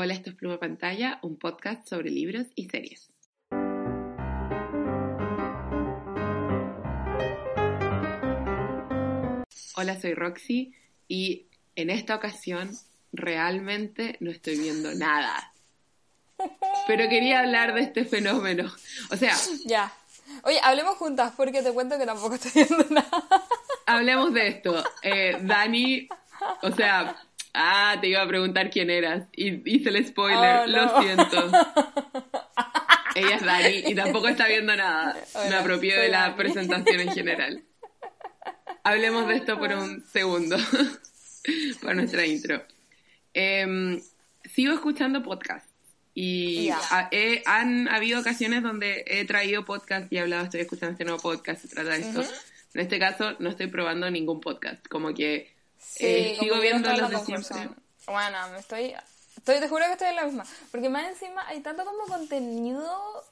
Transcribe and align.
Hola, 0.00 0.14
esto 0.14 0.30
es 0.30 0.36
Pluma 0.36 0.60
Pantalla, 0.60 1.18
un 1.22 1.36
podcast 1.40 1.88
sobre 1.88 2.10
libros 2.10 2.46
y 2.54 2.68
series. 2.68 3.10
Hola, 9.74 10.00
soy 10.00 10.14
Roxy 10.14 10.72
y 11.08 11.48
en 11.74 11.90
esta 11.90 12.14
ocasión 12.14 12.70
realmente 13.12 14.16
no 14.20 14.30
estoy 14.30 14.60
viendo 14.60 14.94
nada. 14.94 15.52
Pero 16.86 17.08
quería 17.08 17.40
hablar 17.40 17.74
de 17.74 17.80
este 17.80 18.04
fenómeno. 18.04 18.72
O 19.10 19.16
sea... 19.16 19.34
Ya. 19.66 19.92
Oye, 20.44 20.60
hablemos 20.62 20.96
juntas 20.96 21.32
porque 21.36 21.60
te 21.60 21.72
cuento 21.72 21.98
que 21.98 22.06
tampoco 22.06 22.36
estoy 22.36 22.52
viendo 22.54 22.84
nada. 22.90 23.26
Hablemos 23.84 24.32
de 24.32 24.46
esto. 24.46 24.84
Eh, 25.02 25.38
Dani, 25.42 26.08
o 26.62 26.70
sea, 26.70 27.16
ah, 27.54 27.96
te 28.00 28.08
iba 28.08 28.22
a 28.22 28.28
preguntar 28.28 28.70
quién 28.70 28.90
eras 28.90 29.28
y 29.34 29.62
hice 29.70 29.88
el 29.90 30.06
spoiler, 30.06 30.60
Oh, 30.62 30.66
lo 30.66 31.00
siento. 31.02 31.50
Ella 33.14 33.36
es 33.36 33.44
Dani 33.44 33.82
y 33.86 33.94
tampoco 33.94 34.28
está 34.28 34.46
viendo 34.46 34.74
nada. 34.76 35.16
Me 35.48 35.56
apropié 35.56 35.96
de 35.98 36.08
la 36.08 36.20
Dani. 36.22 36.34
presentación 36.36 37.00
en 37.00 37.12
general. 37.12 37.62
Hablemos 38.84 39.26
de 39.28 39.34
esto 39.36 39.58
por 39.58 39.72
un 39.72 40.04
segundo, 40.06 40.56
para 41.82 41.94
nuestra 41.94 42.24
intro. 42.26 42.62
Em, 43.34 44.00
sigo 44.44 44.72
escuchando 44.74 45.22
podcasts 45.22 45.68
y 46.14 46.66
Ya. 46.66 46.78
ha- 46.90 47.08
he- 47.10 47.42
han 47.46 47.88
habido 47.88 48.20
ocasiones 48.20 48.62
donde 48.62 49.04
he 49.06 49.24
traído 49.24 49.64
podcast 49.64 50.12
y 50.12 50.16
he 50.16 50.20
hablado, 50.20 50.44
estoy 50.44 50.60
escuchando 50.60 50.92
este 50.92 51.04
nuevo 51.04 51.20
podcast, 51.20 51.62
se 51.62 51.68
trata 51.68 51.90
de 51.90 52.00
esto. 52.00 52.20
Ujú. 52.20 52.30
En 52.74 52.80
este 52.80 52.98
caso 52.98 53.34
no 53.40 53.50
estoy 53.50 53.66
probando 53.66 54.10
ningún 54.10 54.40
podcast, 54.40 54.86
como 54.88 55.12
que 55.12 55.54
Sí, 55.78 56.06
eh, 56.06 56.36
sigo 56.38 56.60
viendo 56.60 56.92
los 56.92 57.10
de 57.10 57.18
siempre. 57.18 57.68
Bueno, 58.06 58.48
me 58.50 58.58
estoy, 58.58 58.94
estoy... 59.36 59.60
Te 59.60 59.68
juro 59.68 59.84
que 59.86 59.92
estoy 59.92 60.08
en 60.08 60.16
la 60.16 60.24
misma. 60.24 60.44
Porque 60.70 60.88
más 60.88 61.08
encima 61.08 61.46
hay 61.46 61.60
tanto 61.60 61.84
como 61.84 62.04
contenido 62.06 63.24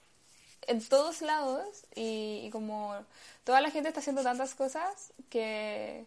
en 0.66 0.86
todos 0.86 1.22
lados 1.22 1.66
y, 1.94 2.42
y 2.44 2.50
como 2.50 2.94
toda 3.44 3.60
la 3.60 3.70
gente 3.70 3.88
está 3.88 4.00
haciendo 4.00 4.22
tantas 4.22 4.54
cosas 4.54 5.12
que 5.30 6.04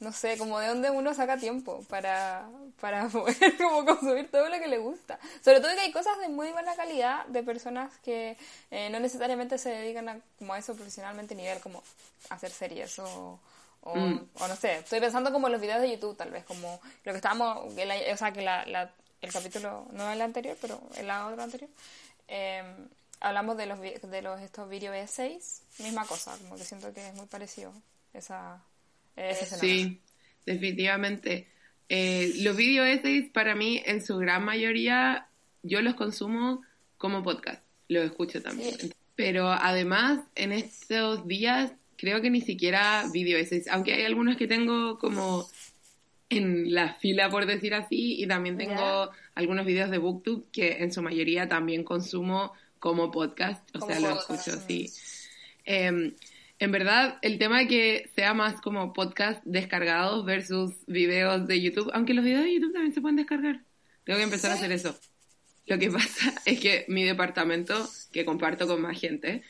no 0.00 0.12
sé, 0.12 0.38
como 0.38 0.58
de 0.58 0.66
dónde 0.66 0.90
uno 0.90 1.12
saca 1.12 1.36
tiempo 1.36 1.84
para, 1.88 2.48
para 2.80 3.08
poder 3.10 3.56
como 3.58 3.84
consumir 3.84 4.30
todo 4.30 4.48
lo 4.48 4.58
que 4.58 4.66
le 4.66 4.78
gusta. 4.78 5.18
Sobre 5.44 5.60
todo 5.60 5.74
que 5.74 5.80
hay 5.80 5.92
cosas 5.92 6.18
de 6.18 6.28
muy 6.28 6.50
buena 6.52 6.74
calidad 6.74 7.26
de 7.26 7.42
personas 7.42 7.92
que 7.98 8.36
eh, 8.70 8.88
no 8.90 8.98
necesariamente 8.98 9.58
se 9.58 9.68
dedican 9.68 10.08
a, 10.08 10.20
como 10.38 10.54
a 10.54 10.58
eso 10.58 10.74
profesionalmente, 10.74 11.34
nivel 11.34 11.60
como 11.60 11.82
hacer 12.30 12.50
series 12.50 12.98
o, 12.98 13.38
o, 13.82 13.96
Mm. 13.96 14.28
o 14.34 14.48
no 14.48 14.56
sé. 14.56 14.78
Estoy 14.78 15.00
pensando 15.00 15.32
como 15.32 15.46
en 15.48 15.52
los 15.52 15.60
videos 15.62 15.80
de 15.80 15.90
YouTube, 15.92 16.16
tal 16.16 16.30
vez, 16.30 16.44
como 16.44 16.80
lo 17.04 17.12
que 17.12 17.16
estábamos, 17.16 17.74
la- 17.74 18.12
o 18.12 18.16
sea, 18.16 18.32
que 18.32 18.42
la, 18.42 18.64
la- 18.66 18.92
el 19.20 19.32
capítulo, 19.32 19.86
no 19.92 20.10
el 20.10 20.20
anterior, 20.20 20.56
pero 20.60 20.80
el 20.96 21.10
otro 21.10 21.42
anterior, 21.42 21.70
eh, 22.28 22.62
hablamos 23.20 23.56
de 23.56 23.66
los, 23.66 23.78
de 23.80 24.22
los 24.22 24.40
estos 24.40 24.68
video 24.70 24.92
essays, 24.94 25.62
misma 25.78 26.06
cosa, 26.06 26.36
como 26.38 26.56
que 26.56 26.64
siento 26.64 26.92
que 26.94 27.06
es 27.08 27.14
muy 27.14 27.26
parecido 27.26 27.72
esa, 28.14 28.62
ese. 29.16 29.58
Sí, 29.58 30.00
definitivamente. 30.46 31.48
Eh, 31.88 32.32
los 32.38 32.56
video 32.56 32.84
essays 32.84 33.30
para 33.30 33.54
mí 33.54 33.82
en 33.84 34.04
su 34.04 34.16
gran 34.18 34.44
mayoría 34.44 35.26
yo 35.62 35.82
los 35.82 35.94
consumo 35.94 36.62
como 36.98 37.22
podcast, 37.22 37.62
los 37.88 38.04
escucho 38.04 38.40
también. 38.42 38.78
Sí. 38.78 38.92
Pero 39.16 39.48
además 39.50 40.20
en 40.34 40.52
estos 40.52 41.26
días 41.26 41.72
creo 42.00 42.20
que 42.22 42.30
ni 42.30 42.40
siquiera 42.40 43.04
video 43.12 43.38
essays, 43.38 43.68
aunque 43.68 43.92
hay 43.94 44.04
algunos 44.04 44.36
que 44.36 44.46
tengo 44.48 44.98
como 44.98 45.46
en 46.28 46.72
la 46.72 46.94
fila 46.94 47.28
por 47.28 47.44
decir 47.46 47.74
así 47.74 48.22
y 48.22 48.26
también 48.26 48.56
tengo 48.56 48.74
Ya. 48.76 49.10
algunos 49.34 49.66
videos 49.66 49.90
de 49.90 49.98
booktube 49.98 50.44
que 50.52 50.78
en 50.82 50.92
su 50.92 51.02
mayoría 51.02 51.48
también 51.48 51.84
consumo 51.84 52.52
como 52.78 53.10
podcast, 53.10 53.68
o 53.76 53.80
Como 53.80 53.92
sea, 53.92 54.00
los 54.00 54.24
podcast, 54.24 54.48
escucho 54.48 54.64
así. 54.64 54.90
Eh, 55.66 56.14
en 56.62 56.72
verdad, 56.72 57.18
el 57.22 57.38
tema 57.38 57.58
de 57.60 57.68
que 57.68 58.10
sea 58.14 58.32
más 58.34 58.60
como 58.60 58.92
podcast 58.92 59.42
descargados 59.44 60.24
versus 60.24 60.72
videos 60.86 61.46
de 61.46 61.60
YouTube, 61.60 61.90
aunque 61.94 62.14
los 62.14 62.24
videos 62.24 62.44
de 62.44 62.54
YouTube 62.54 62.72
también 62.72 62.94
se 62.94 63.00
pueden 63.00 63.16
descargar. 63.16 63.62
Tengo 64.04 64.18
que 64.18 64.24
empezar 64.24 64.50
a 64.52 64.54
Sí. 64.56 64.60
hacer 64.64 64.72
eso. 64.72 64.98
Lo 65.66 65.78
que 65.78 65.90
pasa 65.90 66.34
es 66.46 66.60
que 66.60 66.84
mi 66.88 67.04
departamento, 67.04 67.88
que 68.12 68.24
comparto 68.24 68.66
con 68.66 68.80
más 68.82 68.98
gente, 69.00 69.42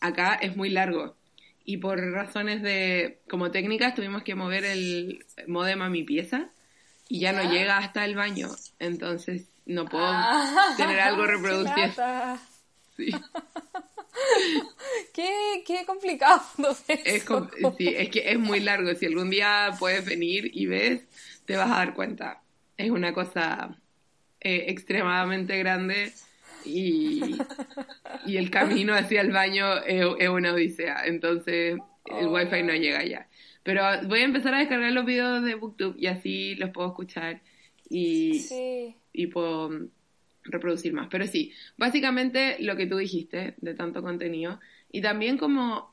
acá 0.00 0.34
es 0.34 0.56
muy 0.56 0.70
largo. 0.70 1.16
Y 1.70 1.76
por 1.76 2.00
razones 2.00 2.62
de, 2.62 3.20
como 3.28 3.50
técnicas, 3.50 3.94
tuvimos 3.94 4.22
que 4.22 4.34
mover 4.34 4.64
el 4.64 5.22
modem 5.46 5.82
a 5.82 5.90
mi 5.90 6.02
pieza 6.02 6.48
y 7.10 7.20
ya, 7.20 7.32
Ya. 7.32 7.42
no 7.42 7.52
llega 7.52 7.76
hasta 7.76 8.06
el 8.06 8.16
baño. 8.16 8.48
Entonces 8.78 9.44
no 9.66 9.84
puedo 9.84 10.06
Ah, 10.08 10.72
tener 10.78 10.98
algo 10.98 11.26
reproducido. 11.26 11.92
Sí. 12.96 13.10
Qué, 15.12 15.62
qué 15.66 15.84
complicado. 15.86 16.42
Es, 17.04 17.24
com- 17.24 17.48
sí, 17.76 17.88
es 17.88 18.08
que 18.08 18.30
es 18.30 18.38
muy 18.38 18.60
largo. 18.60 18.94
Si 18.94 19.04
algún 19.06 19.28
día 19.30 19.70
puedes 19.78 20.04
venir 20.06 20.50
y 20.54 20.66
ves, 20.66 21.02
te 21.44 21.56
vas 21.56 21.70
a 21.70 21.76
dar 21.76 21.94
cuenta. 21.94 22.40
Es 22.76 22.90
una 22.90 23.12
cosa 23.12 23.76
eh, 24.40 24.66
extremadamente 24.68 25.56
grande 25.58 26.12
y, 26.68 27.38
y 28.26 28.36
el 28.36 28.50
camino 28.50 28.94
hacia 28.94 29.20
el 29.20 29.32
baño 29.32 29.78
es, 29.86 30.04
es 30.18 30.28
una 30.28 30.52
odisea. 30.52 31.06
Entonces 31.06 31.78
el 32.04 32.26
Oh. 32.26 32.32
wifi 32.32 32.62
no 32.62 32.72
llega 32.74 33.04
ya. 33.04 33.28
Pero 33.62 33.82
voy 34.06 34.20
a 34.20 34.24
empezar 34.24 34.54
a 34.54 34.58
descargar 34.60 34.92
los 34.92 35.04
videos 35.04 35.44
de 35.44 35.54
BookTube 35.56 35.96
y 35.98 36.06
así 36.06 36.54
los 36.54 36.70
puedo 36.70 36.88
escuchar 36.88 37.42
y, 37.90 38.38
Sí. 38.40 38.96
y 39.12 39.26
puedo 39.26 39.68
mm, 39.70 39.88
reproducir 40.44 40.92
más. 40.94 41.08
Pero 41.10 41.26
sí, 41.26 41.52
básicamente 41.76 42.56
lo 42.60 42.76
que 42.76 42.86
tú 42.86 42.96
dijiste 42.96 43.54
de 43.58 43.74
tanto 43.74 44.02
contenido 44.02 44.58
y 44.90 45.02
también 45.02 45.36
como 45.36 45.92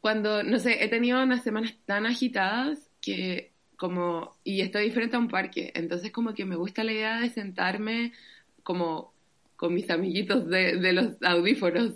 cuando, 0.00 0.42
no 0.42 0.58
sé, 0.58 0.82
he 0.82 0.88
tenido 0.88 1.22
unas 1.22 1.42
semanas 1.44 1.74
tan 1.84 2.06
agitadas 2.06 2.90
que 3.00 3.52
como, 3.76 4.36
y 4.44 4.60
estoy 4.62 4.90
frente 4.90 5.16
a 5.16 5.18
un 5.18 5.28
parque, 5.28 5.72
entonces 5.74 6.10
como 6.10 6.34
que 6.34 6.44
me 6.44 6.56
gusta 6.56 6.84
la 6.84 6.92
idea 6.92 7.20
de 7.20 7.30
sentarme 7.30 8.12
como 8.62 9.09
con 9.60 9.74
mis 9.74 9.90
amiguitos 9.90 10.48
de, 10.48 10.76
de 10.78 10.92
los 10.94 11.22
audífonos 11.22 11.92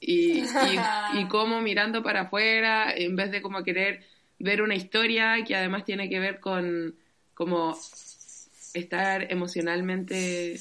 y, 0.00 0.40
y, 0.40 0.80
y 1.14 1.24
como 1.28 1.60
mirando 1.60 2.02
para 2.02 2.22
afuera 2.22 2.92
en 2.92 3.14
vez 3.14 3.30
de 3.30 3.40
como 3.40 3.62
querer 3.62 4.02
ver 4.40 4.60
una 4.60 4.74
historia 4.74 5.36
que 5.46 5.54
además 5.54 5.84
tiene 5.84 6.08
que 6.10 6.18
ver 6.18 6.40
con 6.40 6.96
como 7.32 7.78
estar 8.74 9.30
emocionalmente 9.30 10.58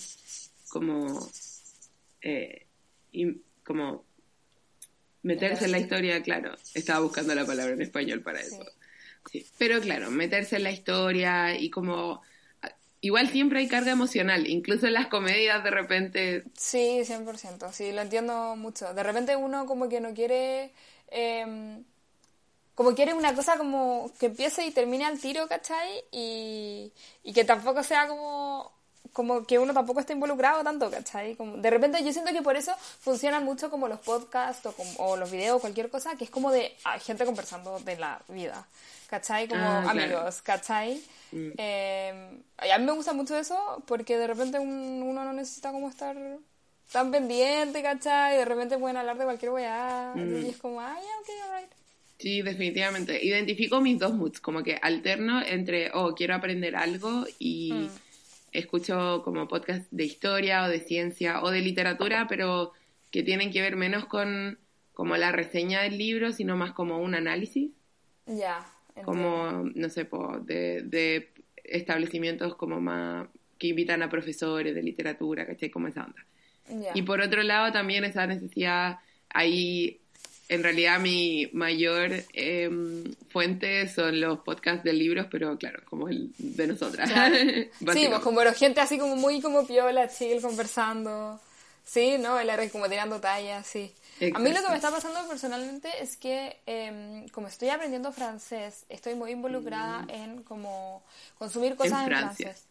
como 0.70 1.28
eh, 2.22 2.68
y- 3.12 3.38
como 3.64 4.06
meterse 5.24 5.66
en 5.66 5.72
la 5.72 5.80
historia, 5.80 6.22
claro, 6.22 6.54
estaba 6.76 7.00
buscando 7.00 7.34
la 7.34 7.48
palabra 7.48 7.74
en 7.74 7.82
español 7.82 8.22
para 8.22 8.40
eso. 8.42 8.64
Sí. 9.32 9.44
Pero 9.58 9.82
claro, 9.82 10.12
meterse 10.12 10.58
en 10.58 10.64
la 10.64 10.72
historia 10.72 11.58
y 11.60 11.72
como 11.72 12.22
igual 13.06 13.30
siempre 13.30 13.60
hay 13.60 13.68
carga 13.68 13.92
emocional, 13.92 14.48
incluso 14.48 14.88
en 14.88 14.94
las 14.94 15.08
comedias 15.08 15.64
de 15.64 15.72
repente 15.72 16.44
Sí, 16.58 17.04
100%, 17.06 17.72
sí, 17.72 17.92
lo 17.92 18.02
entiendo 18.02 18.56
mucho. 18.56 18.94
De 18.94 19.04
repente 19.04 19.36
uno 19.36 19.66
como 19.66 19.88
que 19.90 20.00
no 20.02 20.14
quiere, 20.14 20.72
eh, 21.10 21.82
como 22.76 22.94
quiere 22.94 23.14
una 23.14 23.34
cosa 23.34 23.58
como 23.58 24.12
que 24.20 24.26
empiece 24.28 24.66
y 24.66 24.72
termine 24.72 25.06
al 25.06 25.20
tiro, 25.20 25.48
¿cachai? 25.48 26.04
Y, 26.12 26.92
y 27.24 27.34
que 27.34 27.46
tampoco 27.46 27.84
sea 27.84 28.08
como, 28.08 28.72
como 29.14 29.46
que 29.46 29.60
uno 29.60 29.74
tampoco 29.74 30.02
esté 30.02 30.12
involucrado 30.14 30.62
tanto, 30.64 30.92
¿cachai? 30.92 31.36
Como, 31.36 31.56
de 31.58 31.70
repente 31.70 32.04
yo 32.04 32.12
siento 32.12 32.34
que 32.34 32.42
por 32.42 32.58
eso 32.58 32.74
funcionan 33.00 33.46
mucho 33.46 33.70
como 33.70 33.88
los 33.88 34.02
podcasts 34.02 34.66
o, 34.66 34.74
como- 34.74 34.92
o 34.98 35.16
los 35.16 35.32
videos, 35.32 35.62
cualquier 35.62 35.90
cosa, 35.90 36.16
que 36.18 36.26
es 36.26 36.30
como 36.30 36.52
de 36.52 36.76
ah, 36.84 37.00
gente 37.00 37.24
conversando 37.26 37.80
de 37.80 37.96
la 37.98 38.22
vida, 38.28 38.68
¿cachai? 39.10 39.48
Como 39.48 39.62
Ah, 39.64 39.82
claro. 39.92 40.18
amigos, 40.20 40.42
¿cachai? 40.42 41.02
Mm. 41.32 41.50
Eh, 41.58 42.40
y 42.66 42.70
a 42.70 42.78
mí 42.78 42.86
me 42.86 42.92
gusta 42.94 43.14
mucho 43.14 43.38
eso 43.38 43.84
porque 43.88 44.18
de 44.18 44.28
repente 44.28 44.60
un- 44.60 45.02
uno 45.04 45.24
no 45.24 45.34
necesita 45.34 45.72
como 45.72 45.90
estar 45.90 46.16
tan 46.92 47.12
pendiente, 47.12 47.82
¿cachai? 47.82 48.36
Y 48.36 48.38
de 48.40 48.46
repente 48.46 48.78
pueden 48.78 48.98
hablar 48.98 49.18
de 49.18 49.24
cualquier 49.26 49.52
weá. 49.52 50.14
Mm. 50.16 50.46
Y 50.46 50.50
es 50.50 50.58
como, 50.58 50.80
ah, 50.82 50.96
ya, 50.96 51.20
ok, 51.22 51.50
alright. 51.52 51.72
Sí, 52.18 52.42
definitivamente. 52.42 53.24
Identifico 53.26 53.82
mis 53.82 54.00
dos 54.00 54.14
moods, 54.14 54.40
como 54.40 54.64
que 54.64 54.80
alterno 54.82 55.42
entre, 55.44 55.92
oh, 55.94 56.16
quiero 56.16 56.36
aprender 56.36 56.76
algo 56.76 57.26
y 57.40 57.74
Mm. 57.74 57.90
escucho 58.54 59.22
como 59.26 59.48
podcast 59.48 59.84
de 59.92 60.06
historia 60.06 60.64
o 60.64 60.70
de 60.70 60.80
ciencia 60.80 61.42
o 61.44 61.52
de 61.52 61.60
literatura, 61.62 62.26
pero 62.30 62.72
que 63.12 63.24
tienen 63.24 63.52
que 63.52 63.62
ver 63.62 63.76
menos 63.76 64.06
con 64.06 64.58
como 64.94 65.18
la 65.18 65.34
reseña 65.34 65.82
del 65.82 65.98
libro, 65.98 66.32
sino 66.32 66.56
más 66.56 66.72
como 66.72 67.00
un 67.00 67.16
análisis, 67.16 67.72
Ya. 68.28 68.66
Como, 69.04 69.70
no 69.76 69.90
sé, 69.90 70.06
po, 70.06 70.40
de, 70.40 70.82
de 70.84 71.30
establecimientos 71.64 72.56
como 72.56 72.80
más 72.80 73.28
que 73.58 73.68
invitan 73.68 74.04
a 74.04 74.10
profesores 74.10 74.76
de 74.76 74.84
literatura, 74.84 75.46
¿cachai? 75.46 75.70
Como 75.70 75.88
esa 75.88 76.06
onda. 76.06 76.26
Y 76.94 77.04
por 77.04 77.22
otro 77.22 77.44
lado 77.44 77.72
también 77.72 78.04
esa 78.06 78.26
necesidad, 78.26 79.00
hay 79.30 80.00
en 80.48 80.64
realidad 80.64 81.00
mi 81.00 81.50
mayor 81.54 82.12
em, 82.34 83.04
fuente 83.30 83.88
son 83.88 84.20
los 84.20 84.40
podcasts 84.40 84.84
de 84.84 84.94
libros, 84.94 85.28
pero 85.30 85.58
claro, 85.58 85.82
como 85.86 86.10
el 86.10 86.32
de 86.38 86.68
nosotras. 86.68 87.10
sí, 87.94 88.08
pues 88.08 88.20
como 88.22 88.42
gente 88.54 88.82
así 88.82 88.98
como 88.98 89.16
muy 89.16 89.42
como 89.42 89.66
piola, 89.66 90.08
chill, 90.08 90.42
conversando. 90.42 91.40
Sí, 91.84 92.18
¿no? 92.20 92.40
El 92.40 92.50
R 92.50 92.70
como 92.70 92.90
tirando 92.90 93.20
tallas, 93.20 93.66
sí. 93.66 93.92
A 94.34 94.40
mí 94.40 94.52
lo 94.52 94.62
que 94.62 94.70
me 94.70 94.76
está 94.76 94.92
pasando 94.92 95.28
personalmente 95.28 95.90
es 96.02 96.16
que 96.16 96.62
em, 96.66 97.28
como 97.30 97.48
estoy 97.48 97.70
aprendiendo 97.70 98.12
francés, 98.14 98.86
estoy 98.88 99.16
muy 99.16 99.32
involucrada 99.32 100.04
mm. 100.04 100.10
en 100.10 100.44
como 100.44 101.04
consumir 101.38 101.76
cosas 101.76 102.02
en, 102.02 102.08
francés. 102.08 102.64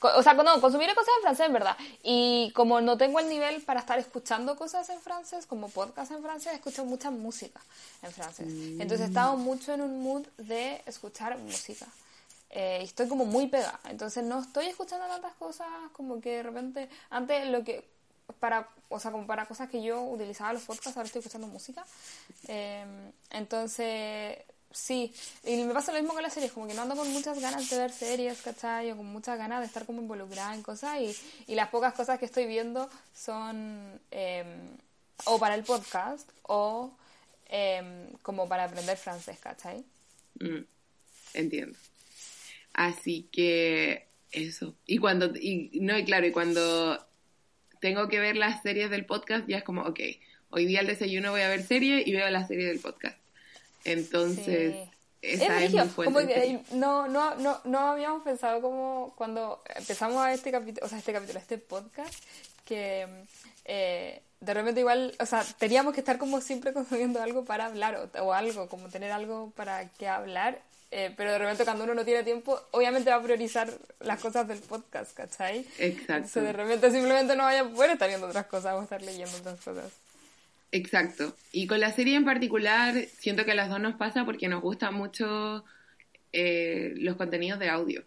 O 0.00 0.22
sea, 0.22 0.34
no, 0.34 0.60
consumir 0.60 0.88
cosas 0.94 1.14
en 1.16 1.22
francés, 1.22 1.46
en 1.46 1.52
verdad. 1.52 1.76
Y 2.02 2.52
como 2.54 2.80
no 2.80 2.98
tengo 2.98 3.20
el 3.20 3.28
nivel 3.28 3.62
para 3.62 3.80
estar 3.80 3.98
escuchando 3.98 4.56
cosas 4.56 4.88
en 4.90 5.00
francés, 5.00 5.46
como 5.46 5.68
podcast 5.68 6.10
en 6.10 6.22
francés, 6.22 6.54
escucho 6.54 6.84
mucha 6.84 7.10
música 7.10 7.60
en 8.02 8.12
francés. 8.12 8.48
Entonces 8.48 9.02
he 9.02 9.04
estado 9.04 9.36
mucho 9.36 9.72
en 9.72 9.82
un 9.82 10.02
mood 10.02 10.26
de 10.36 10.82
escuchar 10.86 11.38
música. 11.38 11.86
Eh, 12.50 12.80
estoy 12.82 13.08
como 13.08 13.24
muy 13.24 13.46
pegada. 13.46 13.80
Entonces 13.88 14.24
no 14.24 14.40
estoy 14.40 14.66
escuchando 14.66 15.06
tantas 15.06 15.34
cosas 15.34 15.68
como 15.92 16.20
que 16.20 16.36
de 16.36 16.42
repente, 16.42 16.88
antes 17.10 17.46
lo 17.48 17.64
que 17.64 17.95
para, 18.40 18.68
o 18.88 18.98
sea, 18.98 19.10
como 19.10 19.26
para 19.26 19.46
cosas 19.46 19.68
que 19.68 19.82
yo 19.82 20.02
utilizaba 20.02 20.52
los 20.52 20.62
podcasts, 20.62 20.96
ahora 20.96 21.06
estoy 21.06 21.20
escuchando 21.20 21.46
música. 21.46 21.84
Em, 22.48 23.12
entonces, 23.30 24.38
sí, 24.70 25.12
y 25.44 25.62
me 25.62 25.72
pasa 25.72 25.92
lo 25.92 25.98
mismo 25.98 26.14
con 26.14 26.22
las 26.22 26.32
series, 26.32 26.52
como 26.52 26.66
que 26.66 26.74
no 26.74 26.82
ando 26.82 26.96
con 26.96 27.10
muchas 27.12 27.40
ganas 27.40 27.68
de 27.70 27.78
ver 27.78 27.92
series, 27.92 28.42
¿cachai? 28.42 28.90
O 28.92 28.96
con 28.96 29.06
muchas 29.06 29.38
ganas 29.38 29.60
de 29.60 29.66
estar 29.66 29.86
como 29.86 30.02
involucrada 30.02 30.54
en 30.54 30.62
cosas 30.62 31.00
y, 31.00 31.16
y 31.46 31.54
las 31.54 31.68
pocas 31.68 31.94
cosas 31.94 32.18
que 32.18 32.26
estoy 32.26 32.46
viendo 32.46 32.88
son 33.14 34.00
em, 34.10 34.76
o 35.24 35.38
para 35.38 35.54
el 35.54 35.64
podcast 35.64 36.28
o 36.42 36.92
em, 37.48 38.12
como 38.22 38.48
para 38.48 38.64
aprender 38.64 38.96
francés, 38.96 39.38
¿cachai? 39.38 39.84
Mm, 40.40 40.64
entiendo. 41.34 41.78
Así 42.74 43.28
que 43.32 44.06
eso. 44.32 44.74
Y 44.84 44.98
cuando, 44.98 45.34
y 45.34 45.70
no, 45.80 45.96
y 45.96 46.04
claro, 46.04 46.26
y 46.26 46.32
cuando 46.32 47.06
tengo 47.86 48.08
que 48.08 48.18
ver 48.18 48.36
las 48.36 48.62
series 48.62 48.90
del 48.90 49.06
podcast, 49.06 49.46
ya 49.46 49.58
es 49.58 49.62
como, 49.62 49.82
ok, 49.82 50.00
hoy 50.50 50.66
día 50.66 50.80
al 50.80 50.88
desayuno 50.88 51.30
voy 51.30 51.42
a 51.42 51.48
ver 51.48 51.62
serie 51.62 52.02
y 52.04 52.12
veo 52.12 52.28
la 52.30 52.44
serie 52.44 52.66
del 52.66 52.80
podcast. 52.80 53.16
Entonces, 53.84 54.74
esa 55.22 55.62
es, 55.62 55.72
mi 55.72 55.80
fuente. 55.82 56.62
no, 56.72 57.06
no, 57.06 57.36
no, 57.36 57.60
no 57.62 57.78
habíamos 57.78 58.24
pensado 58.24 58.60
como 58.60 59.14
cuando 59.16 59.62
empezamos 59.76 60.18
a 60.18 60.34
este 60.34 60.50
capítulo, 60.50 60.84
o 60.84 60.88
sea, 60.88 60.98
este 60.98 61.12
capítulo, 61.12 61.38
este 61.38 61.58
podcast, 61.58 62.12
que 62.64 63.06
eh, 63.66 64.20
de 64.40 64.54
repente 64.54 64.80
igual, 64.80 65.14
o 65.20 65.26
sea, 65.26 65.44
teníamos 65.56 65.94
que 65.94 66.00
estar 66.00 66.18
como 66.18 66.40
siempre 66.40 66.72
consumiendo 66.72 67.22
algo 67.22 67.44
para 67.44 67.66
hablar 67.66 68.10
o, 68.20 68.32
algo, 68.32 68.68
como 68.68 68.88
tener 68.88 69.12
algo 69.12 69.52
para 69.54 69.88
que 69.90 70.08
hablar 70.08 70.60
eh, 70.90 71.12
pero 71.16 71.32
de 71.32 71.38
repente 71.38 71.64
cuando 71.64 71.84
uno 71.84 71.94
no 71.94 72.04
tiene 72.04 72.22
tiempo, 72.22 72.60
obviamente 72.70 73.10
va 73.10 73.16
a 73.16 73.22
priorizar 73.22 73.70
las 74.00 74.20
cosas 74.20 74.46
del 74.46 74.58
podcast, 74.60 75.16
¿cachai? 75.16 75.66
Exacto. 75.78 76.12
Entonces 76.14 76.42
de 76.42 76.52
repente 76.52 76.90
simplemente 76.90 77.36
no 77.36 77.44
vaya 77.44 77.62
a 77.62 77.68
poder 77.68 77.90
estar 77.90 78.08
viendo 78.08 78.26
otras 78.26 78.46
cosas 78.46 78.74
o 78.74 78.82
estar 78.82 79.02
leyendo 79.02 79.36
otras 79.36 79.60
cosas. 79.60 79.92
Exacto. 80.72 81.34
Y 81.52 81.66
con 81.66 81.80
la 81.80 81.92
serie 81.92 82.16
en 82.16 82.24
particular, 82.24 82.94
siento 83.18 83.44
que 83.44 83.52
a 83.52 83.54
las 83.54 83.70
dos 83.70 83.80
nos 83.80 83.96
pasa 83.96 84.24
porque 84.24 84.48
nos 84.48 84.62
gustan 84.62 84.94
mucho 84.94 85.64
eh, 86.32 86.92
los 86.96 87.16
contenidos 87.16 87.58
de 87.58 87.68
audio. 87.68 88.04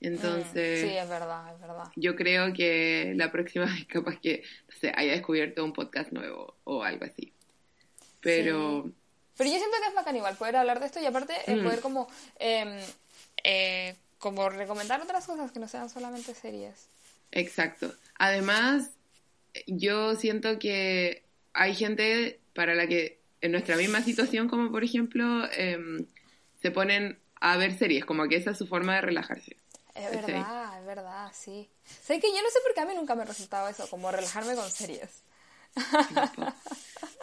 Entonces. 0.00 0.84
Mm, 0.84 0.88
sí, 0.88 0.96
es 0.96 1.08
verdad, 1.08 1.54
es 1.54 1.60
verdad. 1.60 1.84
Yo 1.96 2.16
creo 2.16 2.52
que 2.52 3.12
la 3.16 3.30
próxima 3.30 3.64
vez 3.66 3.86
capaz 3.86 4.18
que 4.20 4.42
se 4.80 4.92
haya 4.94 5.12
descubierto 5.12 5.64
un 5.64 5.72
podcast 5.72 6.12
nuevo 6.12 6.56
o 6.64 6.82
algo 6.82 7.04
así. 7.04 7.32
Pero. 8.20 8.90
Pero 9.40 9.52
yo 9.52 9.56
siento 9.56 9.78
que 9.80 9.88
es 9.88 9.94
bacán 9.94 10.16
igual 10.16 10.36
poder 10.36 10.56
hablar 10.56 10.80
de 10.80 10.84
esto 10.84 11.00
y 11.00 11.06
aparte 11.06 11.32
eh, 11.46 11.56
mm. 11.56 11.64
poder 11.64 11.80
como, 11.80 12.08
em, 12.38 12.78
eh, 13.42 13.94
como 14.18 14.50
recomendar 14.50 15.00
otras 15.00 15.24
cosas 15.24 15.50
que 15.50 15.58
no 15.58 15.66
sean 15.66 15.88
solamente 15.88 16.34
series. 16.34 16.88
Exacto. 17.32 17.90
Además, 18.18 18.90
yo 19.66 20.14
siento 20.16 20.58
que 20.58 21.24
hay 21.54 21.74
gente 21.74 22.38
para 22.52 22.74
la 22.74 22.86
que 22.86 23.18
en 23.40 23.52
nuestra 23.52 23.76
misma 23.76 24.02
situación, 24.02 24.46
como 24.46 24.70
por 24.70 24.84
ejemplo, 24.84 25.50
em, 25.52 26.04
se 26.60 26.70
ponen 26.70 27.18
a 27.40 27.56
ver 27.56 27.78
series, 27.78 28.04
como 28.04 28.28
que 28.28 28.36
esa 28.36 28.50
es 28.50 28.58
su 28.58 28.66
forma 28.66 28.96
de 28.96 29.00
relajarse. 29.00 29.56
Es 29.94 30.10
verdad, 30.10 30.80
es 30.80 30.84
verdad, 30.84 31.32
sí. 31.32 31.70
Sé 31.86 32.20
que 32.20 32.28
yo 32.28 32.42
no 32.42 32.50
sé 32.50 32.58
por 32.62 32.74
qué 32.74 32.80
a 32.82 32.84
mí 32.84 32.94
nunca 32.94 33.14
me 33.14 33.24
resultaba 33.24 33.70
eso, 33.70 33.88
como 33.88 34.10
relajarme 34.10 34.54
con 34.54 34.70
series. 34.70 35.22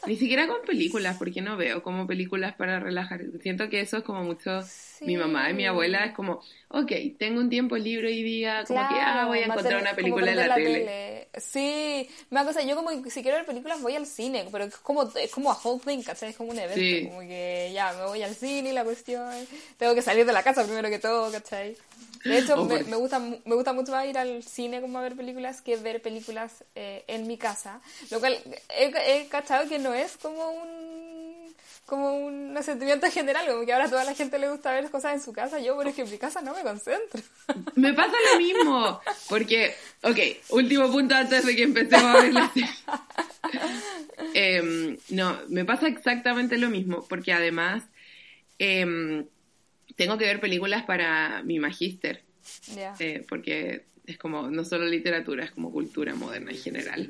Ni 0.08 0.16
siquiera 0.16 0.48
con 0.48 0.62
películas, 0.66 1.18
porque 1.18 1.42
no 1.42 1.58
veo 1.58 1.84
como 1.84 2.08
películas 2.08 2.56
para 2.56 2.80
relajar. 2.80 3.22
Siento 3.42 3.70
que 3.70 3.82
eso 3.82 3.98
es 3.98 4.04
como 4.04 4.24
mucho. 4.24 4.62
Mi 5.02 5.18
mamá 5.18 5.50
y 5.50 5.54
mi 5.54 5.66
abuela 5.66 6.06
es 6.06 6.14
como, 6.14 6.42
ok, 6.70 6.92
tengo 7.20 7.40
un 7.42 7.50
tiempo 7.50 7.78
libre 7.78 8.08
hoy 8.08 8.24
día, 8.24 8.64
como 8.66 8.80
que 8.88 8.96
ah, 8.96 9.26
voy 9.28 9.40
a 9.40 9.46
encontrar 9.46 9.82
una 9.82 9.94
película 9.94 10.32
en 10.32 10.38
la, 10.38 10.56
tele. 10.56 11.28
Sí, 11.38 12.10
me 12.30 12.44
cosa, 12.46 12.64
yo 12.64 12.76
como 12.76 12.90
si 13.10 13.22
quiero 13.22 13.38
ver 13.38 13.46
películas 13.46 13.82
voy 13.82 13.96
al 13.96 14.06
cine, 14.06 14.46
pero 14.52 14.64
es 14.64 14.78
como, 14.78 15.04
es 15.04 15.32
como 15.32 15.52
a 15.52 15.60
whole 15.62 15.82
thing, 15.86 16.02
¿cachai? 16.02 16.30
Es 16.30 16.38
como 16.38 16.52
un 16.52 16.60
evento, 16.60 17.10
como 17.10 17.22
que 17.22 17.72
ya 17.74 17.94
me 17.94 18.06
voy 18.06 18.24
al 18.24 18.34
cine 18.34 18.70
y 18.70 18.74
la 18.74 18.84
cuestión, 18.84 19.30
tengo 19.78 19.94
que 19.94 20.02
salir 20.02 20.26
de 20.26 20.34
la 20.34 20.42
casa 20.42 20.64
primero 20.64 20.90
que 20.90 21.00
todo, 21.00 21.32
¿cachai? 21.32 21.76
De 22.24 22.40
hecho, 22.40 22.66
me, 22.66 22.84
me, 22.84 22.96
gusta, 22.96 23.20
me 23.20 23.56
gusta 23.56 23.74
mucho 23.74 23.92
más 23.92 24.06
ir 24.06 24.18
al 24.18 24.44
cine 24.44 24.82
como 24.82 24.98
a 24.98 25.02
ver 25.02 25.16
películas 25.16 25.62
que 25.62 25.78
ver 25.78 26.02
películas 26.02 26.64
eh, 26.76 27.04
en 27.08 27.28
mi 27.28 27.38
casa. 27.38 27.82
Lo 28.12 28.20
cual 28.20 28.38
he, 28.78 29.22
he, 29.22 29.28
cachado 29.28 29.68
que 29.68 29.80
no 29.80 29.94
es 29.94 30.18
como 30.18 30.52
un 30.52 30.88
como 31.86 32.18
un 32.18 32.56
sentimiento 32.64 33.08
general, 33.12 33.48
como 33.48 33.66
que 33.66 33.74
ahora 33.74 33.86
a 33.86 33.90
toda 33.90 34.04
la 34.04 34.14
gente 34.14 34.38
le 34.38 34.50
gusta 34.50 34.74
ver 34.74 34.92
cosas 34.92 35.14
en 35.16 35.22
su 35.22 35.34
casa. 35.34 35.60
Yo, 35.60 35.78
pero 35.78 35.90
es 35.90 35.96
que 35.96 36.02
en 36.04 36.12
mi 36.12 36.18
casa 36.18 36.42
no 36.42 36.54
me 36.54 36.62
concentro. 36.62 37.22
Me 37.76 37.94
pasa 37.94 38.14
lo 38.34 38.40
mismo, 38.40 39.00
porque, 39.30 39.74
ok, 40.04 40.18
último 40.50 40.92
punto 40.92 41.16
antes 41.16 41.46
de 41.46 41.56
que 41.56 41.64
empecemos 41.64 42.16
a 42.16 42.22
ver 42.22 42.34
la 42.34 42.52
eh, 44.34 44.98
no, 45.10 45.38
me 45.48 45.64
pasa 45.64 45.88
exactamente 45.88 46.58
lo 46.58 46.70
mismo, 46.70 47.06
porque 47.08 47.32
además... 47.34 47.84
Eh, 48.60 49.26
tengo 49.98 50.18
que 50.18 50.26
ver 50.26 50.40
películas 50.40 50.84
para 50.84 51.44
mi 51.44 51.60
magíster. 51.60 52.24
Eh, 53.00 53.26
porque 53.28 53.84
es 54.06 54.18
como, 54.18 54.50
no 54.50 54.64
solo 54.64 54.86
literatura, 54.86 55.44
es 55.44 55.52
como 55.52 55.72
cultura 55.72 56.16
moderna 56.16 56.52
en 56.52 56.58
general. 56.58 57.10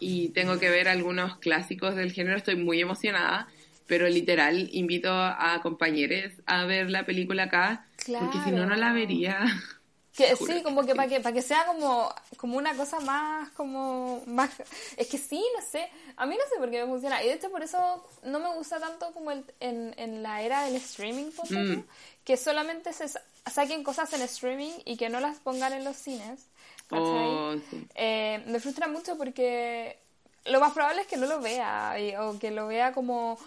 Y 0.00 0.30
tengo 0.30 0.58
que 0.58 0.68
ver 0.70 0.88
algunos 0.88 1.38
clásicos 1.38 1.94
del 1.94 2.12
género, 2.12 2.36
estoy 2.36 2.56
muy 2.56 2.80
emocionada, 2.80 3.48
pero 3.86 4.08
literal 4.08 4.68
invito 4.72 5.12
a 5.12 5.60
compañeros 5.62 6.32
a 6.46 6.64
ver 6.64 6.90
la 6.90 7.06
película 7.06 7.44
acá, 7.44 7.86
porque 8.18 8.38
si 8.44 8.50
no, 8.50 8.66
no 8.66 8.74
la 8.74 8.92
vería. 8.92 9.38
Que, 10.16 10.34
sí, 10.34 10.62
como 10.62 10.86
que 10.86 10.94
para 10.94 11.08
que, 11.08 11.20
para 11.20 11.34
que 11.34 11.42
sea 11.42 11.66
como, 11.66 12.10
como 12.38 12.56
una 12.56 12.74
cosa 12.74 13.00
más, 13.00 13.50
como, 13.50 14.22
más, 14.26 14.50
es 14.96 15.08
que 15.08 15.18
sí, 15.18 15.44
no 15.54 15.60
sé, 15.60 15.90
a 16.16 16.24
mí 16.24 16.36
no 16.36 16.42
sé 16.48 16.58
por 16.58 16.70
qué 16.70 16.82
me 16.82 16.90
funciona, 16.90 17.22
y 17.22 17.26
de 17.28 17.34
hecho 17.34 17.50
por 17.50 17.62
eso 17.62 18.06
no 18.22 18.38
me 18.38 18.54
gusta 18.54 18.80
tanto 18.80 19.12
como 19.12 19.30
el, 19.30 19.44
en, 19.60 19.94
en 19.98 20.22
la 20.22 20.40
era 20.40 20.64
del 20.64 20.76
streaming, 20.76 21.26
mm. 21.50 21.84
que 22.24 22.38
solamente 22.38 22.94
se 22.94 23.06
saquen 23.44 23.84
cosas 23.84 24.10
en 24.14 24.22
streaming 24.22 24.72
y 24.86 24.96
que 24.96 25.10
no 25.10 25.20
las 25.20 25.38
pongan 25.38 25.74
en 25.74 25.84
los 25.84 25.96
cines, 25.96 26.46
oh, 26.92 27.54
eh, 27.94 28.42
me 28.46 28.58
frustra 28.58 28.88
mucho 28.88 29.18
porque 29.18 29.98
lo 30.48 30.60
más 30.60 30.72
probable 30.72 31.02
es 31.02 31.06
que 31.06 31.16
no 31.16 31.26
lo 31.26 31.40
vea 31.40 31.96
o 32.20 32.38
que 32.38 32.50
lo 32.50 32.66
vea 32.66 32.92
como, 32.92 33.38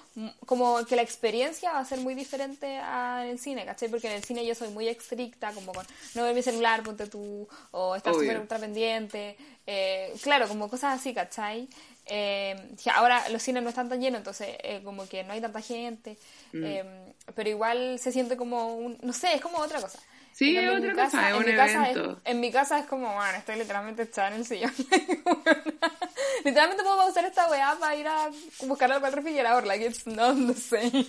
como 0.46 0.86
que 0.86 0.96
la 0.96 1.02
experiencia 1.02 1.72
va 1.72 1.80
a 1.80 1.86
ser 1.86 2.00
muy 2.00 2.16
diferente 2.16 2.78
al 2.78 3.28
el 3.28 3.40
cine, 3.40 3.66
¿cachai? 3.66 3.90
Porque 3.90 4.08
en 4.08 4.14
el 4.14 4.24
cine 4.24 4.46
yo 4.46 4.56
soy 4.56 4.70
muy 4.70 4.88
estricta, 4.88 5.52
como 5.54 5.74
con 5.74 5.86
no 6.16 6.24
ver 6.24 6.36
mi 6.36 6.42
celular, 6.42 6.84
ponte 6.84 7.08
tú, 7.08 7.48
o 7.72 7.96
estar 7.96 8.14
súper 8.14 8.40
ultra 8.40 8.60
pendiente, 8.60 9.38
eh, 9.66 10.14
claro, 10.22 10.48
como 10.48 10.70
cosas 10.70 11.00
así, 11.00 11.14
¿cachai? 11.14 11.68
Eh, 12.06 12.56
ahora 12.96 13.30
los 13.30 13.44
cines 13.44 13.62
no 13.62 13.70
están 13.70 13.88
tan 13.88 14.02
llenos, 14.02 14.20
entonces 14.20 14.56
eh, 14.64 14.82
como 14.84 15.08
que 15.08 15.24
no 15.24 15.34
hay 15.34 15.42
tanta 15.42 15.62
gente, 15.62 16.18
mm. 16.54 17.32
pero 17.36 17.50
igual 17.50 18.00
se 18.00 18.12
siente 18.12 18.36
como, 18.36 18.76
un, 18.76 18.98
no 19.02 19.14
sé, 19.14 19.36
es 19.36 19.42
como 19.42 19.60
otra 19.60 19.80
cosa. 19.80 20.00
Sí, 20.40 20.56
es 20.56 20.70
otra 20.70 20.94
cosa, 20.94 21.32
es 21.32 21.36
un 21.36 21.50
evento. 21.50 22.12
es, 22.24 22.32
en 22.32 22.40
mi 22.40 22.50
casa 22.50 22.80
es 22.80 22.86
como, 22.86 23.14
bueno, 23.14 23.38
estoy 23.38 23.58
literalmente 23.58 24.04
echada 24.04 24.30
en 24.30 24.36
el 24.36 24.46
sillón. 24.46 24.72
literalmente 26.46 26.82
puedo 26.82 26.96
pausar 26.96 27.26
esta 27.26 27.52
weá 27.52 27.76
para 27.78 27.96
ir 27.98 28.08
a 28.08 28.30
buscar 28.62 28.90
algo 28.90 29.06
al 29.06 29.12
refrigerador, 29.12 29.68
like 29.68 29.86
it's 29.86 30.08
not 30.08 30.38
the 30.48 30.54
same. 30.54 31.06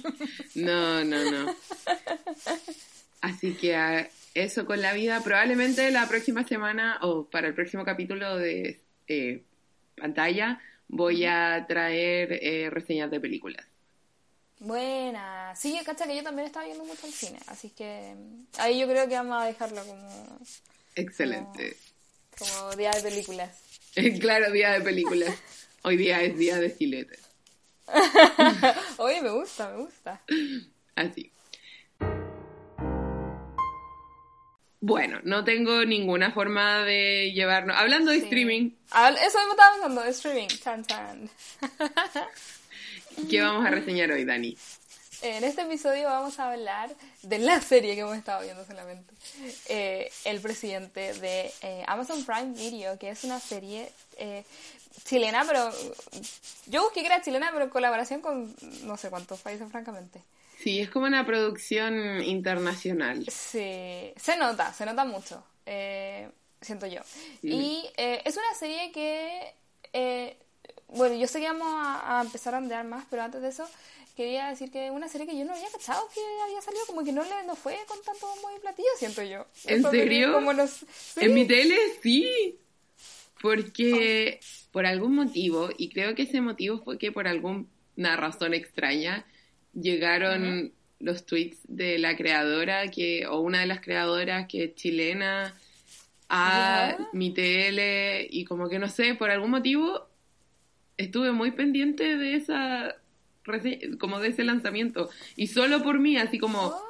no, 0.57 1.05
no, 1.05 1.31
no. 1.31 1.55
Así 3.21 3.55
que 3.55 4.11
eso 4.35 4.67
con 4.67 4.83
la 4.83 4.95
vida, 4.95 5.21
probablemente 5.23 5.93
la 5.93 6.09
próxima 6.09 6.43
semana 6.43 6.99
o 7.03 7.31
para 7.31 7.47
el 7.47 7.55
próximo 7.55 7.85
capítulo 7.85 8.37
de 8.37 8.81
eh, 9.07 9.45
pantalla 9.97 10.61
voy 10.89 11.25
a 11.25 11.67
traer 11.69 12.33
eh, 12.33 12.69
reseñas 12.69 13.13
de 13.13 13.21
películas. 13.21 13.70
Buena. 14.61 15.55
Sí, 15.57 15.79
cacha 15.87 16.07
que 16.07 16.15
yo 16.17 16.23
también 16.23 16.47
estaba 16.47 16.67
viendo 16.67 16.85
mucho 16.85 17.07
el 17.07 17.13
cine, 17.15 17.39
así 17.47 17.71
que 17.71 18.15
mm, 18.15 18.45
ahí 18.59 18.79
yo 18.79 18.87
creo 18.87 19.09
que 19.09 19.15
vamos 19.15 19.43
a 19.43 19.47
dejarlo 19.47 19.83
como... 19.87 20.39
Excelente. 20.95 21.77
Como, 22.39 22.77
día 22.77 22.91
de 22.91 23.01
películas. 23.01 23.57
claro, 24.21 24.53
día 24.53 24.73
de 24.73 24.83
películas. 24.83 25.35
Hoy 25.83 25.97
día 25.97 26.21
es 26.23 26.37
día 26.37 26.59
de 26.59 26.69
filetes. 26.69 27.21
Oye, 28.99 29.23
me 29.23 29.31
gusta, 29.31 29.71
me 29.71 29.79
gusta. 29.79 30.21
Así. 30.95 31.33
Bueno, 34.83 35.21
no 35.25 35.43
tengo 35.43 35.85
ninguna 35.87 36.33
forma 36.33 36.85
de 36.85 37.33
llevarnos. 37.33 37.77
Hablando 37.79 38.11
de 38.11 38.19
Sí. 38.19 38.25
streaming, 38.25 38.71
Eso 38.91 39.39
me 39.39 39.51
estaba 39.51 39.73
pensando, 39.73 40.03
de 40.03 40.11
streaming. 40.11 40.49
Chan, 40.49 40.85
chan. 40.85 41.31
¿qué 43.29 43.41
vamos 43.41 43.65
a 43.65 43.71
reseñar 43.71 44.11
hoy, 44.11 44.25
Dani? 44.25 44.57
En 45.23 45.45
este 45.45 45.63
episodio 45.63 46.09
vamos 46.09 46.39
a 46.39 46.51
hablar 46.51 46.91
de 47.23 47.39
la 47.39 47.61
serie 47.61 47.95
que 47.95 48.01
hemos 48.01 48.17
estado 48.17 48.43
viendo 48.43 48.65
solamente. 48.65 49.13
Eh, 49.69 50.11
el 50.25 50.41
presidente 50.41 51.13
de 51.15 51.53
eh, 51.61 51.85
Amazon 51.87 52.25
Prime 52.25 52.55
Video, 52.55 52.99
que 52.99 53.11
es 53.11 53.25
una 53.25 53.39
serie 53.39 53.93
eh, 54.17 54.45
chilena, 55.05 55.45
pero 55.47 55.71
yo 56.67 56.85
busqué 56.85 57.01
que 57.01 57.07
era 57.07 57.21
chilena, 57.21 57.51
pero 57.53 57.65
en 57.65 57.71
colaboración 57.71 58.23
con 58.23 58.55
no 58.85 58.97
sé 58.97 59.11
cuántos 59.11 59.41
países, 59.41 59.71
francamente. 59.71 60.23
Sí, 60.59 60.81
es 60.81 60.89
como 60.89 61.07
una 61.07 61.27
producción 61.27 62.23
internacional. 62.23 63.25
Sí, 63.31 64.13
se 64.17 64.37
nota, 64.39 64.73
se 64.73 64.87
nota 64.87 65.05
mucho, 65.05 65.43
siento 66.61 66.87
yo. 66.87 67.01
Y 67.43 67.89
es 67.97 68.37
una 68.37 68.55
serie 68.59 68.91
que, 68.93 69.55
eh, 69.93 70.37
bueno, 70.93 71.15
yo 71.17 71.27
sé 71.27 71.41
que 71.41 71.47
vamos 71.47 71.69
a, 71.69 72.19
a 72.19 72.23
empezar 72.23 72.55
a 72.55 72.59
andear 72.59 72.85
más, 72.85 73.05
pero 73.11 73.23
antes 73.23 73.41
de 73.43 73.49
eso 73.49 73.69
quería 74.21 74.49
decir 74.49 74.71
que 74.71 74.91
una 74.91 75.09
serie 75.09 75.27
que 75.27 75.39
yo 75.39 75.45
no 75.45 75.53
había 75.53 75.71
cachado 75.71 76.07
que 76.15 76.21
había 76.45 76.61
salido, 76.61 76.85
como 76.87 77.03
que 77.03 77.13
no 77.13 77.23
le 77.23 77.31
no 77.47 77.57
fue 77.57 77.77
con 77.87 77.97
tanto 78.03 78.27
bombo 78.27 78.51
y 78.55 78.61
platillo, 78.61 78.89
siento 78.99 79.23
yo. 79.23 79.47
¿En 79.65 79.81
Eso 79.81 79.91
serio? 79.91 80.35
Como 80.35 80.53
los, 80.53 80.71
sí. 80.71 81.21
En 81.21 81.33
mi 81.35 81.47
tele 81.47 81.77
sí, 82.03 82.59
porque 83.41 84.41
por 84.73 84.85
algún 84.85 85.15
motivo, 85.15 85.71
y 85.77 85.89
creo 85.89 86.15
que 86.15 86.23
ese 86.23 86.41
motivo 86.41 86.83
fue 86.83 86.99
que 86.99 87.13
por 87.13 87.27
alguna 87.27 87.67
razón 88.17 88.53
extraña, 88.53 89.25
llegaron 89.73 90.73
los 90.99 91.25
tweets 91.25 91.59
de 91.65 91.99
la 91.99 92.15
creadora, 92.17 92.91
que 92.91 93.27
o 93.27 93.41
una 93.41 93.61
de 93.61 93.67
las 93.67 93.81
creadoras 93.81 94.47
que 94.49 94.65
es 94.65 94.75
chilena, 94.75 95.57
a 96.29 97.09
mi 97.15 97.33
tele, 97.33 98.27
y 98.31 98.45
como 98.45 98.69
que 98.69 98.79
no 98.79 98.89
sé, 98.89 99.15
por 99.15 99.31
algún 99.31 99.51
motivo 99.51 100.10
estuve 101.01 101.33
muy 101.33 101.51
pendiente 101.53 102.17
de 102.17 102.35
esa 102.37 102.97
como 103.99 104.21
de 104.21 104.29
ese 104.29 104.45
lanzamiento 104.45 105.11
y 105.37 105.49
solo 105.49 105.83
por 105.83 105.99
mí 105.99 106.17
así 106.17 106.39
como 106.39 106.61
Oh. 106.69 106.83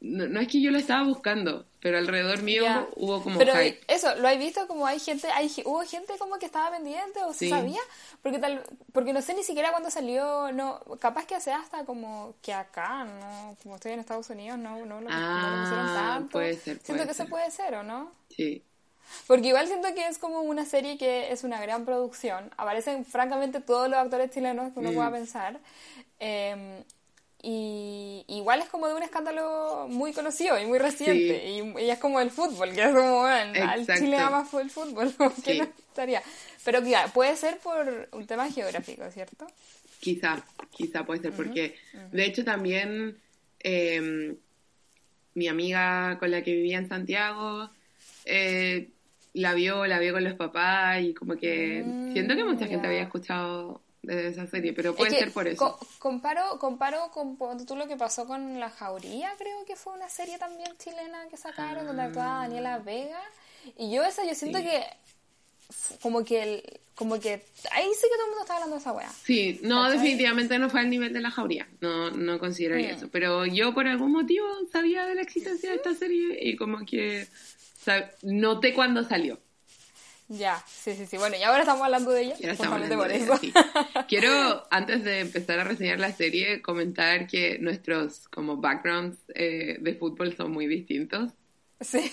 no, 0.00 0.26
no 0.26 0.40
es 0.40 0.48
que 0.48 0.60
yo 0.60 0.70
lo 0.72 0.78
estaba 0.78 1.04
buscando 1.06 1.66
pero 1.80 1.98
alrededor 1.98 2.42
mío 2.42 2.64
hubo 2.96 3.22
como 3.22 3.38
Pero 3.38 3.52
hype 3.54 3.80
eso, 3.88 4.14
¿lo 4.16 4.26
has 4.28 4.38
visto? 4.38 4.66
Como 4.68 4.86
hay 4.86 4.98
gente, 5.00 5.28
hay, 5.32 5.50
hubo 5.64 5.82
gente 5.82 6.14
como 6.18 6.38
que 6.38 6.46
estaba 6.46 6.70
pendiente 6.70 7.20
o 7.24 7.32
se 7.32 7.40
Sí. 7.40 7.48
sabía, 7.50 7.80
porque 8.22 8.38
tal, 8.38 8.62
porque 8.92 9.12
no 9.12 9.20
sé 9.20 9.34
ni 9.34 9.42
siquiera 9.42 9.70
cuándo 9.70 9.90
salió, 9.90 10.50
no, 10.52 10.80
capaz 11.00 11.26
que 11.26 11.40
sea 11.40 11.58
hasta 11.60 11.84
como 11.84 12.34
que 12.40 12.52
acá, 12.52 13.04
no, 13.04 13.56
como 13.62 13.74
estoy 13.76 13.92
en 13.92 14.00
Estados 14.00 14.30
Unidos, 14.30 14.58
no, 14.58 14.84
no, 14.86 15.00
lo- 15.00 15.10
no 15.10 15.50
lo 15.50 15.58
pusieron 15.60 15.86
Ah, 15.88 16.14
tanto. 16.16 16.30
puede 16.30 16.54
ser, 16.54 16.78
Siento 16.78 17.04
que 17.06 17.14
ser. 17.14 17.22
eso 17.24 17.30
puede 17.30 17.50
ser, 17.50 17.74
¿o 17.74 17.82
no? 17.82 18.12
sí 18.28 18.62
Porque 19.26 19.48
igual 19.48 19.66
siento 19.66 19.94
que 19.94 20.06
es 20.06 20.18
como 20.18 20.40
una 20.40 20.64
serie 20.64 20.98
que 20.98 21.32
es 21.32 21.44
una 21.44 21.60
gran 21.60 21.84
producción. 21.84 22.50
Aparecen 22.56 23.04
francamente 23.04 23.60
todos 23.60 23.88
los 23.88 23.98
actores 23.98 24.30
chilenos 24.30 24.72
que 24.72 24.80
uno 24.80 24.90
Mm. 24.90 24.94
pueda 24.94 25.10
pensar. 25.12 25.58
Eh, 26.20 26.82
y 27.44 28.24
igual 28.28 28.60
es 28.60 28.68
como 28.68 28.86
de 28.86 28.94
un 28.94 29.02
escándalo 29.02 29.86
muy 29.88 30.12
conocido 30.12 30.58
y 30.60 30.66
muy 30.66 30.78
reciente. 30.78 31.48
Y, 31.50 31.84
y 31.84 31.90
es 31.90 31.98
como 31.98 32.20
el 32.20 32.30
fútbol, 32.30 32.72
que 32.72 32.82
es 32.82 32.94
como, 32.94 33.20
bueno, 33.22 33.68
al. 33.70 33.84
Chile 33.86 34.16
ama 34.18 34.44
fue 34.44 34.62
el 34.62 34.70
fútbol. 34.70 35.12
Sí. 35.44 35.58
no 35.58 35.64
estaría. 35.64 36.22
Pero 36.64 36.80
claro, 36.82 37.10
puede 37.12 37.34
ser 37.36 37.58
por 37.58 38.08
un 38.12 38.26
tema 38.26 38.48
geográfico, 38.50 39.10
¿cierto? 39.10 39.46
Quizá, 39.98 40.44
quizá 40.70 41.04
puede 41.04 41.20
ser, 41.20 41.32
porque 41.32 41.76
de 42.12 42.24
hecho 42.24 42.44
también 42.44 43.18
eh, 43.60 44.34
mi 45.34 45.48
amiga 45.48 46.16
con 46.20 46.30
la 46.30 46.42
que 46.42 46.54
vivía 46.54 46.78
en 46.78 46.88
Santiago 46.88 47.70
eh, 48.24 48.88
la 49.34 49.54
vio, 49.54 49.86
la 49.86 49.98
vio 49.98 50.12
con 50.12 50.24
los 50.24 50.34
papás 50.34 51.00
y 51.02 51.14
como 51.14 51.36
que 51.36 51.82
Mm, 51.84 52.12
siento 52.12 52.36
que 52.36 52.44
mucha 52.44 52.66
gente 52.66 52.86
había 52.86 53.02
escuchado 53.02 53.80
de 54.02 54.28
esa 54.28 54.46
serie, 54.48 54.72
pero 54.72 54.94
puede 54.96 55.10
Es 55.10 55.14
que 55.14 55.20
ser 55.24 55.32
por 55.32 55.46
eso. 55.46 55.58
co- 55.78 55.86
comparo, 55.98 56.58
comparo 56.58 57.10
con 57.12 57.36
tú 57.66 57.76
lo 57.76 57.86
que 57.86 57.96
pasó 57.96 58.26
con 58.26 58.58
La 58.58 58.68
Jauría, 58.68 59.32
creo 59.38 59.64
que 59.64 59.76
fue 59.76 59.92
una 59.94 60.08
serie 60.08 60.38
también 60.38 60.70
chilena 60.76 61.28
que 61.30 61.36
sacaron 61.36 61.86
donde 61.86 62.02
actuaba 62.02 62.40
Daniela 62.42 62.78
Vega. 62.80 63.20
Y 63.78 63.92
yo 63.94 64.02
esa, 64.04 64.24
yo 64.26 64.34
siento 64.34 64.58
Ah. 64.58 64.62
Sí. 64.62 64.68
que 64.68 65.98
como 66.02 66.24
que 66.24 66.42
el, 66.42 66.80
como 66.96 67.18
que 67.20 67.30
ahí 67.70 67.88
sí 67.94 68.02
que 68.10 68.16
todo 68.16 68.24
el 68.24 68.30
mundo 68.30 68.40
está 68.42 68.54
hablando 68.54 68.74
de 68.76 68.80
esa 68.80 68.92
wea. 68.92 69.08
Sí, 69.24 69.58
no, 69.62 69.88
definitivamente 69.90 70.58
no 70.58 70.68
fue 70.68 70.80
al 70.80 70.90
nivel 70.90 71.12
de 71.12 71.20
la 71.20 71.30
jauría, 71.30 71.66
no, 71.80 72.10
no 72.10 72.38
consideraría 72.38 72.92
Mm. 72.92 72.96
eso, 72.96 73.08
pero 73.10 73.46
yo 73.46 73.72
por 73.72 73.86
algún 73.86 74.12
motivo 74.12 74.46
sabía 74.70 75.06
de 75.06 75.14
la 75.14 75.22
existencia 75.22 75.70
de 75.70 75.76
esta 75.76 75.94
serie 75.94 76.38
y 76.42 76.56
como 76.56 76.84
que 76.84 77.26
sab- 77.84 78.10
noté 78.22 78.74
cuando 78.74 79.04
salió. 79.04 79.38
Ya, 80.28 80.62
sí, 80.66 80.94
sí, 80.94 81.04
sí. 81.06 81.18
Bueno, 81.18 81.36
y 81.36 81.42
ahora 81.42 81.60
estamos 81.60 81.82
hablando 81.82 82.10
de 82.10 82.22
ella. 82.22 82.36
Justamente 82.36 82.96
de 82.96 83.38
sí. 83.38 83.52
Quiero, 84.08 84.66
antes 84.70 85.04
de 85.04 85.20
empezar 85.20 85.58
a 85.58 85.64
reseñar 85.64 86.00
la 86.00 86.12
serie, 86.12 86.62
comentar 86.62 87.26
que 87.26 87.58
nuestros 87.58 88.28
como 88.28 88.56
backgrounds 88.56 89.18
eh, 89.34 89.76
de 89.80 89.94
fútbol 89.94 90.34
son 90.34 90.52
muy 90.52 90.66
distintos, 90.66 91.32
sí. 91.80 92.10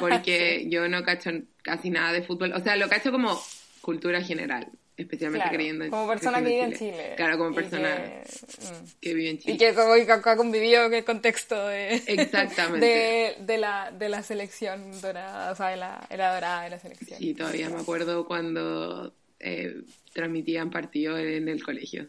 porque 0.00 0.66
yo 0.70 0.88
no 0.88 1.02
cacho 1.02 1.30
casi 1.62 1.88
nada 1.90 2.12
de 2.12 2.22
fútbol, 2.22 2.52
o 2.52 2.60
sea, 2.60 2.76
lo 2.76 2.88
cacho 2.88 3.10
como 3.10 3.40
cultura 3.80 4.20
general, 4.22 4.68
especialmente 4.96 5.44
Claro, 5.44 5.56
creyendo 5.56 5.84
en 5.84 5.90
como 5.90 6.06
persona 6.08 6.38
que 6.38 6.44
vive 6.48 6.62
en 6.62 6.72
Chile. 6.74 7.14
Claro, 7.16 7.38
como 7.38 7.54
persona 7.54 7.96
que- 7.96 8.22
mm. 8.22 9.00
que 9.00 9.14
vive 9.14 9.30
en 9.30 9.38
Chile. 9.38 9.54
Y 9.54 9.58
que 9.58 9.74
como 9.74 9.92
ha 9.92 10.36
convivido 10.36 10.84
en 10.84 10.94
el 10.94 11.04
contexto 11.04 11.66
de, 11.66 11.94
Exactamente. 12.06 12.86
de, 12.86 13.36
de 13.40 13.58
la, 13.58 13.90
de 13.90 14.08
la 14.08 14.22
selección 14.22 15.00
dorada, 15.00 15.52
o 15.52 15.56
sea, 15.56 15.68
de 15.68 15.76
la, 15.76 16.06
era 16.10 16.34
dorada 16.34 16.64
de 16.64 16.70
la 16.70 16.78
selección. 16.78 17.18
Sí, 17.18 17.34
todavía 17.34 17.68
me 17.70 17.80
acuerdo 17.80 18.26
cuando 18.26 19.14
eh, 19.40 19.82
transmitían 20.12 20.70
partidos 20.70 21.18
en 21.20 21.48
el 21.48 21.62
colegio. 21.62 22.08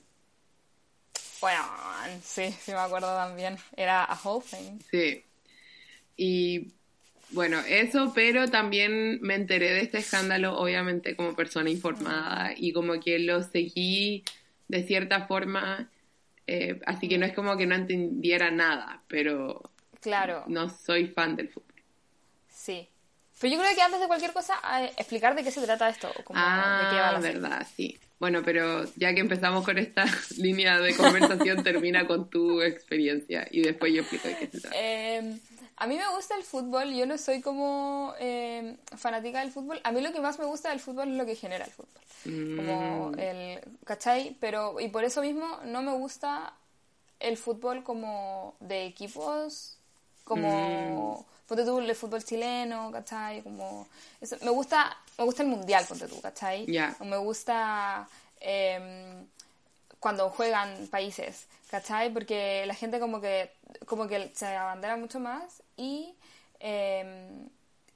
Bueno, 1.41 1.61
sí, 2.23 2.53
sí 2.61 2.71
me 2.71 2.77
acuerdo 2.77 3.13
también. 3.15 3.57
Era 3.75 4.03
a 4.05 4.17
whole 4.23 4.45
thing. 4.49 4.79
Sí. 4.89 5.25
Y 6.15 6.71
bueno, 7.33 7.59
eso, 7.67 8.11
pero 8.13 8.49
también 8.49 9.19
me 9.21 9.35
enteré 9.35 9.71
de 9.71 9.81
este 9.81 9.97
escándalo, 9.99 10.57
obviamente, 10.57 11.15
como 11.15 11.35
persona 11.35 11.69
informada 11.69 12.53
y 12.55 12.73
como 12.73 12.99
que 12.99 13.19
lo 13.19 13.43
seguí 13.43 14.23
de 14.67 14.83
cierta 14.83 15.27
forma, 15.27 15.89
eh, 16.47 16.79
así 16.85 17.07
que 17.07 17.17
no 17.17 17.25
es 17.25 17.33
como 17.33 17.57
que 17.57 17.65
no 17.65 17.75
entendiera 17.75 18.51
nada, 18.51 19.01
pero 19.07 19.61
Claro, 20.01 20.43
no 20.47 20.69
soy 20.69 21.07
fan 21.07 21.35
del 21.35 21.49
fútbol. 21.49 21.73
sí. 22.49 22.89
Pero 23.39 23.55
yo 23.55 23.61
creo 23.61 23.75
que 23.75 23.81
antes 23.81 23.99
de 23.99 24.07
cualquier 24.07 24.31
cosa, 24.31 24.53
eh, 24.79 24.93
explicar 24.97 25.35
de 25.35 25.43
qué 25.43 25.51
se 25.51 25.61
trata 25.61 25.89
esto, 25.89 26.13
como 26.23 26.39
de 26.39 26.87
qué 26.87 27.01
va 27.01 27.09
Ah, 27.09 27.11
la 27.11 27.19
verdad, 27.19 27.67
sí. 27.75 27.99
Bueno, 28.20 28.41
pero 28.46 28.86
ya 28.96 29.13
que 29.13 29.20
empezamos 29.20 29.65
con 29.65 29.77
esta 29.77 30.05
línea 30.38 30.79
de 30.79 30.96
conversación, 30.96 31.63
termina 31.63 32.08
con 32.08 32.29
tu 32.29 32.62
experiencia 32.62 33.48
y 33.51 33.62
después 33.62 33.93
yo 33.93 34.01
explico 34.01 34.27
de 34.29 34.38
qué 34.38 34.48
se 34.48 34.62
trata. 34.62 34.75
Eh, 34.79 35.38
a 35.75 35.88
mí 35.88 35.98
me 35.98 36.08
gusta 36.15 36.36
el 36.38 36.43
fútbol, 36.43 36.93
yo 36.93 37.05
no 37.05 37.17
soy 37.17 37.41
como 37.41 38.13
eh, 38.20 38.77
fanática 38.96 39.39
del 39.41 39.51
fútbol. 39.51 39.82
A 39.84 39.91
mí 39.91 40.01
lo 40.01 40.13
que 40.13 40.22
más 40.22 40.39
me 40.39 40.46
gusta 40.46 40.70
del 40.70 40.79
fútbol 40.79 41.10
es 41.10 41.17
lo 41.17 41.25
que 41.25 41.36
genera 41.36 41.65
el 41.65 41.72
fútbol. 41.72 42.01
Como 42.55 43.12
Mm. 43.12 43.20
el, 43.20 43.60
¿cachai? 43.84 44.38
Pero, 44.39 44.79
y 44.79 44.88
por 44.88 45.03
eso 45.03 45.22
mismo 45.22 45.60
no 45.65 45.82
me 45.82 45.91
gusta 45.93 46.53
el 47.20 47.36
fútbol 47.38 47.84
como 47.84 48.55
de 48.62 48.86
equipos, 48.86 49.77
como, 50.24 51.25
Mm. 51.27 51.32
Ponte 51.47 51.63
tú, 51.63 51.79
el 51.79 51.95
fútbol 51.95 52.23
chileno, 52.23 52.91
¿cachai? 52.91 53.41
Como, 53.41 53.88
eso, 54.21 54.38
me 54.41 54.50
gusta, 54.51 54.95
me 55.17 55.25
gusta 55.25 55.43
el 55.43 55.50
mundial, 55.50 55.85
ponte 55.88 56.07
tú, 56.07 56.19
¿cachai? 56.21 56.65
Ya. 56.65 56.95
O 57.00 57.05
me 57.05 57.17
gusta 57.17 58.07
em, 58.39 59.25
cuando 60.00 60.29
juegan 60.29 60.88
países, 60.88 61.47
¿cachai? 61.69 62.12
Porque 62.12 62.65
la 62.65 62.73
gente 62.73 63.00
como 63.00 63.19
que, 63.21 63.51
como 63.85 64.07
que 64.07 64.31
se 64.35 64.47
abandera 64.47 64.97
mucho 64.97 65.19
más 65.19 65.62
y, 65.77 66.13
em, 66.59 67.50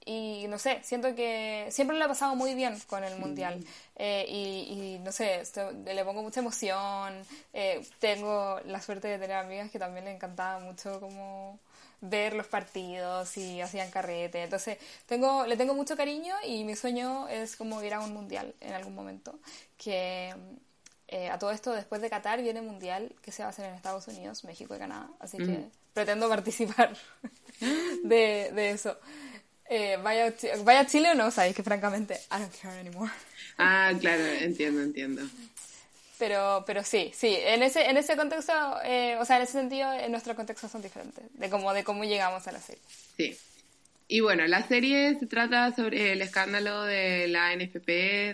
y 0.06 0.46
no 0.48 0.58
sé, 0.58 0.80
siento 0.84 1.14
que 1.16 1.68
siempre 1.70 1.98
lo 1.98 2.06
he 2.06 2.08
pasado 2.08 2.34
muy 2.36 2.54
bien 2.56 2.80
con 2.88 3.04
el 3.04 3.18
mundial 3.18 3.64
Eh, 4.00 4.26
y, 4.30 4.96
y, 4.96 5.00
no 5.00 5.12
sé, 5.12 5.42
le 5.86 6.06
pongo 6.06 6.22
mucha 6.22 6.40
emoción, 6.40 7.16
eh, 7.52 7.84
tengo 8.00 8.60
la 8.66 8.80
suerte 8.80 9.08
de 9.08 9.18
tener 9.18 9.38
amigas 9.38 9.72
que 9.72 9.80
también 9.80 10.06
le 10.06 10.12
encantaba 10.12 10.60
mucho 10.60 11.00
como 11.00 11.60
ver 12.02 12.34
los 12.34 12.48
partidos 12.48 13.36
y 13.38 13.62
hacían 13.62 13.90
carrete. 13.92 14.44
Entonces, 14.44 14.78
tengo, 15.06 15.46
le 15.46 15.58
tengo 15.58 15.74
mucho 15.74 15.96
cariño 15.98 16.36
y 16.46 16.64
mi 16.64 16.76
sueño 16.76 17.28
es 17.28 17.56
como 17.56 17.82
ir 17.84 17.94
a 17.94 18.00
un 18.00 18.14
mundial 18.14 18.54
en 18.62 18.74
algún 18.74 18.96
momento. 18.96 19.40
Que 19.78 20.34
eh, 21.08 21.30
a 21.30 21.40
todo 21.40 21.52
esto, 21.52 21.72
después 21.74 22.02
de 22.02 22.10
Qatar, 22.10 22.42
viene 22.42 22.62
mundial 22.62 23.14
que 23.22 23.32
se 23.32 23.44
va 23.44 23.48
a 23.48 23.50
hacer 23.50 23.66
en 23.66 23.76
Estados 23.76 24.08
Unidos, 24.08 24.44
México 24.44 24.76
y 24.76 24.80
Canadá. 24.80 25.10
Así 25.20 25.38
que 25.38 25.66
pretendo 25.94 26.30
participar 26.30 26.96
de, 28.04 28.52
de 28.54 28.70
eso. 28.72 28.98
Eh, 29.70 29.98
vaya, 30.02 30.34
vaya 30.64 30.82
a 30.82 30.86
Chile 30.86 31.12
o 31.12 31.16
no, 31.16 31.30
sabéis 31.30 31.56
que 31.56 31.64
francamente, 31.64 32.14
I 32.32 32.40
don't 32.40 32.56
care 32.62 32.80
anymore. 32.80 33.12
Ah, 33.58 33.92
claro, 34.00 34.24
entiendo, 34.24 34.82
entiendo. 34.82 35.24
Pero, 36.20 36.64
pero 36.66 36.84
sí, 36.84 37.12
sí, 37.14 37.38
en 37.40 37.62
ese, 37.62 37.90
en 37.90 37.98
ese 37.98 38.16
contexto, 38.16 38.54
eh, 38.84 39.18
o 39.20 39.26
sea, 39.26 39.38
en 39.38 39.44
ese 39.44 39.54
sentido, 39.54 39.92
en 39.94 40.12
nuestros 40.12 40.36
contextos 40.36 40.72
son 40.72 40.82
diferentes, 40.82 41.24
de 41.34 41.50
cómo, 41.50 41.74
de 41.74 41.84
cómo 41.84 42.04
llegamos 42.04 42.48
a 42.48 42.52
la 42.52 42.60
serie. 42.60 42.82
Sí. 43.16 43.38
Y 44.08 44.22
bueno, 44.22 44.48
la 44.48 44.66
serie 44.68 45.20
se 45.20 45.28
trata 45.28 45.76
sobre 45.76 46.14
el 46.14 46.22
escándalo 46.22 46.84
de 46.84 47.28
la 47.28 47.54
NFP 47.56 47.88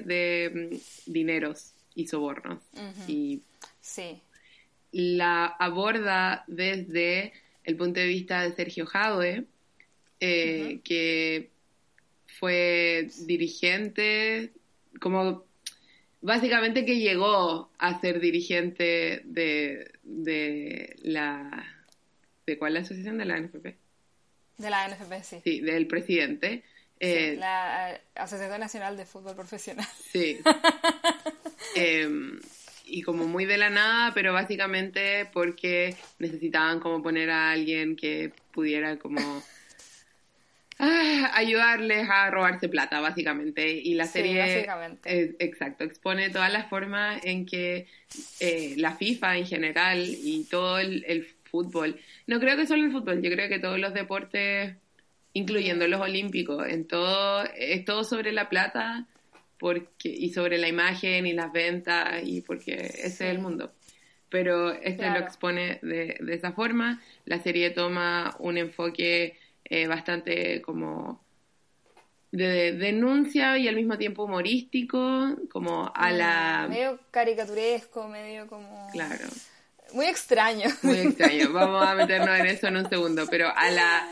de 0.05 0.51
mm, 0.53 1.11
dineros 1.11 1.71
y 1.95 2.07
sobornos. 2.07 2.59
Y 3.07 3.41
sí. 3.81 4.21
la 4.91 5.45
aborda 5.45 6.43
desde 6.47 7.33
el 7.63 7.75
punto 7.75 7.99
de 7.99 8.07
vista 8.07 8.43
de 8.43 8.55
Sergio 8.55 8.85
Jadwe, 8.85 9.45
eh, 10.19 10.79
que 10.83 11.49
fue 12.39 13.09
dirigente, 13.25 14.51
como 14.99 15.43
básicamente 16.23 16.85
que 16.85 16.99
llegó 16.99 17.69
a 17.77 17.99
ser 17.99 18.19
dirigente 18.19 19.21
de, 19.25 19.91
de 20.03 20.95
la... 21.03 21.65
¿De 22.47 22.57
cuál 22.57 22.73
la 22.73 22.79
asociación? 22.79 23.17
De 23.17 23.25
la 23.25 23.39
NFP. 23.39 23.65
De 24.57 24.69
la 24.69 24.87
NFP, 24.87 25.23
sí. 25.23 25.41
Sí, 25.43 25.61
del 25.61 25.87
presidente. 25.87 26.63
Eh, 26.99 27.35
la 27.37 27.99
Asociación 28.15 28.59
Nacional 28.59 28.97
de 28.97 29.05
Fútbol 29.05 29.35
Profesional. 29.35 29.87
Sí. 30.11 30.39
Em, 31.75 32.39
y 32.85 33.01
como 33.01 33.25
muy 33.25 33.45
de 33.45 33.57
la 33.57 33.69
nada, 33.69 34.13
pero 34.13 34.31
básicamente 34.31 35.27
porque 35.33 35.95
necesitaban 36.19 36.79
como 36.79 37.01
poner 37.01 37.31
a 37.31 37.51
alguien 37.51 37.95
que 37.95 38.31
pudiera 38.51 38.97
como 38.99 39.41
ah, 40.79 41.31
ayudarles 41.33 42.07
a 42.09 42.29
robarse 42.29 42.69
plata, 42.69 42.99
básicamente. 42.99 43.71
Y 43.71 43.93
la 43.93 44.05
serie, 44.05 44.67
exacto, 45.03 45.83
expone 45.83 46.29
todas 46.29 46.51
las 46.51 46.69
formas 46.69 47.23
en 47.23 47.45
que 47.45 47.87
eh, 48.39 48.75
la 48.77 48.95
FIFA 48.95 49.37
en 49.37 49.45
general 49.45 50.03
y 50.05 50.45
todo 50.49 50.79
el, 50.79 51.27
fútbol, 51.43 51.99
no 52.25 52.39
creo 52.39 52.57
que 52.57 52.65
solo 52.65 52.83
el 52.83 52.91
fútbol, 52.91 53.21
yo 53.21 53.29
creo 53.29 53.47
que 53.47 53.59
todos 53.59 53.77
los 53.77 53.93
deportes, 53.93 54.75
incluyendo 55.33 55.87
los 55.87 56.01
olímpicos, 56.01 56.67
en 56.67 56.87
todo, 56.87 57.43
es 57.55 57.85
todo 57.85 58.03
sobre 58.03 58.31
la 58.31 58.49
plata 58.49 59.05
porque, 59.59 60.09
y 60.09 60.29
sobre 60.33 60.57
la 60.57 60.67
imagen 60.67 61.27
y 61.27 61.33
las 61.33 61.53
ventas 61.53 62.23
y 62.23 62.41
porque 62.41 62.73
ese 62.73 63.05
es 63.05 63.21
el 63.21 63.37
mundo. 63.37 63.71
Pero 64.29 64.71
este 64.71 65.07
lo 65.11 65.19
expone 65.19 65.77
de, 65.83 66.17
de 66.19 66.33
esa 66.33 66.53
forma. 66.53 66.99
La 67.25 67.39
serie 67.39 67.69
toma 67.69 68.35
un 68.39 68.57
enfoque 68.57 69.37
eh, 69.65 69.87
bastante 69.87 70.61
como 70.61 71.23
de 72.33 72.71
denuncia 72.73 73.59
y 73.59 73.67
al 73.67 73.75
mismo 73.75 73.97
tiempo 73.97 74.23
humorístico, 74.23 75.37
como 75.51 75.91
a 75.93 76.09
mm, 76.09 76.17
la... 76.17 76.67
Medio 76.67 76.99
caricaturesco, 77.11 78.07
medio 78.07 78.47
como... 78.47 78.89
Claro. 78.91 79.25
Muy 79.93 80.07
extraño. 80.07 80.67
Muy 80.81 80.97
extraño, 80.97 81.49
vamos 81.53 81.85
a 81.85 81.93
meternos 81.93 82.39
en 82.39 82.47
eso 82.47 82.67
en 82.67 82.77
un 82.77 82.89
segundo, 82.89 83.27
pero 83.29 83.49
a 83.55 83.69
la... 83.69 84.07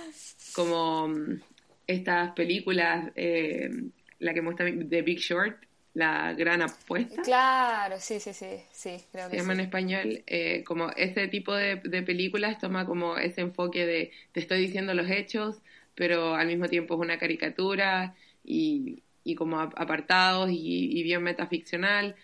como 0.54 1.08
mm, 1.08 1.42
estas 1.88 2.32
películas, 2.34 3.12
eh, 3.16 3.72
la 4.20 4.34
que 4.36 4.42
muestra 4.44 4.68
The 4.68 5.02
Big 5.02 5.18
Short, 5.18 5.58
la 5.94 6.34
gran 6.34 6.62
apuesta. 6.62 7.22
Claro, 7.22 8.00
sí, 8.00 8.20
sí, 8.20 8.34
sí, 8.34 8.62
sí, 8.72 9.04
creo 9.12 9.30
Se 9.30 9.38
llama 9.38 9.54
en 9.54 9.60
español, 9.62 10.24
eh, 10.28 10.64
como 10.66 10.90
ese 10.92 11.28
tipo 11.28 11.54
de, 11.54 11.78
películas 11.78 12.60
toma 12.60 12.86
como 12.86 13.18
ese 13.18 13.42
enfoque 13.42 13.86
de 13.86 14.12
te 14.32 14.40
estoy 14.40 14.60
diciendo 14.62 14.94
los 14.94 15.10
hechos, 15.10 15.62
pero 15.96 16.36
al 16.36 16.48
mismo 16.48 16.68
tiempo 16.68 16.96
es 16.96 17.02
una 17.02 17.18
caricatura 17.18 18.16
y, 18.44 19.04
y 19.24 19.36
como 19.36 19.60
apartados 19.60 20.50
y, 20.50 20.98
y 20.98 21.04
bien 21.04 21.24
metaficcional. 21.24 22.16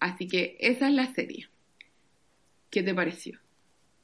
Así 0.00 0.26
que 0.26 0.56
esa 0.60 0.88
es 0.88 0.94
la 0.94 1.06
serie. 1.14 1.48
¿Qué 2.70 2.82
te 2.82 2.94
pareció? 2.94 3.38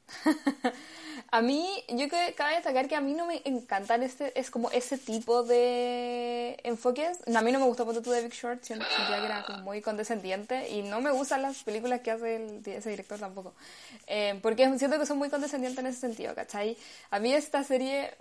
A 1.34 1.42
mí, 1.42 1.66
yo 1.88 2.08
que 2.08 2.32
cabe 2.36 2.54
destacar 2.54 2.86
que 2.86 2.94
a 2.94 3.00
mí 3.00 3.12
no 3.12 3.26
me 3.26 3.42
encantan 3.44 4.04
este, 4.04 4.38
es 4.38 4.52
como 4.52 4.70
ese 4.70 4.96
tipo 4.98 5.42
de 5.42 6.60
enfoques. 6.62 7.18
A 7.34 7.42
mí 7.42 7.50
no 7.50 7.58
me 7.58 7.66
gustó 7.66 7.84
Ponte 7.84 8.08
de 8.08 8.22
Big 8.22 8.32
Short, 8.32 8.62
sentía 8.62 8.86
que 9.18 9.26
era 9.26 9.44
como 9.44 9.58
muy 9.64 9.82
condescendiente 9.82 10.70
y 10.70 10.82
no 10.82 11.00
me 11.00 11.10
gustan 11.10 11.42
las 11.42 11.64
películas 11.64 12.02
que 12.02 12.12
hace 12.12 12.60
ese 12.64 12.88
director 12.88 13.18
tampoco. 13.18 13.52
Eh, 14.06 14.38
porque 14.42 14.78
siento 14.78 14.96
que 14.96 15.06
son 15.06 15.18
muy 15.18 15.28
condescendientes 15.28 15.80
en 15.80 15.88
ese 15.88 15.98
sentido, 15.98 16.36
¿cachai? 16.36 16.76
A 17.10 17.18
mí 17.18 17.34
esta 17.34 17.64
serie, 17.64 18.14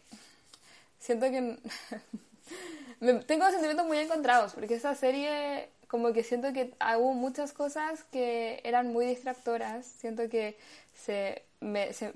siento 0.98 1.28
que... 1.30 1.60
tengo 3.28 3.46
sentimientos 3.52 3.86
muy 3.86 4.00
encontrados, 4.00 4.54
porque 4.54 4.74
esta 4.74 4.96
serie 4.96 5.70
como 5.88 6.14
que 6.14 6.24
siento 6.24 6.52
que 6.52 6.74
hubo 6.98 7.14
muchas 7.14 7.54
cosas 7.54 8.04
que 8.06 8.60
eran 8.64 8.92
muy 8.92 9.06
distractoras, 9.06 9.86
siento 9.86 10.28
que 10.28 10.58
se 10.96 11.44
me, 11.64 11.94
se, 11.94 12.14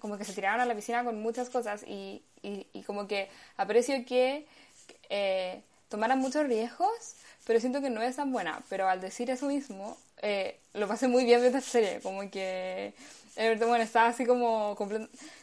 como 0.00 0.18
que 0.18 0.24
se 0.24 0.32
tiraron 0.32 0.60
a 0.60 0.66
la 0.66 0.74
piscina 0.74 1.04
con 1.04 1.20
muchas 1.22 1.48
cosas 1.48 1.84
y, 1.86 2.22
y, 2.42 2.82
como 2.82 3.06
que 3.06 3.28
aprecio 3.56 4.04
que 4.04 4.46
eh, 5.08 5.62
tomaran 5.88 6.18
muchos 6.18 6.46
riesgos, 6.46 7.16
pero 7.46 7.60
siento 7.60 7.80
que 7.80 7.90
no 7.90 8.02
es 8.02 8.16
tan 8.16 8.32
buena. 8.32 8.62
Pero 8.68 8.88
al 8.88 9.00
decir 9.00 9.30
eso 9.30 9.46
mismo, 9.46 9.96
eh, 10.20 10.58
lo 10.74 10.88
pasé 10.88 11.08
muy 11.08 11.24
bien 11.24 11.40
viendo 11.40 11.58
esta 11.58 11.70
serie, 11.70 12.00
como 12.00 12.28
que... 12.30 12.94
Eh, 13.36 13.56
bueno, 13.60 13.82
estaba 13.82 14.08
así 14.08 14.26
como... 14.26 14.76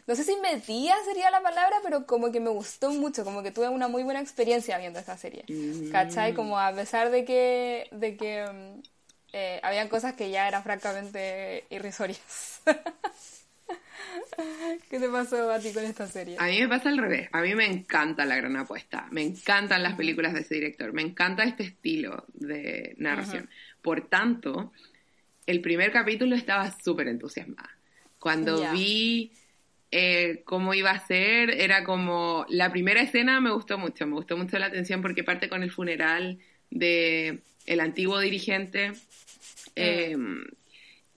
No 0.06 0.16
sé 0.16 0.24
si 0.24 0.36
metía 0.38 0.96
sería 1.06 1.32
la 1.32 1.42
palabra, 1.42 1.78
pero 1.82 2.06
como 2.06 2.32
que 2.32 2.40
me 2.40 2.52
gustó 2.52 2.92
mucho, 2.92 3.24
como 3.24 3.42
que 3.42 3.52
tuve 3.52 3.70
una 3.70 3.88
muy 3.88 4.04
buena 4.04 4.20
experiencia 4.20 4.78
viendo 4.78 5.00
esta 5.00 5.18
serie. 5.18 5.44
Mm. 5.48 5.90
¿Cachai? 5.92 6.34
Como 6.34 6.60
a 6.60 6.72
pesar 6.74 7.10
de 7.10 7.26
que... 7.26 7.88
De 7.92 8.16
que 8.16 8.46
mm, 8.46 8.82
eh, 9.34 9.60
habían 9.64 9.90
cosas 9.90 10.14
que 10.14 10.32
ya 10.32 10.48
eran 10.48 10.64
francamente 10.64 11.66
irrisorias. 11.70 12.62
¿Qué 14.90 15.00
te 15.00 15.10
pasó 15.10 15.52
a 15.52 15.60
ti 15.60 15.72
con 15.74 15.84
esta 15.84 16.08
serie? 16.08 16.38
A 16.40 16.46
mí 16.46 16.60
me 16.60 16.68
pasa 16.68 16.90
al 16.90 16.98
revés. 16.98 17.30
A 17.32 17.42
mí 17.42 17.54
me 17.56 17.66
encanta 17.66 18.26
La 18.26 18.36
Gran 18.36 18.56
Apuesta. 18.56 19.08
Me 19.12 19.22
encantan 19.22 19.84
las 19.84 19.96
películas 19.96 20.34
de 20.34 20.42
ese 20.42 20.56
director. 20.56 20.94
Me 20.94 21.02
encanta 21.02 21.44
este 21.44 21.64
estilo 21.64 22.26
de 22.34 22.96
narración. 22.98 23.50
Por 23.82 24.08
tanto, 24.08 24.72
el 25.46 25.62
primer 25.62 25.92
capítulo 25.92 26.36
estaba 26.36 26.72
súper 26.80 27.08
entusiasmada. 27.08 27.70
Cuando 28.18 28.72
vi 28.72 29.32
eh, 29.92 30.42
cómo 30.46 30.74
iba 30.74 30.92
a 30.92 31.06
ser, 31.06 31.52
era 31.52 31.84
como... 31.84 32.46
La 32.50 32.72
primera 32.72 33.02
escena 33.02 33.40
me 33.42 33.52
gustó 33.52 33.78
mucho. 33.78 34.08
Me 34.08 34.16
gustó 34.16 34.38
mucho 34.38 34.58
la 34.58 34.68
atención 34.68 35.02
porque 35.02 35.24
parte 35.24 35.50
con 35.50 35.64
el 35.64 35.72
funeral 35.72 36.40
de 36.72 37.42
el 37.70 37.80
antiguo 37.80 38.20
dirigente 38.20 38.92
Em, 39.80 40.44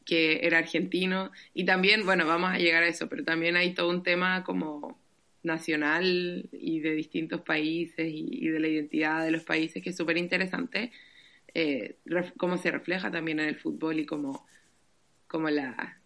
que 0.04 0.46
era 0.46 0.58
argentino. 0.58 1.30
Y 1.54 1.64
también, 1.64 2.04
bueno, 2.04 2.26
vamos 2.26 2.50
a 2.50 2.58
llegar 2.58 2.82
a 2.82 2.88
eso, 2.88 3.08
pero 3.08 3.24
también 3.24 3.56
hay 3.56 3.74
todo 3.74 3.88
un 3.90 4.02
tema 4.02 4.44
como 4.44 4.98
nacional 5.42 6.48
y 6.52 6.80
de 6.80 6.94
distintos 6.94 7.40
países 7.42 8.08
y, 8.12 8.48
de 8.48 8.60
la 8.60 8.68
identidad 8.68 9.24
de 9.24 9.32
los 9.32 9.42
países 9.44 9.82
que 9.82 9.90
es 9.90 9.96
súper 9.96 10.16
interesante. 10.16 10.92
Eh, 11.54 11.96
cómo 12.36 12.56
se 12.56 12.70
refleja 12.70 13.10
también 13.10 13.40
en 13.40 13.48
el 13.48 13.56
fútbol 13.56 14.00
y 14.00 14.06
como, 14.06 14.46
como 15.28 15.50
la, 15.50 16.00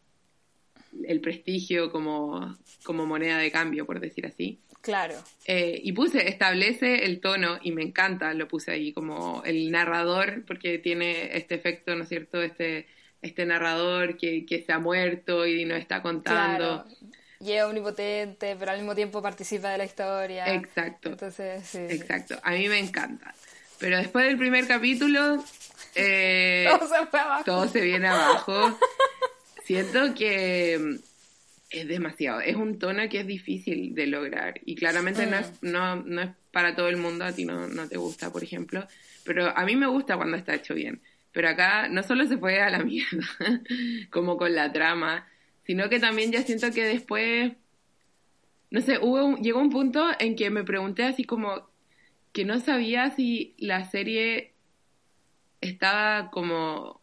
el 1.06 1.20
prestigio 1.20 1.90
como, 1.90 2.56
como 2.84 3.06
moneda 3.06 3.38
de 3.38 3.50
cambio, 3.50 3.86
por 3.86 4.00
decir 4.00 4.26
así. 4.26 4.60
Claro. 4.86 5.16
Eh, 5.46 5.80
y 5.82 5.90
puse, 5.90 6.28
establece 6.28 7.04
el 7.04 7.20
tono, 7.20 7.58
y 7.60 7.72
me 7.72 7.82
encanta, 7.82 8.32
lo 8.34 8.46
puse 8.46 8.70
ahí 8.70 8.92
como 8.92 9.42
el 9.44 9.72
narrador, 9.72 10.44
porque 10.46 10.78
tiene 10.78 11.36
este 11.36 11.56
efecto, 11.56 11.96
¿no 11.96 12.04
es 12.04 12.08
cierto? 12.08 12.40
Este, 12.40 12.86
este 13.20 13.44
narrador 13.46 14.16
que, 14.16 14.46
que 14.46 14.62
se 14.62 14.72
ha 14.72 14.78
muerto 14.78 15.44
y 15.44 15.64
nos 15.64 15.80
está 15.80 16.02
contando. 16.02 16.84
Claro. 16.84 17.16
Llega 17.40 17.66
omnipotente, 17.66 18.54
pero 18.56 18.70
al 18.70 18.78
mismo 18.78 18.94
tiempo 18.94 19.20
participa 19.20 19.70
de 19.70 19.78
la 19.78 19.84
historia. 19.84 20.54
Exacto. 20.54 21.10
Entonces, 21.10 21.66
sí. 21.66 21.78
Exacto. 21.78 22.38
A 22.44 22.52
mí 22.52 22.68
me 22.68 22.78
encanta. 22.78 23.34
Pero 23.80 23.98
después 23.98 24.24
del 24.24 24.38
primer 24.38 24.68
capítulo, 24.68 25.44
eh, 25.96 26.68
todo, 26.78 26.88
se 26.88 26.94
abajo. 26.94 27.44
todo 27.44 27.68
se 27.68 27.80
viene 27.80 28.06
abajo. 28.06 28.78
Siento 29.64 30.14
que 30.14 31.00
es 31.78 31.88
demasiado. 31.88 32.40
Es 32.40 32.56
un 32.56 32.78
tono 32.78 33.08
que 33.08 33.20
es 33.20 33.26
difícil 33.26 33.94
de 33.94 34.06
lograr. 34.06 34.60
Y 34.64 34.74
claramente 34.74 35.26
no, 35.26 35.36
es, 35.38 35.50
mm. 35.62 35.70
no, 35.70 35.96
no 35.96 36.22
es 36.22 36.30
para 36.50 36.74
todo 36.74 36.88
el 36.88 36.96
mundo, 36.96 37.24
a 37.24 37.32
ti 37.32 37.44
no, 37.44 37.68
no 37.68 37.88
te 37.88 37.96
gusta, 37.96 38.32
por 38.32 38.42
ejemplo. 38.42 38.86
Pero 39.24 39.56
a 39.56 39.64
mí 39.64 39.76
me 39.76 39.86
gusta 39.86 40.16
cuando 40.16 40.36
está 40.36 40.54
hecho 40.54 40.74
bien. 40.74 41.02
Pero 41.32 41.48
acá 41.50 41.88
no 41.88 42.02
solo 42.02 42.26
se 42.26 42.38
fue 42.38 42.60
a 42.60 42.70
la 42.70 42.78
mierda, 42.84 43.62
como 44.10 44.36
con 44.36 44.54
la 44.54 44.72
trama, 44.72 45.26
sino 45.64 45.88
que 45.88 46.00
también 46.00 46.32
ya 46.32 46.42
siento 46.42 46.70
que 46.70 46.84
después, 46.84 47.52
no 48.70 48.80
sé, 48.80 48.98
hubo 48.98 49.36
llegó 49.36 49.60
un 49.60 49.70
punto 49.70 50.06
en 50.18 50.36
que 50.36 50.48
me 50.48 50.64
pregunté 50.64 51.04
así 51.04 51.24
como 51.24 51.68
que 52.32 52.44
no 52.44 52.60
sabía 52.60 53.10
si 53.10 53.54
la 53.58 53.84
serie 53.84 54.52
estaba 55.60 56.30
como 56.30 57.00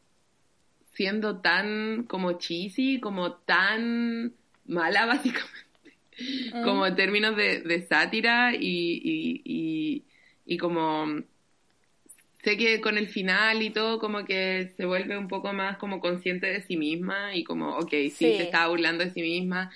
siendo 0.93 1.41
tan 1.41 2.03
como 2.03 2.33
cheesy, 2.33 2.99
como 2.99 3.33
tan 3.33 4.33
mala, 4.65 5.05
básicamente. 5.07 5.51
Mm. 6.53 6.63
Como 6.63 6.85
en 6.85 6.95
términos 6.95 7.35
de, 7.35 7.61
de 7.61 7.81
sátira 7.87 8.53
y, 8.55 9.41
y, 9.43 10.03
y, 10.45 10.57
como 10.57 11.07
sé 12.43 12.57
que 12.57 12.81
con 12.81 12.97
el 12.97 13.07
final 13.07 13.61
y 13.61 13.69
todo 13.71 13.99
como 13.99 14.25
que 14.25 14.71
se 14.77 14.85
vuelve 14.85 15.17
un 15.17 15.27
poco 15.27 15.53
más 15.53 15.77
como 15.77 15.99
consciente 15.99 16.47
de 16.47 16.61
sí 16.61 16.77
misma 16.77 17.35
y 17.35 17.43
como, 17.43 17.77
ok, 17.77 17.89
sí, 17.91 18.09
Sí. 18.11 18.37
se 18.37 18.43
está 18.43 18.67
burlando 18.67 19.03
de 19.05 19.11
sí 19.11 19.21
misma. 19.21 19.71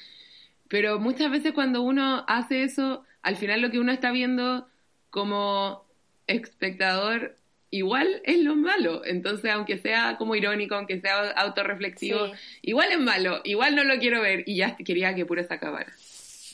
Pero 0.67 1.00
muchas 1.00 1.32
veces 1.32 1.54
cuando 1.54 1.82
uno 1.82 2.26
hace 2.28 2.63
eso, 2.63 3.06
al 3.21 3.38
final 3.38 3.62
lo 3.62 3.71
que 3.71 3.80
uno 3.80 3.91
está 3.91 4.12
viendo 4.12 4.67
como 5.10 5.86
espectador 6.28 7.38
igual 7.71 8.21
es 8.25 8.39
lo 8.43 8.56
malo. 8.56 9.03
Entonces, 9.06 9.51
aunque 9.51 9.77
sea 9.77 10.17
como 10.17 10.36
irónico, 10.36 10.75
aunque 10.75 10.99
sea 11.01 11.32
autorreflexivo, 11.32 12.27
Sí. 12.27 12.34
igual 12.63 12.91
es 12.91 12.99
malo, 12.99 13.41
igual 13.43 13.75
no 13.75 13.84
lo 13.84 13.97
quiero 13.99 14.21
ver 14.21 14.43
y 14.45 14.58
ya 14.58 14.75
quería 14.77 15.13
que 15.15 15.25
puro 15.25 15.43
se 15.43 15.53
acabara. 15.53 15.93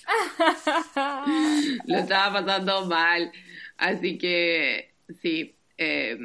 lo 1.87 1.97
estaba 1.97 2.41
pasando 2.45 2.85
mal. 2.87 3.31
Así 3.77 4.17
que 4.17 4.91
sí, 5.21 5.55
eh, 5.77 6.17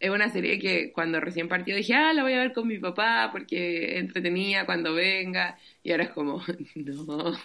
es 0.00 0.10
una 0.10 0.30
serie 0.30 0.58
que 0.58 0.92
cuando 0.92 1.20
recién 1.20 1.48
partió 1.48 1.76
dije, 1.76 1.94
ah, 1.94 2.12
la 2.12 2.22
voy 2.22 2.32
a 2.34 2.38
ver 2.38 2.52
con 2.52 2.66
mi 2.68 2.78
papá 2.78 3.28
porque 3.32 3.98
entretenía 3.98 4.66
cuando 4.66 4.94
venga. 4.94 5.58
Y 5.82 5.92
ahora 5.92 6.04
es 6.04 6.10
como, 6.10 6.42
no, 6.74 7.38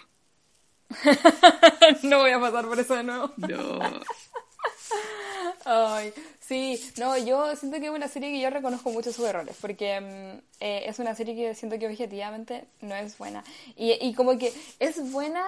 no 2.02 2.18
voy 2.18 2.30
a 2.30 2.40
pasar 2.40 2.66
por 2.66 2.78
eso 2.78 2.96
de 2.96 3.04
nuevo. 3.04 3.32
no. 3.36 4.00
Ay, 5.68 6.12
sí, 6.40 6.80
no, 6.96 7.16
yo 7.18 7.56
siento 7.56 7.80
que 7.80 7.86
es 7.86 7.90
una 7.92 8.06
serie 8.06 8.30
que 8.30 8.40
yo 8.40 8.50
reconozco 8.50 8.90
mucho 8.90 9.12
sus 9.12 9.24
errores, 9.26 9.56
porque 9.60 10.00
mm, 10.00 10.38
eh, 10.60 10.84
es 10.86 10.98
una 11.00 11.14
serie 11.16 11.34
que 11.34 11.54
siento 11.56 11.76
que 11.78 11.88
objetivamente 11.88 12.66
no 12.82 12.94
es 12.94 13.18
buena. 13.18 13.42
Y, 13.76 13.92
y 14.00 14.14
como 14.14 14.38
que 14.38 14.52
es 14.78 15.10
buena, 15.10 15.44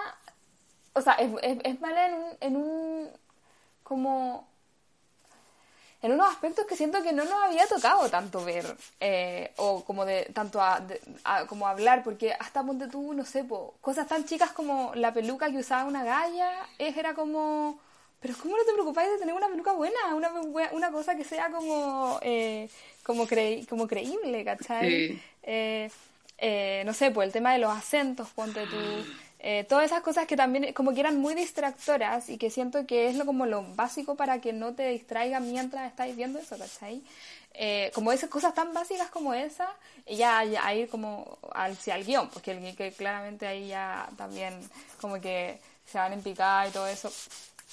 o 0.95 1.01
sea, 1.03 1.15
es, 1.15 1.31
es, 1.43 1.59
es 1.65 1.81
mala 1.81 2.09
en 2.09 2.15
un, 2.15 2.25
en 2.41 2.57
un, 2.57 3.09
como, 3.85 4.49
en 6.01 6.13
unos 6.13 6.29
aspectos 6.31 6.65
que 6.67 6.77
siento 6.77 7.03
que 7.03 7.13
no 7.13 7.25
nos 7.25 7.35
había 7.45 7.67
tocado 7.67 8.09
tanto 8.09 8.45
ver, 8.45 8.77
eh, 9.01 9.53
o 9.57 9.83
como 9.85 10.05
de, 10.05 10.31
tanto 10.33 10.63
a, 10.63 10.79
de- 10.81 11.01
a- 11.25 11.47
como 11.47 11.67
hablar, 11.67 12.05
porque 12.05 12.33
hasta 12.39 12.63
ponte 12.63 12.87
tú, 12.87 13.13
no 13.15 13.25
sé, 13.25 13.45
cosas 13.81 14.07
tan 14.07 14.25
chicas 14.25 14.53
como 14.53 14.93
la 14.95 15.13
peluca 15.13 15.51
que 15.51 15.59
usaba 15.59 15.85
una 15.89 16.05
galla, 16.05 16.53
es- 16.79 16.97
era 16.97 17.15
como, 17.15 17.81
pero 18.21 18.35
¿cómo 18.43 18.57
no 18.57 18.65
te 18.65 18.73
preocupáis 18.73 19.11
de 19.11 19.19
tener 19.19 19.35
una 19.35 19.49
peluca 19.49 19.73
buena? 19.73 20.15
Una, 20.15 20.31
una 20.73 20.91
cosa 20.91 21.17
que 21.17 21.25
sea 21.25 21.51
como, 21.51 22.19
eh, 22.23 22.69
como, 23.03 23.27
cre- 23.27 23.67
como 23.69 23.87
creíble, 23.87 24.45
¿cachai? 24.45 24.91
Sí. 25.09 25.23
Eh, 25.43 25.91
eh, 26.39 26.83
no 26.87 26.95
sé, 26.95 27.11
pues 27.11 27.27
el 27.27 27.33
tema 27.33 27.53
de 27.53 27.59
los 27.59 27.71
acentos, 27.77 28.29
ponte 28.31 28.67
tú. 28.67 29.07
eh, 29.41 29.65
todas 29.69 29.87
esas 29.87 30.03
cosas 30.03 30.27
que 30.27 30.37
también 30.37 30.73
como 30.73 30.93
que 30.95 31.01
eran 31.01 31.17
muy 31.19 31.35
distractoras 31.35 32.29
y 32.29 32.39
que 32.39 32.51
siento 32.51 32.87
que 32.87 33.09
es 33.09 33.17
lo 33.17 33.25
como 33.27 33.47
lo 33.47 33.63
básico 33.75 34.15
para 34.17 34.41
que 34.41 34.53
no 34.53 34.75
te 34.75 34.89
distraiga 34.89 35.41
mientras 35.41 35.87
estáis 35.89 36.17
viendo 36.17 36.39
eso, 36.41 36.57
¿cachai? 36.59 37.03
Eh, 37.55 37.91
como 37.95 38.13
esas 38.13 38.31
cosas 38.31 38.55
tan 38.55 38.73
básicas 38.73 39.11
como 39.11 39.35
esa, 39.35 39.69
y 40.07 40.17
ya, 40.17 40.45
ya 40.45 40.65
a 40.65 40.75
ir 40.75 40.89
como 40.89 41.39
hacia 41.55 41.97
el 41.97 42.05
guion, 42.05 42.29
porque 42.31 42.53
el 42.53 42.77
que 42.77 42.93
claramente 42.93 43.47
ahí 43.47 43.69
ya 43.69 44.09
también 44.17 44.59
como 45.01 45.21
que 45.21 45.59
se 45.87 45.99
van 45.99 46.13
en 46.13 46.23
picada 46.23 46.69
y 46.69 46.71
todo 46.71 46.87
eso. 46.87 47.11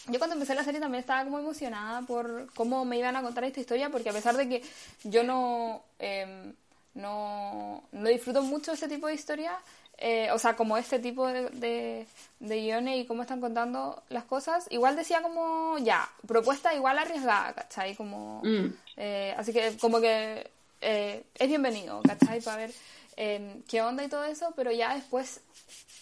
Yo 0.07 0.19
cuando 0.19 0.35
empecé 0.35 0.53
la 0.55 0.63
serie 0.63 0.79
también 0.79 0.99
estaba 1.01 1.23
como 1.23 1.39
emocionada 1.39 2.01
por 2.03 2.47
cómo 2.53 2.85
me 2.85 2.97
iban 2.97 3.15
a 3.15 3.21
contar 3.21 3.43
esta 3.43 3.59
historia, 3.59 3.89
porque 3.89 4.09
a 4.09 4.13
pesar 4.13 4.35
de 4.37 4.47
que 4.47 4.63
yo 5.03 5.23
no, 5.23 5.83
em, 5.99 6.53
no, 6.93 7.83
no 7.91 8.09
disfruto 8.09 8.41
mucho 8.41 8.71
ese 8.73 8.87
tipo 8.87 9.07
de 9.07 9.15
historia, 9.15 9.57
eh, 9.97 10.29
o 10.31 10.37
sea, 10.39 10.55
como 10.55 10.77
este 10.77 10.99
tipo 10.99 11.25
de, 11.27 11.49
de, 11.51 12.05
de 12.39 12.55
guiones 12.61 12.97
y 12.97 13.05
cómo 13.05 13.21
están 13.23 13.41
contando 13.41 14.03
las 14.09 14.25
cosas, 14.25 14.67
igual 14.69 14.95
decía 14.95 15.21
como, 15.21 15.77
ya, 15.79 16.07
propuesta 16.27 16.73
igual 16.75 16.99
arriesgada, 16.99 17.53
¿cachai? 17.53 17.95
Como, 17.95 18.41
Mm. 18.43 18.73
eh, 18.97 19.33
así 19.37 19.53
que 19.53 19.75
como 19.77 19.99
que 20.01 20.51
eh, 20.85 21.23
es 21.35 21.47
bienvenido, 21.47 22.01
¿cachai? 22.03 22.41
Para 22.41 22.57
ver 22.57 22.71
eh, 23.17 23.61
qué 23.67 23.81
onda 23.81 24.03
y 24.03 24.07
todo 24.09 24.23
eso, 24.25 24.53
pero 24.55 24.71
ya 24.71 24.95
después 24.95 25.41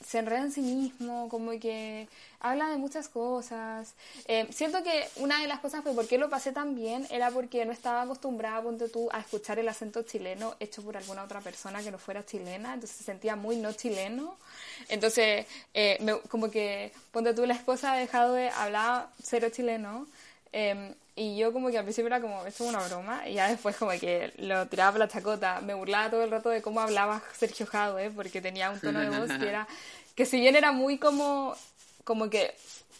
se 0.06 0.20
enreda 0.20 0.42
en 0.42 0.52
sí 0.52 0.62
mismo, 0.62 1.30
como 1.30 1.52
que 1.60 2.08
habla 2.40 2.68
de 2.70 2.78
muchas 2.78 3.08
cosas. 3.08 3.94
Eh, 4.28 4.48
siento 4.52 4.84
que 4.84 5.08
una 5.18 5.42
de 5.42 5.48
las 5.48 5.60
cosas 5.60 5.82
por 5.84 6.08
qué 6.08 6.18
lo 6.18 6.30
pasé 6.30 6.52
tan 6.52 6.76
bien 6.76 7.08
era 7.10 7.32
porque 7.32 7.66
no 7.66 7.72
estaba 7.72 8.02
acostumbrada, 8.02 8.62
ponte 8.62 8.90
tú, 8.90 9.10
a 9.14 9.20
escuchar 9.20 9.60
el 9.60 9.70
acento 9.70 10.04
chileno 10.04 10.56
hecho 10.60 10.82
por 10.84 10.98
alguna 10.98 11.24
otra 11.24 11.40
persona 11.42 11.82
que 11.82 11.92
no 11.92 11.98
fuera 12.00 12.26
chilena, 12.26 12.74
entonces 12.74 12.98
se 12.98 13.04
sentía 13.06 13.36
muy 13.38 13.56
no 13.58 13.72
chileno. 13.74 14.36
Entonces, 14.90 15.46
eh, 15.74 15.98
me- 16.02 16.20
como 16.30 16.52
que, 16.52 16.92
ponte 17.12 17.34
tú, 17.34 17.46
la 17.46 17.54
esposa 17.54 17.96
de 17.96 18.08
Jadwe 18.08 18.50
hablaba 18.50 19.12
cero 19.24 19.48
chileno. 19.52 20.08
eh, 20.52 20.94
y 21.16 21.38
yo 21.38 21.54
como 21.54 21.70
que 21.70 21.78
al 21.78 21.84
principio 21.84 22.08
era 22.08 22.20
como, 22.22 22.46
esto 22.46 22.64
es 22.64 22.70
una 22.70 22.86
broma, 22.88 23.28
y 23.28 23.34
ya 23.36 23.48
después 23.50 23.76
como 23.76 23.92
que 23.92 24.32
lo 24.38 24.68
tiraba 24.68 24.92
por 24.92 25.00
la 25.00 25.08
chacota, 25.08 25.62
me 25.62 25.74
burlaba 25.74 26.10
todo 26.10 26.24
el 26.24 26.32
rato 26.32 26.50
de 26.50 26.62
cómo 26.62 26.82
hablaba 26.82 27.22
Sergio 27.38 27.66
Jadwe, 27.66 28.10
porque 28.12 28.42
tenía 28.42 28.72
un 28.72 28.80
tono 28.80 29.00
de 29.00 29.10
voz 29.10 29.32
que 29.40 29.48
era, 29.50 29.68
que 30.16 30.26
si 30.26 30.40
bien 30.40 30.56
era 30.56 30.72
muy 30.72 30.98
como, 30.98 31.56
como 32.04 32.30
que 32.30 32.54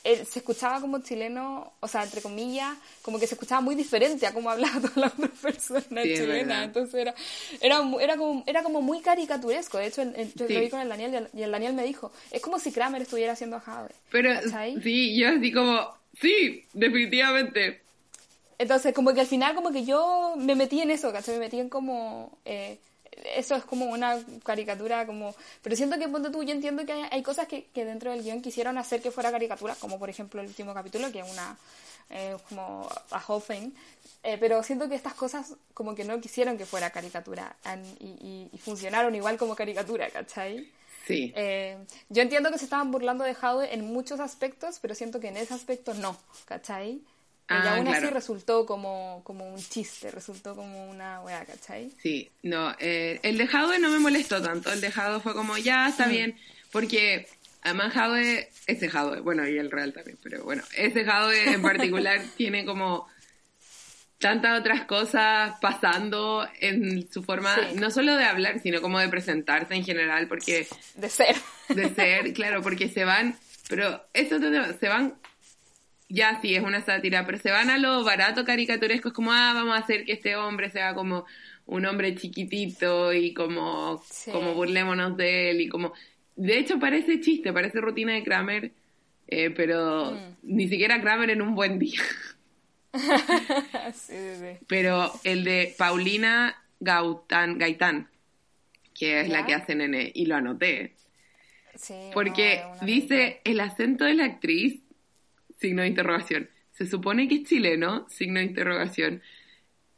él 0.04 0.26
se 0.26 0.40
escuchaba 0.40 0.82
como 0.82 1.00
chileno, 1.00 1.72
o 1.80 1.88
sea, 1.88 2.04
entre 2.04 2.22
comillas, 2.22 2.76
como 3.04 3.20
que 3.20 3.26
se 3.26 3.36
escuchaba 3.36 3.62
muy 3.62 3.74
diferente 3.74 4.28
a 4.28 4.34
cómo 4.34 4.50
hablaba 4.50 4.74
todas 4.82 4.98
las 4.98 5.14
otras 5.14 5.32
personas 5.42 6.04
Sí, 6.04 6.20
verdad. 6.26 6.66
entonces 6.66 6.94
era, 6.96 7.16
era, 7.62 7.80
era, 8.02 8.18
como, 8.18 8.44
era 8.46 8.64
como 8.64 8.82
muy 8.82 9.00
caricaturesco, 9.02 9.78
de 9.78 9.88
hecho 9.88 10.02
el- 10.02 10.14
el- 10.18 10.34
yo 10.36 10.46
Sí. 10.48 10.54
lo 10.54 10.60
vi 10.60 10.70
con 10.70 10.82
el 10.82 10.90
Daniel 10.90 11.14
y 11.14 11.16
el, 11.16 11.30
y 11.34 11.44
el 11.44 11.52
Daniel 11.52 11.74
me 11.74 11.84
dijo, 11.84 12.12
es 12.32 12.42
como 12.42 12.60
si 12.60 12.74
Kramer 12.74 13.02
estuviera 13.02 13.32
haciendo 13.32 13.56
a 13.56 13.62
Jadwe. 13.62 13.92
Pero 14.12 14.34
¿cachai? 14.34 14.82
sí, 14.82 15.18
yo 15.18 15.30
así 15.30 15.52
como, 15.54 15.88
sí, 16.20 16.66
definitivamente. 16.74 17.83
Entonces, 18.58 18.94
como 18.94 19.14
que 19.14 19.22
al 19.22 19.28
final, 19.28 19.56
como 19.56 19.72
que 19.72 19.84
yo 19.86 20.36
me 20.38 20.56
metí 20.56 20.82
en 20.82 20.92
eso, 20.92 21.12
¿cachai? 21.12 21.36
Me 21.36 21.42
metí 21.42 21.60
en 21.60 21.70
como... 21.70 22.38
eh, 22.46 22.78
eso 23.36 23.56
es 23.56 23.64
como 23.64 23.86
una 23.86 24.18
caricatura, 24.44 25.06
como... 25.06 25.36
Pero 25.62 25.76
siento 25.76 26.00
que, 26.00 26.08
ponte 26.08 26.30
tú, 26.32 26.44
yo 26.44 26.52
entiendo 26.52 26.86
que 26.86 26.94
hay, 26.94 27.04
hay 27.12 27.24
cosas 27.24 27.48
que, 27.48 27.66
que 27.66 27.86
dentro 27.86 28.12
del 28.12 28.24
guion 28.24 28.42
quisieron 28.42 28.78
hacer 28.78 29.02
que 29.02 29.12
fuera 29.12 29.32
caricatura, 29.32 29.76
como 29.80 30.00
por 30.00 30.10
ejemplo 30.10 30.42
el 30.42 30.48
último 30.48 30.74
capítulo, 30.74 31.12
que 31.12 31.20
es 31.20 31.32
una... 31.32 31.56
eh, 32.10 32.36
como 32.50 32.90
a 33.12 33.24
whole 33.28 33.44
thing. 33.48 33.72
Eh, 34.24 34.38
pero 34.40 34.64
siento 34.64 34.88
que 34.90 34.96
estas 34.96 35.14
cosas 35.14 35.54
como 35.74 35.94
que 35.96 36.04
no 36.06 36.20
quisieron 36.22 36.58
que 36.58 36.66
fuera 36.66 36.90
caricatura 36.90 37.56
and- 37.66 37.86
y, 38.00 38.06
y- 38.22 38.50
y 38.52 38.58
funcionaron 38.58 39.14
igual 39.16 39.38
como 39.38 39.56
caricatura, 39.56 40.10
¿cachai? 40.10 40.70
Sí. 41.06 41.34
Eh, 41.36 41.78
yo 42.10 42.22
entiendo 42.22 42.50
que 42.50 42.58
se 42.58 42.64
estaban 42.64 42.90
burlando 42.92 43.26
de 43.26 43.36
Jadwe 43.36 43.74
en 43.74 43.86
muchos 43.86 44.20
aspectos, 44.22 44.80
pero 44.82 44.96
siento 44.96 45.20
que 45.20 45.28
en 45.28 45.38
ese 45.38 45.54
aspecto 45.54 45.94
no, 45.94 46.18
¿cachai? 46.46 47.02
Ah, 47.50 47.62
y 47.64 47.68
aún 47.68 47.88
así 47.90 48.06
resultó 48.08 48.66
como, 48.66 49.22
como 49.24 49.46
un 49.54 49.60
chiste, 49.60 50.10
resultó 50.12 50.56
como 50.56 50.90
una 50.90 51.20
weá, 51.22 51.44
¿cachai? 51.46 51.92
Sí, 52.02 52.32
no, 52.42 52.74
eh, 52.80 53.20
el 53.24 53.38
de 53.38 53.48
Jadwe 53.48 53.80
no 53.80 53.90
me 53.90 54.00
molestó 54.00 54.42
tanto, 54.42 54.72
el 54.72 54.80
de 54.82 54.92
Jadwe 54.92 55.20
fue 55.20 55.34
como, 55.34 55.58
ya, 55.58 55.90
está 55.90 56.08
bien, 56.08 56.38
porque 56.72 57.28
además 57.62 57.94
Jadwe, 57.94 58.50
ese 58.66 58.90
Jadwe, 58.90 59.20
bueno, 59.20 59.48
y 59.48 59.58
el 59.58 59.72
real 59.72 59.92
también, 59.94 60.18
pero 60.24 60.44
bueno, 60.44 60.64
ese 60.76 61.04
Jadwe 61.04 61.54
en 61.54 61.62
particular 61.62 62.22
tiene 62.38 62.66
como 62.66 63.08
tantas 64.20 64.58
otras 64.62 64.86
cosas 64.86 65.56
pasando 65.60 66.48
en 66.62 67.12
su 67.12 67.24
forma, 67.24 67.56
Sí. 67.56 67.76
no 67.76 67.92
solo 67.92 68.16
de 68.16 68.24
hablar, 68.24 68.60
sino 68.62 68.82
como 68.82 69.00
de 69.00 69.10
presentarse 69.10 69.74
en 69.76 69.84
general, 69.84 70.30
porque 70.30 70.66
De 70.96 71.10
ser. 71.10 71.36
de 71.68 71.94
ser, 71.94 72.32
claro, 72.34 72.62
porque 72.62 72.88
se 72.88 73.04
van, 73.04 73.36
pero 73.68 74.02
eso 74.14 74.40
se 74.80 74.88
van, 74.88 75.16
ya 76.14 76.40
sí, 76.42 76.54
es 76.56 76.64
una 76.64 76.82
sátira, 76.82 77.26
pero 77.26 77.40
se 77.40 77.50
van 77.52 77.70
a 77.72 77.78
lo 77.80 78.04
barato 78.04 78.46
caricaturesco, 78.46 79.08
es 79.10 79.14
como, 79.14 79.32
ah, 79.34 79.52
vamos 79.56 79.76
a 79.76 79.80
hacer 79.80 80.06
que 80.06 80.12
este 80.14 80.36
hombre 80.36 80.70
sea 80.70 80.94
como 80.94 81.26
un 81.66 81.86
hombre 81.86 82.14
chiquitito 82.16 83.12
y 83.14 83.34
como, 83.34 84.02
Sí. 84.10 84.32
como 84.32 84.54
burlémonos 84.54 85.18
de 85.18 85.50
él 85.52 85.62
y 85.62 85.70
como, 85.70 85.94
de 86.36 86.60
hecho 86.60 86.78
parece 86.80 87.20
chiste, 87.20 87.52
parece 87.52 87.82
rutina 87.82 88.14
de 88.14 88.24
Kramer, 88.24 88.72
eh, 89.28 89.50
pero 89.50 90.12
Mm. 90.12 90.36
ni 90.44 90.68
siquiera 90.68 91.02
Kramer 91.02 91.32
en 91.32 91.42
un 91.42 91.56
buen 91.56 91.80
día. 91.80 92.02
sí, 93.94 94.14
sí, 94.14 94.36
sí. 94.40 94.66
Pero 94.68 95.12
el 95.24 95.44
de 95.44 95.74
Paulina 95.78 96.56
Gaután, 96.80 97.58
Gaitán, 97.58 98.08
que 98.94 99.22
es 99.22 99.30
la 99.30 99.46
que 99.46 99.56
hace 99.56 99.74
Nene, 99.74 100.12
y 100.14 100.28
lo 100.28 100.36
anoté. 100.36 100.94
Porque 102.14 102.62
no, 102.80 102.86
dice 102.86 103.42
el 103.46 103.60
acento 103.60 104.06
de 104.06 104.14
la 104.14 104.26
actriz, 104.26 104.83
signo 105.64 105.82
de 105.82 105.88
interrogación. 105.88 106.50
Se 106.72 106.86
supone 106.86 107.28
que 107.28 107.36
es 107.36 107.44
chileno, 107.44 108.06
signo 108.10 108.40
de 108.40 108.46
interrogación. 108.48 109.22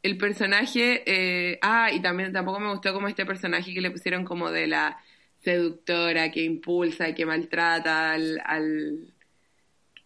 El 0.02 0.16
personaje, 0.16 1.02
eh, 1.06 1.58
ah, 1.62 1.90
y 1.92 2.00
también 2.00 2.32
tampoco 2.32 2.60
me 2.60 2.70
gustó 2.70 2.92
como 2.94 3.08
este 3.08 3.26
personaje 3.26 3.74
que 3.74 3.80
le 3.80 3.90
pusieron 3.90 4.24
como 4.24 4.50
de 4.52 4.68
la 4.68 4.98
seductora 5.40 6.30
que 6.30 6.42
impulsa 6.44 7.08
y 7.08 7.14
que 7.14 7.26
maltrata 7.26 8.12
al, 8.12 8.40
al 8.44 9.12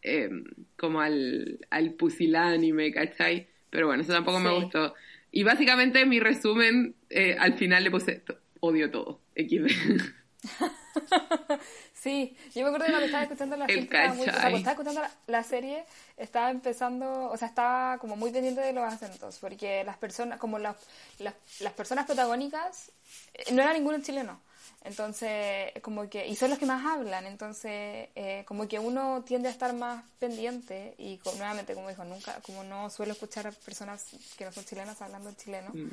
eh, 0.02 0.30
como 0.76 1.00
al, 1.00 1.58
al 1.70 1.92
pusilánime, 1.94 2.92
¿cachai? 2.92 3.48
Pero 3.68 3.86
bueno, 3.88 4.02
eso 4.02 4.12
tampoco 4.12 4.40
me 4.40 4.50
gustó. 4.64 4.94
Y 5.32 5.42
básicamente 5.42 6.06
mi 6.06 6.18
resumen, 6.20 6.94
eh, 7.10 7.36
al 7.38 7.54
final 7.58 7.84
le 7.84 7.90
puse, 7.90 8.14
"To- 8.20 8.38
odio 8.60 8.90
todo, 8.90 9.20
XD. 9.36 9.66
sí, 11.94 12.36
yo 12.54 12.62
me 12.62 12.68
acuerdo 12.68 12.86
que 12.86 12.90
cuando 12.92 13.06
estaba 13.06 13.22
escuchando 13.24 13.56
la, 13.56 13.66
gente 13.66 13.94
estaba 13.96 14.14
muy- 14.14 14.28
o 14.28 14.32
sea, 14.32 14.48
estaba 14.50 14.70
escuchando 14.72 15.00
la, 15.02 15.10
la 15.26 15.42
serie, 15.44 15.84
estaba 16.16 16.50
empezando, 16.50 17.30
o 17.30 17.36
sea, 17.36 17.48
estaba 17.48 17.98
como 17.98 18.16
muy 18.16 18.30
pendiente 18.30 18.60
de 18.60 18.72
los 18.72 18.84
acentos, 18.84 19.38
porque 19.38 19.84
las 19.84 19.98
personas, 19.98 20.38
como 20.38 20.58
las, 20.58 20.76
las, 21.18 21.34
las 21.60 21.72
personas 21.72 22.06
protagónicas, 22.06 22.90
eh, 23.34 23.52
no 23.52 23.62
era 23.62 23.72
ninguno 23.72 24.00
chileno. 24.00 24.40
Entonces, 24.82 25.72
como 25.82 26.08
que, 26.08 26.26
y 26.26 26.34
son 26.36 26.48
los 26.48 26.58
que 26.58 26.64
más 26.64 26.84
hablan, 26.86 27.26
entonces, 27.26 28.08
eh, 28.14 28.44
como 28.46 28.66
que 28.66 28.78
uno 28.78 29.22
tiende 29.26 29.48
a 29.48 29.50
estar 29.50 29.74
más 29.74 30.02
pendiente, 30.18 30.94
y 30.96 31.20
nuevamente, 31.36 31.74
como 31.74 31.90
dijo, 31.90 32.02
nunca, 32.04 32.40
como 32.40 32.64
no 32.64 32.88
suelo 32.88 33.12
escuchar 33.12 33.46
a 33.46 33.52
personas 33.52 34.06
que 34.38 34.44
no 34.46 34.52
son 34.52 34.64
chilenas 34.64 35.02
hablando 35.02 35.30
chileno, 35.32 35.70
Mm. 35.74 35.90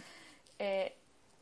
eh, 0.59 0.95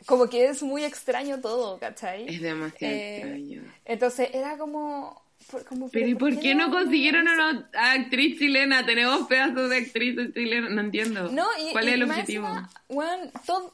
como 0.06 0.30
que 0.30 0.46
es 0.48 0.62
muy 0.64 0.84
extraño 0.84 1.40
todo, 1.42 1.80
¿cachai? 1.80 2.28
Es 2.28 2.42
demasiado 2.42 2.94
Eh, 2.94 3.18
extraño. 3.18 3.74
Entonces 3.86 4.30
era 4.34 4.58
como... 4.58 5.22
por- 5.50 5.66
como, 5.66 5.90
Pero 5.90 6.08
¿y 6.08 6.16
por 6.16 6.40
qué 6.40 6.56
no 6.56 6.72
consiguieron 6.72 7.28
a 7.28 7.34
una 7.34 7.70
actriz 7.74 8.38
chilena? 8.40 8.86
Tenemos 8.86 9.28
pedazos 9.28 9.70
de 9.70 9.78
actrices 9.78 10.34
chilenas, 10.34 10.72
no 10.72 10.82
entiendo. 10.82 11.30
No, 11.32 11.48
y, 11.60 11.72
¿Cuál 11.72 11.86
y 11.86 11.88
es 11.90 11.94
el 11.96 12.04
objetivo? 12.04 12.48
encima, 12.48 12.70
weón, 12.90 13.32
todo- 13.46 13.74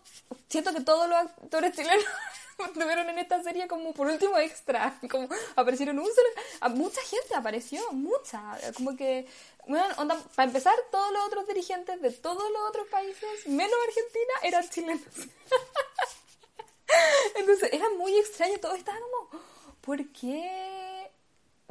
siento 0.50 0.74
que 0.74 0.82
todos 0.82 1.08
los 1.10 1.18
actores 1.18 1.74
chilenos 1.76 2.04
estuvieron 2.66 3.10
en 3.10 3.18
esta 3.20 3.42
serie 3.42 3.68
como 3.68 3.94
por 3.94 4.08
último 4.08 4.38
extra. 4.38 5.00
Como 5.10 5.28
aparecieron 5.56 5.98
un 6.00 6.06
solo. 6.06 6.76
mucha 6.76 7.02
gente 7.02 7.34
apareció, 7.36 7.82
mucha. 7.92 8.42
Como 8.76 8.96
que, 8.98 9.26
weón, 9.68 9.92
onda, 9.98 10.18
para 10.36 10.48
empezar, 10.48 10.74
todos 10.92 11.12
los 11.14 11.24
otros 11.26 11.48
dirigentes 11.48 12.02
de 12.02 12.12
todos 12.12 12.44
los 12.52 12.62
otros 12.70 12.88
países, 12.90 13.48
menos 13.48 13.74
Argentina, 13.88 14.34
eran 14.44 14.70
chilenos. 14.70 15.02
Entonces 17.36 17.70
era 17.74 17.86
muy 17.98 18.16
extraño, 18.18 18.54
todo 18.62 18.76
estaba 18.76 18.98
como, 19.00 19.42
¿por 19.82 20.06
qué 20.10 21.10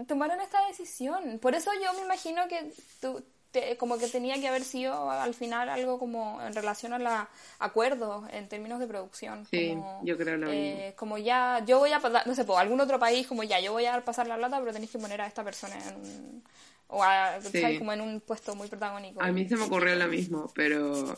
tomaron 0.07 0.41
esta 0.41 0.67
decisión? 0.69 1.39
Por 1.41 1.55
eso 1.55 1.71
yo 1.83 1.93
me 1.95 2.03
imagino 2.03 2.47
que 2.49 2.73
tú, 3.01 3.23
te- 3.51 3.77
como 3.77 3.99
que 3.99 4.07
tenía 4.09 4.41
que 4.41 4.49
haber 4.49 4.65
sido 4.65 5.11
al 5.11 5.35
final 5.35 5.69
algo 5.69 5.99
como 5.99 6.41
en 6.41 6.55
relación 6.55 6.93
a 6.93 6.99
los 6.99 7.13
acuerdos 7.59 8.25
en 8.33 8.49
términos 8.49 8.79
de 8.81 8.87
producción. 8.87 9.47
Sí, 9.51 9.71
como, 9.71 10.01
yo 10.05 10.17
creo 10.17 10.37
lo 10.37 10.51
eh, 10.51 10.95
Como 10.97 11.19
ya, 11.19 11.63
yo 11.67 11.79
voy 11.81 11.93
a, 11.93 12.01
pasar- 12.01 12.27
no 12.27 12.35
sé, 12.35 12.45
por 12.45 12.59
algún 12.61 12.81
otro 12.81 12.99
país, 12.99 13.27
como 13.27 13.43
ya, 13.43 13.61
yo 13.61 13.73
voy 13.73 13.87
a 13.87 14.03
pasar 14.05 14.27
la 14.27 14.37
plata, 14.37 14.59
pero 14.61 14.73
tenéis 14.73 14.91
que 14.91 14.99
poner 14.99 15.21
a 15.21 15.27
esta 15.27 15.45
persona 15.45 15.77
en 15.89 15.97
un, 15.97 16.45
o 16.89 17.03
a, 17.05 17.41
Sí. 17.43 17.79
como 17.79 17.93
en 17.93 18.01
un 18.01 18.21
puesto 18.21 18.55
muy 18.55 18.69
protagónico. 18.69 19.21
A 19.23 19.31
mí 19.33 19.49
se 19.49 19.57
me 19.57 19.65
ocurrió 19.65 19.95
lo 19.97 20.07
mismo, 20.09 20.51
pero 20.55 21.15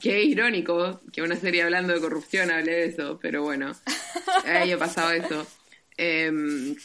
qué 0.00 0.22
irónico 0.24 1.00
que 1.12 1.22
una 1.22 1.36
serie 1.36 1.62
hablando 1.62 1.92
de 1.94 2.00
corrupción 2.00 2.50
hable 2.50 2.72
de 2.72 2.84
eso, 2.86 3.18
pero 3.20 3.42
bueno, 3.42 3.72
haya 4.46 4.78
pasado 4.78 5.12
eso. 5.12 5.46
Em, 5.96 6.76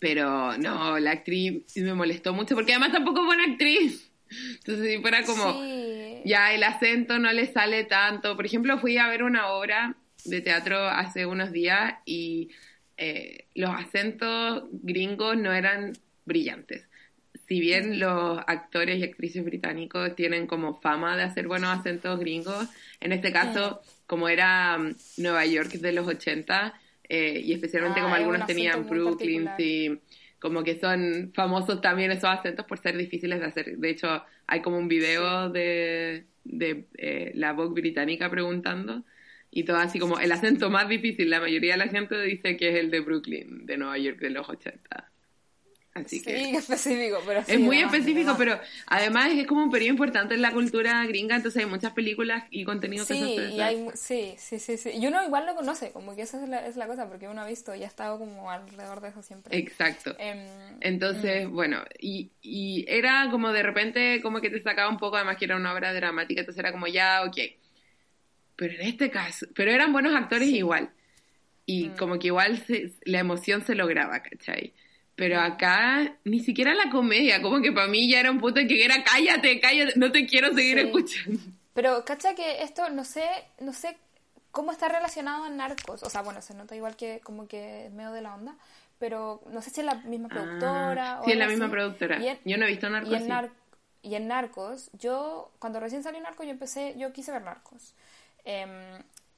pero 0.00 0.56
no, 0.58 0.98
la 0.98 1.10
actriz 1.12 1.62
me 1.76 1.94
molestó 1.94 2.32
mucho 2.32 2.54
porque 2.54 2.72
además 2.72 2.92
tampoco 2.92 3.20
es 3.20 3.26
buena 3.26 3.44
actriz. 3.44 4.10
Entonces, 4.58 4.94
si 4.94 5.00
fuera 5.00 5.24
como, 5.24 5.52
Sí. 5.60 6.22
ya 6.24 6.54
el 6.54 6.62
acento 6.62 7.18
no 7.18 7.32
le 7.32 7.52
sale 7.52 7.84
tanto. 7.84 8.36
Por 8.36 8.46
ejemplo, 8.46 8.78
fui 8.78 8.96
a 8.96 9.08
ver 9.08 9.22
una 9.22 9.48
obra 9.48 9.96
de 10.24 10.40
teatro 10.40 10.78
hace 10.88 11.26
unos 11.26 11.50
días 11.52 11.94
y 12.04 12.50
eh, 12.96 13.46
los 13.54 13.70
acentos 13.70 14.64
gringos 14.70 15.36
no 15.36 15.52
eran 15.52 15.92
brillantes. 16.24 16.86
Si 17.50 17.58
bien 17.58 17.98
los 17.98 18.38
actores 18.46 19.00
y 19.00 19.02
actrices 19.02 19.44
británicos 19.44 20.14
tienen 20.14 20.46
como 20.46 20.80
fama 20.80 21.16
de 21.16 21.24
hacer 21.24 21.48
buenos 21.48 21.76
acentos 21.76 22.20
gringos, 22.20 22.68
en 23.00 23.10
este 23.10 23.32
caso, 23.32 23.80
como 24.06 24.28
era 24.28 24.78
mm, 24.78 24.94
Nueva 25.16 25.44
York 25.46 25.72
de 25.72 25.90
los 25.90 26.06
80, 26.06 26.80
eh, 27.08 27.42
y 27.44 27.52
especialmente 27.52 27.98
Ah, 27.98 28.04
como 28.04 28.14
un 28.14 28.20
algunos 28.20 28.46
tenían 28.46 28.88
Brooklyn, 28.88 29.48
sí, 29.56 30.00
como 30.38 30.62
que 30.62 30.78
son 30.78 31.32
famosos 31.34 31.80
también 31.80 32.12
esos 32.12 32.30
acentos 32.30 32.66
por 32.66 32.78
ser 32.78 32.96
difíciles 32.96 33.40
de 33.40 33.46
hacer. 33.46 33.78
De 33.78 33.90
hecho, 33.90 34.22
hay 34.46 34.62
como 34.62 34.78
un 34.78 34.86
video 34.86 35.50
de, 35.50 36.26
de 36.44 36.84
eh, 36.98 37.32
la 37.34 37.52
Vogue 37.52 37.80
británica 37.80 38.30
preguntando 38.30 39.02
y 39.50 39.64
todo 39.64 39.78
así 39.78 39.98
como 39.98 40.20
el 40.20 40.30
acento 40.30 40.70
más 40.70 40.88
difícil. 40.88 41.28
La 41.28 41.40
mayoría 41.40 41.72
de 41.72 41.78
la 41.78 41.88
gente 41.88 42.16
dice 42.22 42.56
que 42.56 42.68
es 42.68 42.76
el 42.76 42.92
de 42.92 43.00
Brooklyn, 43.00 43.66
de 43.66 43.76
Nueva 43.76 43.98
York 43.98 44.20
de 44.20 44.30
los 44.30 44.48
80. 44.48 45.09
Así 45.94 46.20
Sí, 46.20 46.22
que 46.22 46.34
específico, 46.56 47.18
pero 47.26 47.44
sí, 47.44 47.52
es 47.52 47.60
muy 47.60 47.78
específico, 47.80 48.36
pero 48.38 48.60
además 48.86 49.30
es 49.32 49.46
como 49.46 49.64
un 49.64 49.70
periodo 49.70 49.90
importante 49.92 50.34
en 50.34 50.42
la 50.42 50.52
cultura 50.52 51.04
gringa, 51.06 51.36
entonces 51.36 51.62
hay 51.64 51.68
muchas 51.70 51.92
películas 51.92 52.44
y 52.50 52.64
contenido 52.64 53.06
que 53.06 53.16
Sí, 53.16 53.24
se 53.34 53.54
y 53.54 53.60
hay, 53.60 53.90
sí, 53.94 54.34
sí, 54.38 54.58
sí, 54.58 54.76
sí. 54.76 54.90
Y 54.94 55.06
uno 55.06 55.22
igual 55.24 55.46
lo 55.46 55.54
conoce, 55.54 55.90
como 55.92 56.14
que 56.14 56.22
esa 56.22 56.42
es 56.42 56.48
la, 56.48 56.66
es 56.66 56.76
la 56.76 56.86
cosa, 56.86 57.08
porque 57.08 57.28
uno 57.28 57.40
ha 57.42 57.46
visto 57.46 57.74
y 57.74 57.82
ha 57.82 57.86
estado 57.86 58.18
como 58.18 58.50
alrededor 58.50 59.00
de 59.00 59.08
eso 59.08 59.22
siempre. 59.22 59.58
Exacto. 59.58 60.16
Em, 60.18 60.38
Entonces, 60.80 61.48
bueno, 61.48 61.78
y, 61.98 62.30
y 62.42 62.84
era 62.88 63.28
como 63.30 63.52
de 63.52 63.62
repente 63.62 64.20
como 64.22 64.40
que 64.40 64.50
te 64.50 64.62
sacaba 64.62 64.90
un 64.90 64.98
poco, 64.98 65.16
además 65.16 65.36
que 65.38 65.44
era 65.46 65.56
una 65.56 65.72
obra 65.74 65.92
dramática, 65.92 66.40
entonces 66.40 66.60
era 66.60 66.72
como 66.72 66.86
ya, 66.86 67.22
ok. 67.26 67.36
Pero 68.56 68.74
en 68.74 68.82
este 68.82 69.10
caso, 69.10 69.46
pero 69.54 69.70
eran 69.70 69.92
buenos 69.92 70.14
actores 70.14 70.48
igual. 70.48 70.90
Y 71.66 71.90
Mm. 71.90 71.96
como 71.96 72.18
que 72.18 72.28
igual 72.28 72.58
se- 72.66 72.92
la 73.04 73.20
emoción 73.20 73.62
se 73.62 73.74
lograba, 73.76 74.22
¿cachai? 74.22 74.74
Pero 75.20 75.38
acá 75.38 76.16
ni 76.24 76.40
siquiera 76.40 76.72
la 76.74 76.88
comedia, 76.90 77.42
como 77.42 77.60
que 77.60 77.72
para 77.72 77.88
mí 77.88 78.08
ya 78.10 78.20
era 78.20 78.30
un 78.30 78.40
punto 78.40 78.58
en 78.58 78.66
que 78.68 78.82
era 78.82 79.04
cállate, 79.04 79.60
cállate, 79.60 79.92
no 79.98 80.10
te 80.10 80.24
quiero 80.26 80.48
seguir 80.54 80.78
Sí. 80.80 80.86
escuchando. 80.86 81.38
Pero, 81.74 82.04
¿cacha 82.06 82.34
que 82.34 82.62
esto, 82.62 82.88
no 82.88 83.04
sé, 83.04 83.28
no 83.60 83.74
sé 83.74 83.98
cómo 84.50 84.72
está 84.72 84.88
relacionado 84.88 85.44
a 85.44 85.50
Narcos? 85.50 86.02
O 86.02 86.08
sea, 86.08 86.22
bueno, 86.22 86.40
se 86.40 86.54
nota 86.54 86.74
igual 86.74 86.96
que 86.96 87.20
como 87.22 87.46
que 87.46 87.86
es 87.86 87.92
medio 87.92 88.12
de 88.12 88.22
la 88.22 88.34
onda, 88.34 88.54
pero 88.98 89.42
no 89.52 89.60
sé 89.60 89.68
si 89.68 89.80
es 89.80 89.86
la 89.86 89.96
misma 89.96 90.28
productora 90.30 91.18
Ah, 91.18 91.20
o 91.20 91.24
sí, 91.26 91.32
es 91.32 91.36
la 91.36 91.46
misma 91.48 91.70
productora. 91.70 92.16
En- 92.16 92.38
Yo 92.46 92.56
no 92.56 92.64
he 92.64 92.68
visto 92.68 92.88
Narcos 92.88 93.12
Y 93.12 94.14
en, 94.14 94.22
y 94.22 94.26
Narcos, 94.26 94.90
yo, 94.94 95.52
cuando 95.58 95.80
recién 95.80 96.02
salió 96.02 96.18
Narcos, 96.22 96.46
yo 96.46 96.52
empecé, 96.52 96.94
yo 96.96 97.12
quise 97.12 97.30
ver 97.30 97.42
Narcos. 97.42 97.94
Em, 98.46 98.70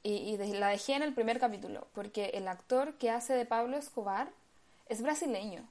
y 0.05 0.13
y 0.35 0.37
la 0.55 0.69
dejé 0.69 0.95
en 0.95 1.03
el 1.03 1.13
primer 1.13 1.41
capítulo, 1.41 1.89
porque 1.93 2.31
el 2.35 2.47
actor 2.47 2.95
que 2.95 3.11
hace 3.11 3.33
de 3.35 3.47
Pablo 3.47 3.77
Escobar 3.77 4.29
es 4.89 5.03
brasileño. 5.03 5.65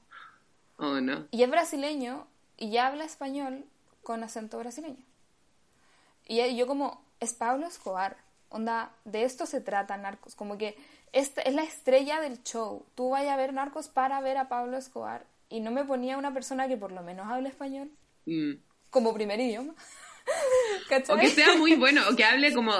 Oh, 0.76 1.00
no. 1.00 1.26
Y 1.30 1.42
es 1.42 1.50
brasileño 1.50 2.26
y 2.56 2.70
ya 2.70 2.86
habla 2.88 3.04
español 3.04 3.64
con 4.02 4.24
acento 4.24 4.58
brasileño. 4.58 5.04
Y 6.26 6.56
yo 6.56 6.66
como, 6.66 7.04
es 7.20 7.34
Pablo 7.34 7.66
Escobar. 7.66 8.16
Onda, 8.48 8.92
de 9.04 9.24
esto 9.24 9.46
se 9.46 9.60
trata 9.60 9.96
Narcos. 9.96 10.34
Como 10.34 10.58
que 10.58 10.76
esta 11.12 11.42
es 11.42 11.54
la 11.54 11.62
estrella 11.62 12.20
del 12.20 12.42
show. 12.42 12.84
Tú 12.94 13.10
vayas 13.10 13.32
a 13.32 13.36
ver 13.36 13.52
Narcos 13.52 13.88
para 13.88 14.20
ver 14.20 14.36
a 14.38 14.48
Pablo 14.48 14.76
Escobar. 14.76 15.24
Y 15.48 15.60
no 15.60 15.70
me 15.70 15.84
ponía 15.84 16.16
una 16.18 16.32
persona 16.32 16.68
que 16.68 16.76
por 16.76 16.92
lo 16.92 17.02
menos 17.02 17.26
hable 17.28 17.48
español 17.48 17.90
Mm. 18.24 18.52
como 18.90 19.12
primer 19.14 19.40
idioma. 19.40 19.74
O 21.08 21.16
que 21.16 21.28
sea 21.30 21.56
muy 21.56 21.74
bueno, 21.74 22.02
o 22.08 22.14
que 22.14 22.24
hable 22.24 22.54
como 22.54 22.72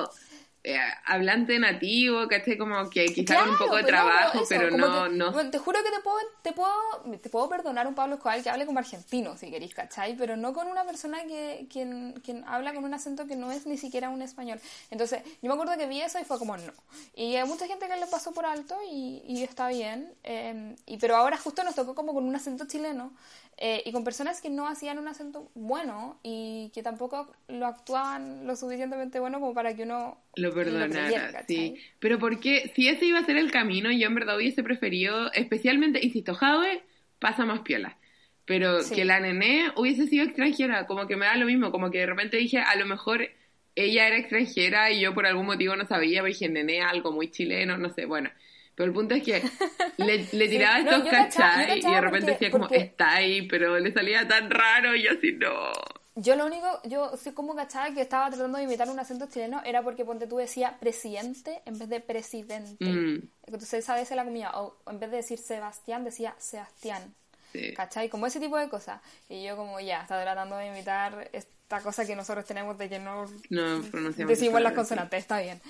eh, 0.64 0.79
hablante 1.07 1.59
nativo, 1.59 2.29
¿cachai? 2.29 2.57
Como 2.57 2.88
que 2.88 3.07
quizá 3.07 3.35
con 3.35 3.48
un 3.51 3.57
Claro, 3.57 3.59
poco 3.64 3.77
de 3.79 3.83
pero 3.83 3.96
trabajo, 3.96 4.38
eso, 4.38 4.46
pero 4.48 4.70
no, 4.70 5.05
que- 5.05 5.11
no. 5.11 5.51
te 5.51 5.59
juro 5.59 5.81
que 5.83 5.90
te 5.90 6.01
puedo, 6.01 6.16
te 6.42 6.53
puedo, 6.53 7.18
te 7.20 7.29
puedo 7.31 7.48
perdonar 7.48 7.87
un 7.88 7.94
Pablo 7.96 8.14
Escobar 8.14 8.40
que 8.42 8.48
hable 8.51 8.64
como 8.64 8.79
argentino, 8.79 9.37
si 9.37 9.51
queréis, 9.51 9.75
¿cachai? 9.75 10.16
Pero 10.16 10.37
no 10.37 10.53
con 10.53 10.68
una 10.68 10.85
persona 10.85 11.25
que 11.25 11.66
quien, 11.70 12.12
quien 12.25 12.44
habla 12.46 12.72
con 12.75 12.85
un 12.85 12.94
acento 12.94 13.27
que 13.27 13.35
no 13.35 13.51
es 13.51 13.66
ni 13.66 13.77
siquiera 13.77 14.09
un 14.09 14.22
español. 14.22 14.61
Entonces, 14.90 15.22
yo 15.42 15.48
me 15.48 15.55
acuerdo 15.55 15.77
que 15.77 15.87
vi 15.87 16.01
eso 16.01 16.20
y 16.20 16.25
fue 16.25 16.38
como 16.38 16.57
no. 16.57 16.72
Y 17.16 17.35
hay 17.37 17.48
mucha 17.48 17.66
gente 17.66 17.88
que 17.88 17.96
le 17.96 18.07
pasó 18.07 18.33
por 18.33 18.46
alto 18.46 18.77
y, 18.88 19.22
y 19.27 19.42
está 19.42 19.66
bien. 19.68 20.14
eh, 20.22 20.77
y, 20.87 20.96
pero 20.98 21.16
ahora 21.16 21.37
justo 21.38 21.64
nos 21.64 21.75
tocó 21.75 21.94
como 21.96 22.14
con 22.14 22.25
un 22.25 22.37
acento 22.37 22.66
chileno 22.68 23.12
eh, 23.58 23.82
y 23.84 23.92
con 23.92 24.04
personas 24.04 24.40
que 24.40 24.50
no 24.50 24.66
hacían 24.68 24.98
un 24.98 25.08
acento 25.08 25.50
bueno 25.54 26.18
y 26.22 26.70
que 26.74 26.82
tampoco 26.82 27.32
lo 27.48 27.66
actuaban 27.66 28.46
lo 28.46 28.56
suficientemente 28.56 29.20
bueno 29.20 29.40
como 29.40 29.54
para 29.54 29.74
que 29.74 29.84
uno 29.84 30.18
Lo 30.34 30.52
perdonara, 30.54 31.30
¿cachai? 31.32 31.74
sí. 31.74 31.80
Pero 32.00 32.18
porque 32.18 32.72
si 32.74 32.88
ese 32.88 33.04
iba 33.06 33.18
a 33.18 33.24
ser 33.24 33.36
el 33.36 33.50
camino, 33.50 33.90
yo 33.92 34.06
en 34.06 34.14
verdad 34.14 34.36
hubiese 34.36 34.62
preferido, 34.62 35.30
especialmente, 35.32 36.04
insisto, 36.04 36.34
Jadwe 36.34 36.82
pasa 37.18 37.44
más 37.44 37.60
piola. 37.60 37.98
Pero 38.44 38.80
Sí. 38.80 38.94
que 38.94 39.04
la 39.04 39.20
nené 39.20 39.70
hubiese 39.76 40.06
sido 40.08 40.24
extranjera, 40.24 40.86
como 40.86 41.06
que 41.06 41.16
me 41.16 41.26
da 41.26 41.36
lo 41.36 41.46
mismo, 41.46 41.70
como 41.70 41.90
que 41.90 41.98
de 41.98 42.06
repente 42.06 42.36
dije, 42.38 42.58
a 42.58 42.74
lo 42.76 42.86
mejor 42.86 43.28
ella 43.76 44.06
era 44.08 44.16
extranjera 44.18 44.90
y 44.90 45.00
yo 45.00 45.14
por 45.14 45.26
algún 45.26 45.46
motivo 45.46 45.76
no 45.76 45.86
sabía, 45.86 46.20
pero 46.22 46.32
dije, 46.32 46.48
nené, 46.48 46.80
algo 46.82 47.12
muy 47.12 47.30
chileno, 47.30 47.78
no 47.78 47.90
sé, 47.90 48.06
bueno. 48.06 48.30
Pero 48.74 48.87
el 48.88 48.92
punto 48.94 49.14
es 49.14 49.22
que 49.22 49.42
le, 49.98 50.26
le 50.32 50.48
tiraba 50.48 50.78
Sí, 50.78 50.85
no, 50.85 50.90
estos 50.90 51.04
yo 51.04 51.11
cachai 51.11 51.78
y 51.78 51.82
de 51.82 52.00
repente 52.00 52.11
porque- 52.11 52.32
decía 52.32 52.50
como, 52.50 52.64
porque- 52.68 52.78
está 52.82 53.12
ahí, 53.14 53.42
pero 53.48 53.78
le 53.78 53.92
salía 53.92 54.26
tan 54.26 54.50
raro 54.50 54.94
y 54.94 55.02
yo 55.02 55.11
así, 55.16 55.32
no. 55.32 55.72
Yo 56.14 56.37
lo 56.37 56.44
único, 56.44 56.66
yo 56.85 57.16
sí 57.16 57.32
como 57.32 57.54
cachaba 57.54 57.90
que 57.94 58.02
estaba 58.02 58.28
tratando 58.28 58.58
de 58.58 58.64
imitar 58.64 58.90
un 58.90 58.98
acento 58.98 59.28
chileno 59.30 59.62
era 59.64 59.80
porque 59.82 60.04
ponte 60.04 60.26
tú 60.26 60.37
decía 60.37 60.76
presidente 60.78 61.62
en 61.64 61.78
vez 61.78 61.88
de 61.88 62.00
presidente. 62.00 62.85
Mm. 62.85 63.22
Entonces 63.46 63.72
esa 63.74 63.94
vez 63.94 64.08
se 64.08 64.16
la 64.16 64.24
comía, 64.24 64.50
o 64.61 64.76
en 64.90 65.00
vez 65.00 65.11
de 65.11 65.16
decir 65.18 65.38
Sebastián 65.38 66.04
decía 66.04 66.35
Sebastián. 66.38 67.14
Sí. 67.52 67.72
¿Cachai? 67.74 68.08
Como 68.11 68.26
ese 68.26 68.40
tipo 68.40 68.56
de 68.58 68.68
cosas. 68.68 69.00
Y 69.28 69.42
yo 69.44 69.56
como 69.56 69.78
ya, 69.80 70.02
estaba 70.02 70.22
tratando 70.22 70.56
de 70.56 70.66
imitar 70.68 71.28
esta 71.32 71.80
cosa 71.80 72.06
que 72.06 72.14
nosotros 72.16 72.44
tenemos 72.46 72.76
de 72.78 72.88
que 72.90 72.98
no 72.98 73.26
No 73.50 73.80
decimos 74.26 74.61
las 74.61 74.72
consonantes, 74.74 75.18
está 75.20 75.40
bien. 75.40 75.61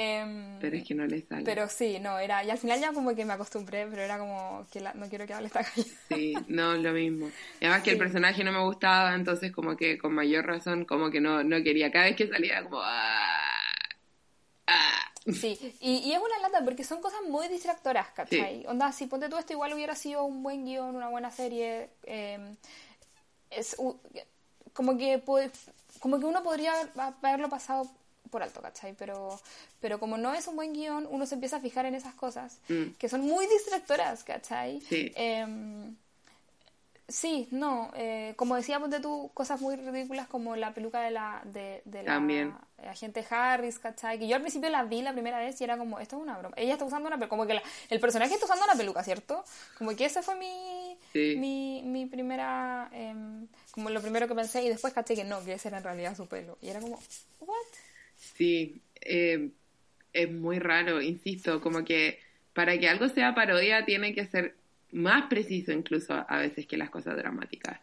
Em, 0.00 0.60
pero 0.60 0.76
es 0.76 0.84
que 0.84 0.94
no 0.94 1.04
le 1.06 1.22
sale. 1.22 1.42
Pero 1.42 1.68
sí, 1.68 1.98
no, 1.98 2.20
era. 2.20 2.44
Y 2.44 2.50
al 2.50 2.58
final 2.58 2.80
ya 2.80 2.92
como 2.92 3.16
que 3.16 3.24
me 3.24 3.32
acostumbré, 3.32 3.84
pero 3.88 4.00
era 4.00 4.16
como 4.16 4.64
que 4.70 4.80
no 4.80 5.08
quiero 5.08 5.26
que 5.26 5.34
hable 5.34 5.48
esta 5.48 5.64
calle. 5.64 5.90
Sí, 6.08 6.34
no, 6.46 6.74
lo 6.74 6.92
mismo. 6.92 7.28
Y 7.60 7.64
además 7.64 7.82
que 7.82 7.90
el 7.90 7.98
personaje 7.98 8.44
no 8.44 8.52
me 8.52 8.62
gustaba, 8.62 9.12
entonces 9.16 9.50
como 9.50 9.76
que 9.76 9.98
con 9.98 10.14
mayor 10.14 10.46
razón, 10.46 10.84
como 10.84 11.10
que 11.10 11.20
no, 11.20 11.42
no 11.42 11.60
quería. 11.64 11.90
Cada 11.90 12.04
vez 12.04 12.14
que 12.14 12.28
salía, 12.28 12.62
como. 12.62 12.80
Ah, 12.80 13.50
ah. 14.68 15.12
Sí, 15.26 15.58
y, 15.80 15.96
y, 15.96 16.12
es 16.12 16.18
una 16.18 16.38
lata 16.48 16.64
porque 16.64 16.84
son 16.84 17.02
cosas 17.02 17.20
muy 17.28 17.48
distractoras, 17.48 18.08
¿cachai? 18.10 18.64
Onda, 18.66 18.92
si 18.92 19.08
ponte 19.08 19.28
tú 19.28 19.36
esto, 19.36 19.52
igual 19.52 19.74
hubiera 19.74 19.96
sido 19.96 20.24
un 20.24 20.44
buen 20.44 20.64
guion, 20.64 20.94
una 20.94 21.08
buena 21.08 21.32
serie. 21.32 21.90
Eh, 22.04 22.56
es 23.50 23.76
como 24.72 24.96
que 24.96 25.20
como 25.98 26.20
que 26.20 26.24
uno 26.24 26.42
podría 26.44 26.72
haberlo 27.20 27.48
pasado 27.48 27.90
por 28.28 28.42
alto, 28.42 28.60
¿cachai? 28.60 28.94
Pero, 28.94 29.40
pero 29.80 29.98
como 29.98 30.16
no 30.16 30.34
es 30.34 30.46
un 30.46 30.56
buen 30.56 30.72
guion, 30.72 31.06
uno 31.10 31.26
se 31.26 31.34
empieza 31.34 31.56
a 31.56 31.60
fijar 31.60 31.86
en 31.86 31.94
esas 31.94 32.14
cosas 32.14 32.58
mm. 32.68 32.92
que 32.98 33.08
son 33.08 33.22
muy 33.22 33.46
distractoras, 33.46 34.24
¿cachai? 34.24 34.80
Sí. 34.80 35.12
Em, 35.14 35.96
sí, 37.08 37.48
no, 37.50 37.90
eh, 37.94 38.34
como 38.36 38.56
decía, 38.56 38.78
ponte 38.78 39.00
tú, 39.00 39.30
cosas 39.34 39.60
muy 39.60 39.76
ridículas 39.76 40.28
como 40.28 40.56
la 40.56 40.74
peluca 40.74 41.00
de 41.00 41.10
la, 41.10 41.42
de, 41.44 41.82
de 41.84 42.02
la 42.02 42.20
agente 42.86 43.24
Harris, 43.28 43.78
¿cachai? 43.78 44.18
Que 44.18 44.28
yo 44.28 44.36
al 44.36 44.42
principio 44.42 44.68
la 44.68 44.84
vi 44.84 45.02
la 45.02 45.12
primera 45.12 45.38
vez 45.38 45.60
y 45.60 45.64
era 45.64 45.76
como, 45.76 45.98
esto 45.98 46.16
es 46.16 46.22
una 46.22 46.38
broma. 46.38 46.54
Ella 46.56 46.74
está 46.74 46.84
usando 46.84 47.08
una 47.08 47.16
peluca, 47.16 47.30
como 47.30 47.46
que 47.46 47.60
el 47.90 48.00
personaje 48.00 48.34
está 48.34 48.46
usando 48.46 48.64
una 48.64 48.74
peluca, 48.74 49.02
¿cierto? 49.02 49.44
Como 49.76 49.94
que 49.96 50.04
ese 50.04 50.22
fue 50.22 50.36
mi, 50.36 50.96
mi, 51.14 51.82
mi 51.84 52.06
primera, 52.06 52.88
em, 52.92 53.48
como 53.72 53.90
lo 53.90 54.00
primero 54.00 54.28
que 54.28 54.34
pensé 54.34 54.62
y 54.62 54.68
después 54.68 54.92
caché 54.92 55.14
que 55.14 55.24
no, 55.24 55.42
que 55.44 55.54
ese 55.54 55.68
era 55.68 55.78
en 55.78 55.84
realidad 55.84 56.16
su 56.16 56.26
pelo. 56.26 56.58
Y 56.60 56.68
era 56.68 56.80
como, 56.80 56.98
¿what? 57.40 57.56
Sí, 58.38 58.80
eh, 59.00 59.50
es 60.12 60.30
muy 60.30 60.60
raro, 60.60 61.02
insisto, 61.02 61.60
como 61.60 61.84
que 61.84 62.20
para 62.52 62.78
que 62.78 62.88
algo 62.88 63.08
sea 63.08 63.34
parodia 63.34 63.84
tiene 63.84 64.14
que 64.14 64.26
ser 64.26 64.54
más 64.92 65.24
preciso 65.28 65.72
incluso 65.72 66.24
a 66.26 66.38
veces 66.38 66.66
que 66.66 66.76
las 66.76 66.88
cosas 66.88 67.16
dramáticas 67.16 67.80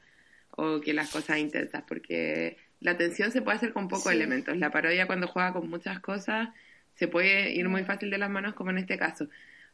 o 0.52 0.80
que 0.80 0.94
las 0.94 1.12
cosas 1.12 1.39
intensas, 1.39 1.84
porque 1.86 2.58
la 2.80 2.96
tensión 2.96 3.32
se 3.32 3.41
puede 3.41 3.58
hacer 3.58 3.74
con 3.74 3.89
pocos 3.89 4.12
elementos. 4.12 4.56
La 4.58 4.72
parodia 4.72 5.08
cuando 5.08 5.28
juega 5.28 5.52
con 5.52 5.70
muchas 5.70 6.00
cosas 6.00 6.50
se 6.96 7.10
puede 7.10 7.52
ir 7.54 7.68
muy 7.68 7.84
fácil 7.84 8.10
de 8.10 8.18
las 8.18 8.30
manos 8.30 8.54
como 8.54 8.70
en 8.72 8.78
este 8.78 8.98
caso. 8.98 9.28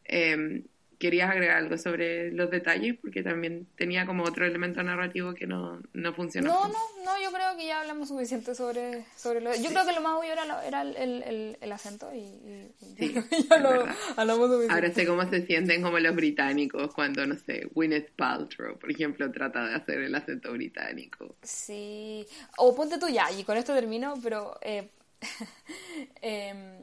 Eh, 0.06 0.64
querías 1.02 1.32
agregar 1.32 1.58
algo 1.58 1.78
sobre 1.80 2.32
los 2.32 2.52
detalles, 2.52 2.96
porque 3.02 3.24
también 3.24 3.68
tenía 3.76 4.06
como 4.06 4.24
otro 4.24 4.46
elemento 4.46 4.84
narrativo 4.84 5.34
que 5.34 5.48
no, 5.48 5.82
no 5.94 6.14
funcionó. 6.14 6.48
No, 6.48 6.68
no, 6.68 7.04
no, 7.04 7.22
yo 7.22 7.32
creo 7.32 7.58
que 7.58 7.66
ya 7.66 7.82
hablamos 7.82 8.10
suficiente 8.10 8.54
sobre, 8.54 9.04
sobre 9.18 9.42
lo... 9.42 9.54
Yo 9.56 9.72
creo 9.72 9.84
que 9.84 9.94
lo 9.94 10.02
más 10.02 10.20
obvio 10.20 10.32
era, 10.32 10.66
era 10.66 10.82
el, 10.84 10.96
el, 10.96 11.58
el, 11.60 11.72
acento 11.72 12.14
y, 12.14 12.72
sí, 13.00 13.16
ya 13.50 13.58
lo 13.58 13.84
hablamos 14.16 14.48
suficiente. 14.48 14.74
Ahora 14.74 14.94
sé 14.94 15.08
cómo 15.08 15.28
se 15.28 15.44
sienten 15.48 15.82
como 15.82 15.98
los 15.98 16.16
británicos 16.16 16.94
cuando, 16.94 17.26
no 17.26 17.36
sé, 17.36 17.68
Gwyneth 17.74 18.12
Paltrow, 18.12 18.78
por 18.78 18.92
ejemplo, 18.92 19.32
trata 19.32 19.66
de 19.66 19.74
hacer 19.74 20.02
el 20.02 20.14
acento 20.14 20.52
británico. 20.52 21.36
Sí, 21.42 22.28
o 22.58 22.76
ponte 22.76 23.00
tú 23.00 23.08
ya, 23.10 23.32
y 23.32 23.44
con 23.44 23.58
esto 23.58 23.74
termino, 23.74 24.14
pero... 24.22 24.60
Eh, 24.62 24.88
eh, 26.22 26.78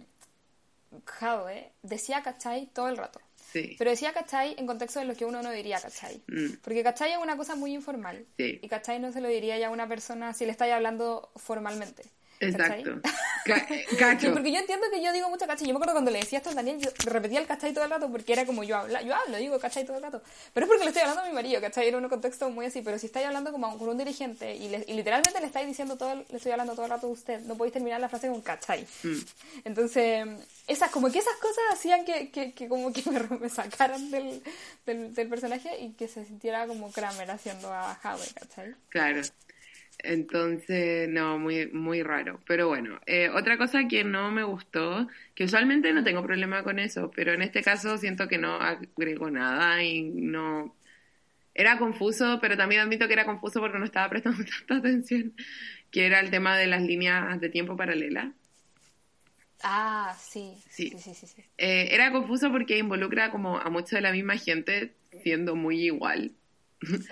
decía 1.83 2.22
cachai 2.22 2.66
todo 2.72 2.88
el 2.88 2.96
rato. 2.96 3.20
Pero 3.52 3.90
decía 3.90 4.12
¿cachai? 4.12 4.54
en 4.58 4.66
contexto 4.66 5.00
de 5.00 5.06
lo 5.06 5.14
que 5.14 5.24
uno 5.24 5.42
no 5.42 5.50
diría 5.50 5.80
¿cachai? 5.80 6.22
Mm. 6.26 6.58
Porque 6.62 6.82
¿cachai? 6.82 7.12
es 7.12 7.18
una 7.18 7.37
cosa 7.37 7.54
muy 7.56 7.74
informal. 7.74 8.26
Y 8.37 8.68
¿cachai? 8.68 9.00
no 9.00 9.12
se 9.12 9.20
lo 9.20 9.28
diría 9.28 9.58
ya 9.58 9.68
a 9.68 9.70
una 9.70 9.88
persona 9.88 10.34
si 10.34 10.44
le 10.44 10.52
estáis 10.52 10.72
hablando 10.72 11.30
formalmente. 11.37 12.04
Exacto. 12.40 13.01
Cacho. 13.98 14.33
porque 14.33 14.53
yo 14.53 14.59
entiendo 14.59 14.87
que 14.92 15.03
yo 15.03 15.12
digo 15.12 15.31
mucho 15.31 15.46
cachai. 15.46 15.66
Yo 15.66 15.72
me 15.72 15.79
acuerdo 15.79 15.94
cuando 15.94 16.11
le 16.11 16.20
decía 16.20 16.38
esto 16.38 16.51
a 16.51 16.55
Daniel, 16.55 16.79
yo 16.79 16.90
repetía 17.07 17.40
el 17.40 17.46
cachai 17.46 17.72
todo 17.72 17.85
el 17.85 17.90
rato 17.90 18.11
porque 18.11 18.33
era 18.33 18.44
como 18.44 18.62
yo 18.62 18.77
hablo, 18.77 19.01
yo 19.01 19.14
hablo, 19.14 19.38
digo 19.38 19.59
cachai 19.59 19.87
todo 19.87 19.96
el 19.96 20.03
rato. 20.03 20.22
Pero 20.53 20.64
es 20.64 20.68
porque 20.68 20.85
le 20.85 20.90
estoy 20.90 21.03
hablando 21.03 21.22
a 21.22 21.27
mi 21.27 21.33
marido, 21.33 21.61
cachai, 21.61 21.88
era 21.88 21.96
un 21.96 22.09
contexto 22.09 22.51
muy 22.51 22.66
así. 22.66 22.83
Pero 22.83 22.98
si 22.98 23.07
estáis 23.07 23.27
hablando 23.27 23.51
como 23.51 23.79
con 23.79 23.88
un 23.88 23.98
dirigente 23.98 24.55
y, 24.55 24.68
literalmente 24.68 25.40
le 25.40 25.46
estáis 25.46 25.66
diciendo 25.66 25.96
todo, 25.96 26.14
le 26.14 26.37
estoy 26.37 26.53
hablando 26.53 26.74
todo 26.74 26.85
el 26.85 26.90
rato 26.90 27.07
a 27.07 27.11
usted, 27.11 27.40
no 27.40 27.57
podéis 27.57 27.72
terminar 27.72 28.01
la 28.01 28.09
frase 28.09 28.29
con 28.29 28.42
cachai. 28.42 28.87
Mm. 29.03 29.18
Entonces, 29.64 30.27
esas, 30.66 30.90
como 30.90 31.11
que 31.11 31.18
esas 31.18 31.37
cosas 31.37 31.64
hacían 31.72 32.05
que, 32.05 32.31
que, 32.31 32.68
como 32.68 32.92
que 32.92 33.03
me, 33.11 33.48
sacaran 33.48 34.11
del, 34.11 34.42
del, 34.85 35.29
personaje 35.29 35.79
y 35.81 35.92
que 35.92 36.07
se 36.09 36.24
sintiera 36.27 36.66
como 36.66 36.92
Kramer 36.92 37.31
haciendo 37.31 37.72
a 37.72 37.98
Howie, 38.05 38.29
¿cachai? 38.35 38.74
Claro. 38.90 39.22
Entonces, 39.98 41.08
no, 41.08 41.38
muy, 41.38 41.66
muy 41.72 42.02
raro. 42.02 42.40
Pero 42.46 42.68
bueno, 42.68 43.00
eh, 43.06 43.28
otra 43.30 43.58
cosa 43.58 43.88
que 43.88 44.04
no 44.04 44.30
me 44.30 44.44
gustó, 44.44 45.08
que 45.34 45.44
usualmente 45.44 45.92
no 45.92 46.04
tengo 46.04 46.22
problema 46.22 46.62
con 46.62 46.78
eso, 46.78 47.11
pero 47.14 47.32
en 47.32 47.42
este 47.42 47.62
caso 47.62 47.98
siento 47.98 48.28
que 48.28 48.38
no 48.38 48.54
agregó 48.61 49.30
nada 49.30 49.82
y 49.82 50.02
no... 50.02 50.74
Era 51.54 51.76
confuso, 51.78 52.38
pero 52.40 52.56
también 52.56 52.82
admito 52.82 53.08
que 53.08 53.14
era 53.14 53.24
confuso 53.24 53.58
porque 53.61 53.78
no 53.78 53.84
estaba 53.84 54.08
prestando 54.08 54.44
tanta 54.68 54.76
atención, 54.76 55.34
que 55.90 56.06
era 56.06 56.20
el 56.20 56.30
tema 56.30 56.56
de 56.56 56.68
las 56.68 56.82
líneas 56.82 57.40
de 57.40 57.48
tiempo 57.48 57.76
paralela. 57.76 58.32
Ah, 59.62 60.16
sí. 60.20 60.56
Sí, 60.70 60.90
sí, 60.90 61.14
sí. 61.14 61.26
sí, 61.26 61.42
eh, 61.58 61.88
era 61.90 62.12
confuso 62.12 62.52
porque 62.52 62.78
involucra 62.78 63.32
como 63.32 63.58
a 63.58 63.68
mucha 63.70 63.96
de 63.96 64.02
la 64.02 64.12
misma 64.12 64.37
gente 64.37 64.94
siendo 65.22 65.56
muy 65.56 65.87
igual. 65.87 66.32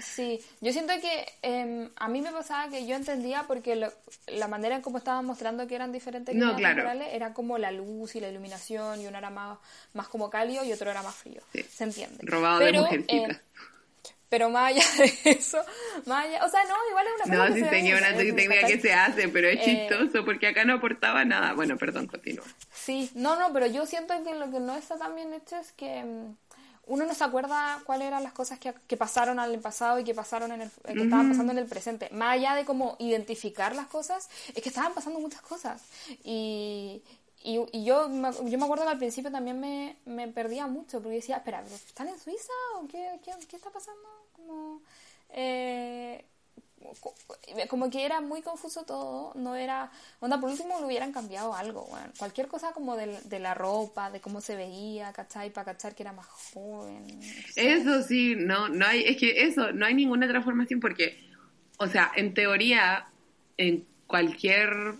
Sí, 0.01 0.41
yo 0.61 0.73
siento 0.73 0.93
que 1.01 1.27
em, 1.43 1.91
a 1.97 2.09
mí 2.09 2.23
me 2.23 2.31
pasaba 2.31 2.71
que 2.71 2.87
yo 2.87 2.95
entendía 2.95 3.45
porque 3.49 3.91
la 4.29 4.49
manera 4.49 4.77
en 4.77 4.83
cómo 4.83 4.99
estaban 4.99 5.25
mostrando 5.25 5.67
que 5.67 5.75
eran 5.75 5.91
diferentes 5.91 6.35
no, 6.35 6.55
claro. 6.55 6.89
era 6.91 7.33
como 7.33 7.59
la 7.59 7.73
luz 7.73 8.15
y 8.15 8.21
la 8.21 8.29
iluminación 8.29 9.01
y 9.01 9.07
uno 9.07 9.19
era 9.19 9.31
más, 9.31 9.59
más 9.93 10.09
como 10.09 10.31
cálido 10.31 10.65
y 10.65 10.73
otro 10.73 10.91
era 10.91 11.03
más 11.03 11.17
frío. 11.17 11.43
Se 11.69 11.85
entiende. 11.85 12.19
Robado 12.23 12.61
de 12.61 12.73
mujercitas. 12.73 13.31
Em, 13.31 13.37
pero 14.29 14.51
más 14.51 14.73
allá 14.73 14.85
de 14.99 15.31
eso, 15.31 15.59
más 16.05 16.27
allá, 16.27 16.45
o 16.45 16.49
sea, 16.49 16.65
no, 16.65 16.75
igual 16.91 17.07
es 17.07 17.27
una 17.27 17.49
No, 17.49 17.55
sí, 17.55 17.63
tenía 17.63 17.97
una 17.97 18.15
técnica 18.17 18.67
que 18.67 18.81
se 18.81 18.93
hace, 18.93 19.29
pero 19.29 19.49
es 19.49 19.61
eh, 19.61 19.63
chistoso 19.65 20.25
porque 20.25 20.49
acá 20.49 20.65
no 20.65 20.75
aportaba 20.75 21.25
nada. 21.25 21.53
Bueno, 21.53 21.77
perdón, 21.77 22.07
continúa. 22.07 22.45
Sí, 22.73 23.11
no, 23.15 23.39
no, 23.39 23.53
pero 23.53 23.67
yo 23.67 23.87
siento 23.87 24.15
que 24.25 24.35
lo 24.35 24.51
que 24.51 24.59
no 24.59 24.77
está 24.77 24.99
tan 24.99 25.15
bien 25.15 25.33
hecho 25.33 25.57
es 25.57 25.73
que 25.73 25.99
em, 25.99 26.35
uno 26.87 27.05
no 27.05 27.15
se 27.15 27.25
acuerda 27.25 27.81
cuáles 27.85 28.07
eran 28.07 28.23
las 28.23 28.33
cosas 28.33 28.59
que, 28.59 28.73
que 28.87 28.97
pasaron 28.97 29.39
en 29.41 29.51
el 29.51 29.61
pasado 29.61 29.99
y 29.99 30.05
que 30.05 30.15
pasaron 30.15 30.53
en 30.53 30.63
el 30.63 30.71
que 30.71 31.03
estaban 31.03 31.31
pasando 31.31 31.53
en 31.53 31.59
el 31.59 31.67
presente. 31.67 32.09
Más 32.11 32.35
allá 32.35 32.55
de 32.55 32.65
cómo 32.65 32.97
identificar 33.01 33.75
las 33.75 33.89
cosas, 33.89 34.29
es 34.55 34.63
que 34.63 34.69
estaban 34.69 34.95
pasando 34.95 35.19
muchas 35.19 35.43
cosas. 35.43 35.83
Y, 36.23 37.03
y, 37.43 37.61
y 37.73 37.85
yo, 37.85 38.09
yo 38.09 38.59
me 38.59 38.65
acuerdo 38.65 38.85
que 38.85 38.91
al 38.91 38.99
principio 38.99 39.33
también 39.33 39.59
me, 39.59 39.97
me 40.05 40.29
perdía 40.29 40.69
mucho, 40.69 41.03
porque 41.03 41.17
decía, 41.17 41.39
espera, 41.39 41.65
¿están 41.65 42.09
en 42.09 42.19
Suiza 42.19 42.53
o 42.77 42.87
qué, 42.87 43.19
qué, 43.25 43.33
qué 43.49 43.57
está 43.57 43.71
pasando? 43.71 44.09
Como, 44.33 44.81
eh, 45.31 46.25
como 47.69 47.91
que 47.91 48.05
era 48.05 48.21
muy 48.21 48.43
confuso 48.43 48.85
todo, 48.85 49.33
no 49.35 49.57
era, 49.57 49.91
onda, 50.21 50.39
por 50.41 50.51
último 50.51 50.79
lo 50.81 50.87
hubieran 50.87 51.13
cambiado 51.13 51.55
algo, 51.55 51.87
bueno, 51.87 52.07
cualquier 52.19 52.49
cosa 52.49 52.73
como 52.73 52.97
de, 52.97 53.19
de, 53.25 53.39
la 53.39 53.55
ropa, 53.55 54.11
de 54.11 54.21
cómo 54.21 54.41
se 54.41 54.57
veía, 54.57 55.13
¿cachai? 55.13 55.51
Para 55.51 55.73
cachar 55.73 55.95
que 55.95 56.03
era 56.03 56.13
más 56.13 56.27
joven. 56.27 57.21
Eso 57.57 58.03
sí, 58.03 58.35
no, 58.37 58.69
no 58.69 58.87
hay, 58.87 59.05
es 59.05 59.17
que 59.17 59.43
eso, 59.45 59.73
no 59.73 59.87
hay 59.87 59.95
ninguna 59.95 60.29
transformación 60.29 60.81
porque, 60.81 61.29
o 61.79 61.87
sea, 61.87 62.13
en 62.15 62.35
teoría, 62.35 63.07
en 63.57 63.87
cualquier, 64.07 64.95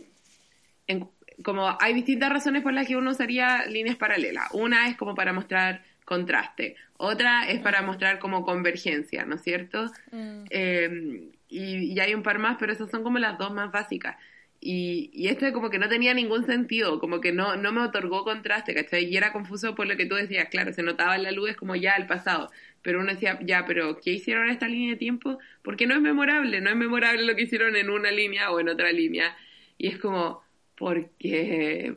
en, 0.87 1.09
como 1.43 1.77
hay 1.81 1.95
distintas 1.95 2.31
razones 2.31 2.63
por 2.63 2.73
las 2.73 2.87
que 2.87 2.97
uno 2.97 3.11
usaría 3.11 3.67
líneas 3.67 3.97
paralelas. 3.97 4.49
Una 4.53 4.89
es 4.89 4.97
como 4.97 5.15
para 5.15 5.33
mostrar 5.33 5.85
contraste, 6.05 6.77
otra 6.99 7.49
es 7.49 7.61
para 7.61 7.83
mostrar 7.83 8.19
como 8.21 8.45
convergencia, 8.45 9.25
¿no 9.25 9.35
es 9.35 9.43
cierto? 9.43 9.87
Mm. 10.13 10.45
Eh, 10.51 11.33
y, 11.49 11.99
hay 12.01 12.15
un 12.15 12.23
par 12.23 12.39
más, 12.39 12.57
pero 12.59 12.73
esas 12.73 12.91
son 12.91 13.03
como 13.03 13.19
las 13.19 13.39
dos 13.39 13.53
más 13.53 13.71
básicas. 13.73 14.17
Y, 14.61 15.11
y 15.13 15.29
esto 15.29 15.53
como 15.53 15.71
que 15.71 15.79
no 15.79 15.89
tenía 15.89 16.15
ningún 16.15 16.45
sentido, 16.47 16.99
como 16.99 17.21
que 17.21 17.33
no, 17.33 17.57
no 17.57 17.73
me 17.73 17.83
otorgó 17.83 18.25
contraste, 18.25 18.75
¿cachai? 18.75 19.05
Y 19.05 19.17
era 19.17 19.33
confuso 19.33 19.75
por 19.75 19.87
lo 19.87 19.97
que 19.97 20.07
tú 20.07 20.15
decías, 20.17 20.49
claro, 20.49 20.73
se 20.73 20.83
notaba 20.83 21.17
en 21.17 21.23
la 21.23 21.31
luz, 21.31 21.51
es 21.51 21.57
como 21.57 21.77
ya 21.77 21.95
el 21.95 22.07
pasado, 22.07 22.51
pero 22.83 23.01
uno 23.01 23.13
decía, 23.13 23.39
ya, 23.43 23.65
pero 23.67 24.01
¿qué 24.01 24.13
hicieron 24.13 24.47
en 24.47 24.53
esta 24.53 24.69
línea 24.69 24.91
de 24.93 24.97
tiempo? 24.97 25.39
Porque 25.63 25.87
no 25.87 25.95
es 25.95 26.01
memorable, 26.01 26.61
no 26.61 26.71
es 26.71 26.77
memorable 26.77 27.25
lo 27.25 27.37
que 27.37 27.43
hicieron 27.43 27.77
en 27.77 27.91
una 27.91 28.11
línea 28.11 28.51
o 28.51 28.61
en 28.61 28.69
otra 28.69 28.93
línea. 28.93 29.37
Y 29.79 29.89
es 29.89 29.99
como, 29.99 30.43
porque... 30.77 31.97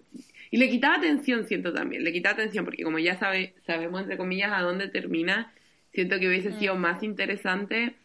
Y 0.52 0.58
le 0.58 0.70
quitaba 0.70 0.96
atención, 0.96 1.46
siento 1.46 1.74
también, 1.74 2.04
le 2.04 2.12
quitaba 2.12 2.34
atención, 2.34 2.66
porque 2.66 2.84
como 2.84 3.00
ya 3.00 3.18
sabe, 3.20 3.54
sabemos, 3.66 4.02
entre 4.02 4.18
comillas, 4.18 4.52
a 4.52 4.62
dónde 4.62 4.88
termina, 4.88 5.54
siento 5.94 6.20
que 6.20 6.28
hubiese 6.28 6.52
sido 6.54 6.76
mm. 6.76 6.80
más 6.80 7.04
interesante 7.04 7.96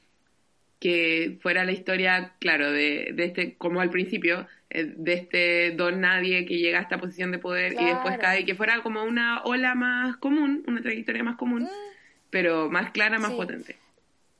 que 0.85 1.39
fuera 1.41 1.65
la 1.65 1.73
historia, 1.73 2.35
claro, 2.41 2.71
de, 2.71 3.13
de 3.15 3.25
este, 3.25 3.57
como 3.57 3.81
al 3.81 3.89
principio, 3.89 4.47
eh, 4.69 4.85
de 4.85 5.15
este 5.15 5.71
don 5.71 6.03
nadie 6.03 6.45
que 6.45 6.59
llega 6.59 6.79
a 6.79 6.83
esta 6.83 7.01
posición 7.01 7.33
de 7.33 7.39
poder 7.39 7.73
y 7.73 7.83
después 7.87 8.19
cae, 8.19 8.45
que 8.45 8.55
fuera 8.55 8.83
como 8.83 9.03
una 9.03 9.43
ola 9.45 9.75
más 9.75 10.19
común, 10.19 10.63
una 10.69 10.83
trayectoria 10.83 11.23
más 11.23 11.39
común, 11.39 11.63
mm. 11.63 11.69
pero 12.29 12.69
más 12.69 12.91
clara, 12.91 13.19
más 13.19 13.33
potente. 13.33 13.79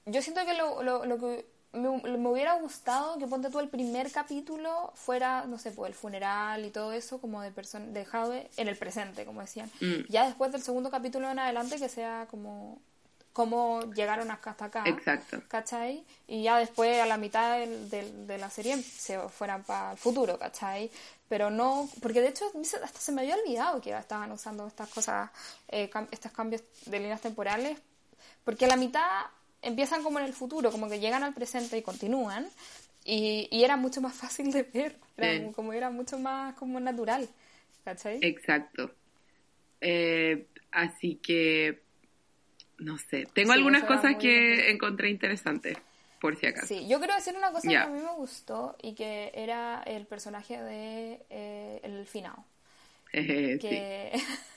Yo 0.05 0.21
siento 0.21 0.45
que 0.45 0.53
lo, 0.53 0.83
lo, 0.83 1.07
lo, 1.07 1.19
que 1.19 1.47
me, 1.73 2.19
me 2.19 2.29
hubiera 2.29 2.61
gustado 2.61 3.19
que 3.19 3.27
ponte 3.27 3.49
tú 3.49 3.59
el 3.59 3.71
primer 3.71 4.13
capítulo 4.13 4.93
fuera, 4.95 5.47
no 5.47 5.57
sé, 5.57 5.71
pues 5.71 5.89
el 5.89 5.95
funeral 5.95 6.67
y 6.67 6.71
todo 6.71 6.93
eso 6.93 7.23
como 7.23 7.41
de 7.41 7.53
persona 7.53 7.87
de 7.87 8.05
Jade 8.05 8.51
en 8.59 8.69
el 8.69 8.77
presente, 8.77 9.25
como 9.25 9.41
decían. 9.41 9.71
Mm. 9.81 10.11
Ya 10.11 10.27
después 10.27 10.53
del 10.53 10.61
segundo 10.61 10.91
capítulo 10.91 11.31
en 11.31 11.39
adelante 11.39 11.79
que 11.79 11.89
sea 11.89 12.27
como 12.31 12.83
cómo 13.35 13.93
llegaron 13.93 14.31
hasta 14.31 14.65
acá. 14.65 14.85
Exacto. 14.87 15.43
¿Cachai? 15.49 16.05
Y 16.27 16.45
ya 16.45 16.57
después 16.59 16.99
a 17.03 17.05
la 17.05 17.19
mitad 17.19 17.59
del- 17.59 17.91
del- 17.91 18.27
de 18.27 18.39
la 18.39 18.49
serie 18.49 18.81
se 18.83 19.19
fueran 19.29 19.63
para 19.65 19.93
el 19.93 19.99
futuro, 19.99 20.39
¿cachai? 20.39 20.91
Pero 21.29 21.51
no, 21.51 21.91
porque 22.01 22.23
de 22.23 22.29
hecho 22.29 22.51
hasta 22.83 23.01
se 23.01 23.13
me 23.13 23.23
había 23.23 23.35
olvidado 23.37 23.81
que 23.83 23.91
estaban 23.91 24.31
usando 24.33 24.67
estas 24.67 24.89
cosas, 24.89 25.31
eh, 25.69 25.91
cam- 25.91 26.09
estos 26.13 26.33
cambios 26.33 26.63
de 26.87 26.99
líneas 27.01 27.21
temporales, 27.21 27.77
porque 28.45 28.67
a 28.67 28.69
la 28.69 28.77
mitad 28.77 29.27
empiezan 29.63 30.03
como 30.03 30.19
en 30.21 30.27
el 30.27 30.33
futuro, 30.33 30.71
como 30.71 30.89
que 30.89 31.01
llegan 31.01 31.25
al 31.25 31.35
presente 31.35 31.77
y 31.77 31.83
continúan, 31.83 32.49
y, 33.05 33.49
y 33.51 33.65
era 33.65 33.77
mucho 33.77 34.01
más 34.01 34.15
fácil 34.15 34.53
de 34.53 34.63
ver, 34.63 34.97
era 35.19 35.53
como 35.53 35.73
era 35.73 35.91
mucho 35.91 36.19
más 36.19 36.55
como 36.55 36.79
natural, 36.79 37.29
¿cachai? 37.85 38.19
Exacto. 38.23 38.93
Eh, 39.81 40.47
así 40.71 41.17
que, 41.17 41.84
no 42.79 42.99
sé, 42.99 43.27
tengo 43.33 43.53
Sí, 43.53 43.59
algunas 43.59 43.85
cosas 43.85 44.17
que 44.17 44.71
encontré 44.71 45.11
interesantes, 45.11 45.77
por 46.21 46.37
si 46.37 46.47
acaso. 46.47 46.67
Sí, 46.67 46.87
yo 46.89 46.99
quiero 46.99 47.15
decir 47.15 47.35
una 47.37 47.53
cosa 47.53 47.69
que 47.69 47.77
a 47.77 47.87
mí 47.87 48.01
me 48.01 48.13
gustó 48.15 48.77
y 48.83 48.95
que 48.95 49.31
era 49.35 49.83
el 49.87 50.07
personaje 50.07 50.61
de 50.63 51.25
eh, 51.31 51.81
El 51.83 52.07
Finao. 52.07 52.45
Eh, 53.13 53.59
sí. 53.61 53.69
Que 53.69 54.13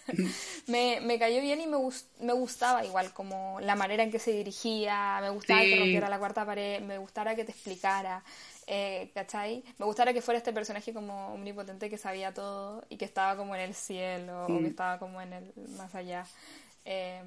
me, 0.67 0.99
me 1.01 1.19
cayó 1.19 1.41
bien 1.41 1.61
y 1.61 1.67
me, 1.67 1.77
me 2.21 2.33
gustaba 2.33 2.83
igual 2.83 3.13
como 3.13 3.59
la 3.61 3.75
manera 3.75 4.01
en 4.03 4.11
que 4.11 4.17
se 4.19 4.31
dirigía, 4.31 5.19
me 5.21 5.29
gustaba 5.29 5.61
Sí. 5.61 5.69
que 5.69 5.75
rompiera 5.75 6.09
la 6.09 6.17
cuarta 6.17 6.45
pared, 6.45 6.81
me 6.81 6.97
gustara 6.97 7.35
que 7.35 7.43
te 7.45 7.51
explicara, 7.51 8.23
eh, 8.65 9.11
¿cachai? 9.13 9.63
Me 9.77 9.85
gustara 9.85 10.11
que 10.13 10.21
fuera 10.23 10.39
este 10.39 10.53
personaje 10.53 10.91
como 10.93 11.33
omnipotente 11.35 11.89
que 11.89 11.97
sabía 11.99 12.33
todo 12.33 12.83
y 12.89 12.97
que 12.97 13.05
estaba 13.05 13.37
como 13.37 13.53
en 13.55 13.61
el 13.61 13.75
cielo 13.75 14.45
o 14.45 14.49
Mm. 14.49 14.61
que 14.63 14.67
estaba 14.69 14.97
como 14.97 15.21
en 15.21 15.33
el 15.33 15.53
más 15.77 15.93
allá. 15.93 16.25
Eh, 16.85 17.21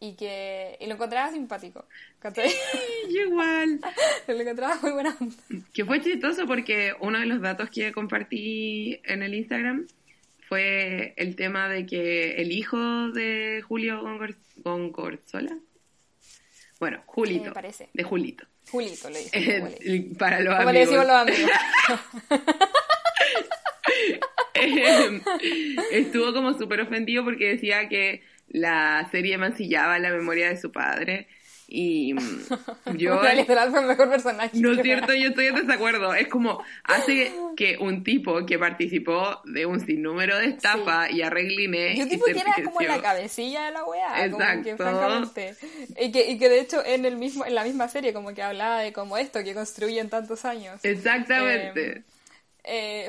y 0.00 0.14
que 0.14 0.76
y 0.80 0.86
lo 0.86 0.94
encontraba 0.94 1.30
simpático. 1.30 1.84
Y 3.08 3.18
igual. 3.18 3.80
lo 4.28 4.40
encontraba 4.40 4.78
muy 4.82 4.90
buena 4.92 5.16
onda. 5.20 5.36
Que 5.72 5.84
fue 5.84 6.00
chistoso 6.00 6.46
porque 6.46 6.92
uno 7.00 7.18
de 7.18 7.26
los 7.26 7.40
datos 7.40 7.70
que 7.70 7.92
compartí 7.92 9.00
en 9.04 9.22
el 9.22 9.34
Instagram 9.34 9.86
fue 10.48 11.14
el 11.16 11.34
tema 11.36 11.68
de 11.68 11.86
que 11.86 12.36
el 12.36 12.52
hijo 12.52 12.78
de 13.10 13.62
Julio 13.66 14.00
Gongorzola, 14.56 15.58
bueno, 16.78 17.02
Julito, 17.06 17.50
Eh, 17.50 17.52
parece. 17.52 17.88
de 17.92 18.02
Julito, 18.04 18.46
Julito 18.70 19.10
le 19.10 19.18
dice. 19.18 19.30
Eh, 19.32 20.10
para 20.18 20.40
los 20.40 20.56
como 20.56 20.70
le 20.72 20.82
amigos, 20.82 21.06
decimos 21.06 21.06
los 21.06 21.16
amigos. 21.16 21.50
Eh, 24.58 25.20
estuvo 25.92 26.32
como 26.32 26.56
súper 26.58 26.80
ofendido 26.80 27.22
porque 27.24 27.48
decía 27.48 27.88
que 27.88 28.22
la 28.48 29.08
serie 29.10 29.38
mancillaba 29.38 29.98
la 29.98 30.10
memoria 30.10 30.48
de 30.48 30.56
su 30.60 30.72
padre 30.72 31.28
y 31.68 32.14
mm, 32.14 32.46
yo 32.96 33.18
fue 33.18 33.32
el 33.32 33.86
mejor 33.86 34.08
personaje. 34.08 34.58
No 34.58 34.72
es 34.72 34.82
cierto, 34.82 35.12
yo 35.14 35.30
estoy 35.30 35.46
en 35.46 35.56
desacuerdo. 35.56 36.14
Es 36.14 36.28
como 36.28 36.62
hace 36.84 37.32
que 37.56 37.76
un 37.78 38.04
tipo 38.04 38.46
que 38.46 38.58
participó 38.58 39.40
de 39.44 39.66
un 39.66 39.80
sinnúmero 39.80 40.38
de 40.38 40.46
estafas 40.46 41.10
y 41.10 41.22
arreglines. 41.22 41.98
Yo 41.98 42.06
tipo 42.06 42.24
que 42.26 42.38
era 42.38 42.54
como 42.64 42.80
la 42.80 43.00
cabecilla 43.00 43.66
de 43.66 43.72
la 43.72 43.84
weá, 43.84 44.30
como 44.30 44.38
que 44.38 44.70
Exacto. 44.70 44.76
francamente. 44.76 45.54
Y 46.00 46.12
que, 46.12 46.30
y 46.30 46.38
que 46.38 46.48
de 46.48 46.60
hecho 46.60 46.84
en 46.84 47.04
el 47.04 47.16
mismo, 47.16 47.44
en 47.44 47.54
la 47.54 47.64
misma 47.64 47.88
serie 47.88 48.12
como 48.12 48.32
que 48.32 48.42
hablaba 48.42 48.80
de 48.80 48.92
como 48.92 49.16
esto 49.16 49.42
que 49.42 49.54
construyen 49.54 50.08
tantos 50.08 50.44
años. 50.44 50.80
Exactamente. 50.84 51.98
Eh, 51.98 52.02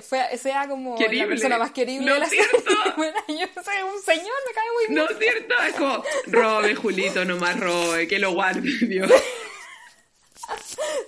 fue, 0.08 0.38
sea 0.38 0.68
como 0.68 0.98
la 1.00 1.28
persona 1.28 1.58
más 1.58 1.72
querible 1.72 2.06
¿No 2.06 2.14
de 2.14 2.20
la 2.20 2.26
cierto? 2.28 2.58
serie. 2.96 3.14
Yo 3.28 3.64
soy 3.64 3.82
un 3.84 4.02
señor, 4.02 4.36
me 4.48 4.54
cae 4.54 4.72
muy 4.76 4.86
bien. 4.88 4.96
no 4.96 5.10
es 5.10 5.18
cierto, 5.18 5.56
es 5.68 5.74
como 5.74 6.04
robe, 6.28 6.76
Julito, 6.76 7.26
no 7.26 7.38
más 7.38 7.60
robe, 7.60 8.08
que 8.08 8.20
lo 8.20 8.34
guarde 8.34 8.62
Dios. 8.82 9.12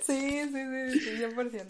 Sí, 0.06 0.42
sí, 0.42 0.48
sí, 0.50 1.00
sí, 1.00 1.10
100%. 1.16 1.64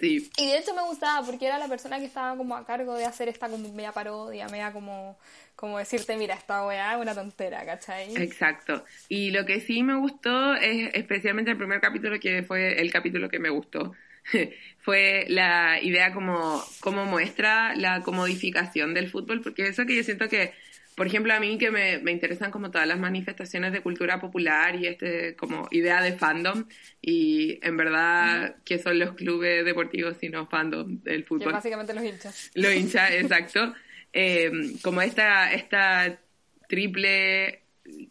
Sí, 0.00 0.30
Y 0.38 0.46
de 0.48 0.58
hecho 0.58 0.74
me 0.74 0.82
gustaba 0.82 1.24
porque 1.26 1.46
era 1.46 1.58
la 1.58 1.68
persona 1.68 1.98
que 1.98 2.06
estaba 2.06 2.36
como 2.38 2.56
a 2.56 2.64
cargo 2.64 2.94
de 2.94 3.04
hacer 3.04 3.28
esta 3.28 3.48
como 3.50 3.68
media 3.74 3.92
parodia, 3.92 4.48
media 4.48 4.72
como, 4.72 5.18
como 5.54 5.78
decirte, 5.78 6.16
mira, 6.16 6.34
esta 6.34 6.66
weá 6.66 6.94
es 6.94 7.00
una 7.00 7.14
tontera, 7.14 7.64
¿cachai? 7.66 8.16
exacto. 8.16 8.84
Y 9.08 9.30
lo 9.30 9.44
que 9.44 9.60
sí 9.60 9.82
me 9.82 9.94
gustó 9.96 10.54
es 10.54 10.90
especialmente 10.94 11.50
el 11.50 11.58
primer 11.58 11.80
capítulo, 11.80 12.18
que 12.18 12.42
fue 12.42 12.80
el 12.80 12.90
capítulo 12.90 13.28
que 13.28 13.38
me 13.38 13.50
gustó. 13.50 13.92
fue 14.78 15.26
la 15.28 15.78
idea 15.82 16.12
como, 16.12 16.62
como 16.80 17.04
muestra 17.06 17.74
la 17.76 18.02
comodificación 18.02 18.94
del 18.94 19.08
fútbol, 19.08 19.40
porque 19.40 19.68
eso 19.68 19.86
que 19.86 19.96
yo 19.96 20.02
siento 20.02 20.28
que, 20.28 20.52
por 20.94 21.06
ejemplo, 21.06 21.32
a 21.34 21.40
mí 21.40 21.58
que 21.58 21.70
me, 21.70 21.98
me 21.98 22.12
interesan 22.12 22.50
como 22.50 22.70
todas 22.70 22.86
las 22.86 22.98
manifestaciones 22.98 23.72
de 23.72 23.80
cultura 23.80 24.20
popular 24.20 24.76
y 24.76 24.86
este 24.86 25.36
como 25.36 25.68
idea 25.70 26.02
de 26.02 26.12
fandom, 26.16 26.66
y 27.00 27.58
en 27.62 27.76
verdad 27.76 28.56
que 28.64 28.78
son 28.78 28.98
los 28.98 29.14
clubes 29.14 29.64
deportivos 29.64 30.16
sino 30.20 30.46
fandom 30.46 31.02
del 31.02 31.22
Que 31.22 31.28
fútbol. 31.28 31.52
básicamente 31.52 31.94
los 31.94 32.04
hinchas. 32.04 32.50
Lo 32.54 32.72
hincha, 32.72 33.14
exacto. 33.14 33.74
Eh, 34.12 34.50
como 34.82 35.02
esta, 35.02 35.52
esta 35.52 36.20
triple 36.68 37.62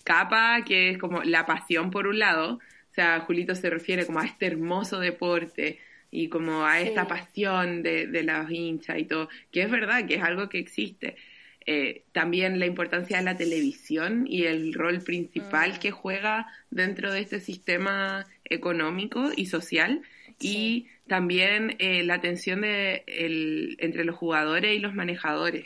capa 0.03 0.63
que 0.65 0.91
es 0.91 0.97
como 0.97 1.23
la 1.23 1.45
pasión 1.45 1.91
por 1.91 2.07
un 2.07 2.19
lado. 2.19 2.55
O 2.55 2.93
sea, 2.93 3.21
Julito 3.21 3.55
se 3.55 3.69
refiere 3.69 4.05
como 4.05 4.19
a 4.19 4.25
este 4.25 4.45
hermoso 4.45 4.99
deporte 4.99 5.79
y 6.13 6.29
como 6.29 6.65
a 6.65 6.79
esta 6.79 7.03
Sí. 7.03 7.09
pasión 7.09 7.81
de, 7.83 8.07
de 8.07 8.23
los 8.23 8.49
hinchas 8.51 8.99
y 8.99 9.05
todo, 9.05 9.29
que 9.51 9.63
es 9.63 9.71
verdad, 9.71 10.05
que 10.07 10.15
es 10.15 10.23
algo 10.23 10.47
que 10.49 10.59
existe. 10.59 11.15
Eh, 11.65 12.03
también 12.11 12.59
la 12.59 12.65
importancia 12.65 13.17
de 13.17 13.23
la 13.23 13.37
televisión 13.37 14.25
y 14.27 14.43
el 14.43 14.73
rol 14.73 15.01
principal 15.01 15.73
Mm. 15.73 15.79
que 15.79 15.91
juega 15.91 16.45
dentro 16.71 17.11
de 17.13 17.21
este 17.21 17.39
sistema 17.39 18.25
económico 18.45 19.31
y 19.35 19.45
social 19.47 20.01
y 20.39 20.87
también 21.07 21.75
eh, 21.79 22.03
la 22.03 22.19
tensión 22.21 22.61
de 22.61 23.03
el, 23.07 23.77
entre 23.79 24.03
los 24.03 24.15
jugadores 24.15 24.75
y 24.75 24.79
los 24.79 24.93
manejadores 24.93 25.65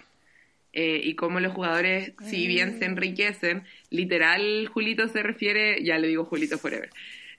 eh, 0.74 1.02
y 1.04 1.16
cómo 1.16 1.40
los 1.40 1.54
jugadores 1.54 2.14
si 2.30 2.46
bien 2.48 2.78
se 2.78 2.86
Mm. 2.88 2.92
enriquecen 2.92 3.64
literal 3.90 4.68
Julito 4.68 5.08
se 5.08 5.24
refiere 5.24 5.84
ya 5.84 5.98
le 5.98 6.08
digo 6.08 6.26
Julito 6.26 6.58
forever 6.60 6.90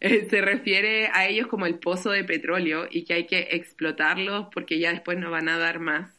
eh, 0.00 0.26
se 0.30 0.40
refiere 0.42 1.08
a 1.12 1.26
ellos 1.28 1.46
como 1.48 1.66
el 1.66 1.78
pozo 1.78 2.10
de 2.10 2.24
petróleo 2.24 2.88
y 2.90 3.04
que 3.04 3.14
hay 3.14 3.26
que 3.26 3.48
explotarlos 3.52 4.48
porque 4.52 4.78
ya 4.78 4.90
después 4.92 5.18
no 5.18 5.30
van 5.30 5.48
a 5.48 5.58
dar 5.58 5.80
más 5.80 6.14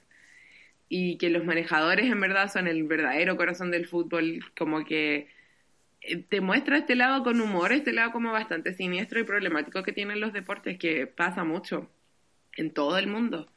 y 0.89 1.17
que 1.17 1.29
los 1.29 1.45
manejadores 1.45 2.07
en 2.11 2.19
verdad 2.19 2.51
son 2.51 2.67
el 2.67 2.83
verdadero 2.83 3.37
corazón 3.37 3.71
del 3.71 3.87
fútbol, 3.87 4.41
como 4.57 4.85
que 4.85 5.27
eh, 6.01 6.17
te 6.29 6.41
muestra 6.41 6.77
este 6.77 6.95
lado 6.95 7.23
con 7.23 7.41
humor, 7.41 7.73
este 7.73 7.93
lado 7.93 8.11
como 8.11 8.31
bastante 8.31 8.73
siniestro 8.73 9.19
y 9.19 9.23
problemático 9.25 9.83
que 9.83 9.93
tienen 9.93 10.19
los 10.21 10.33
deportes, 10.33 10.77
que 10.79 11.07
pasa 11.07 11.43
mucho 11.43 11.89
en 12.57 12.71
todo 12.73 12.97
el 12.97 13.07
mundo. 13.07 13.47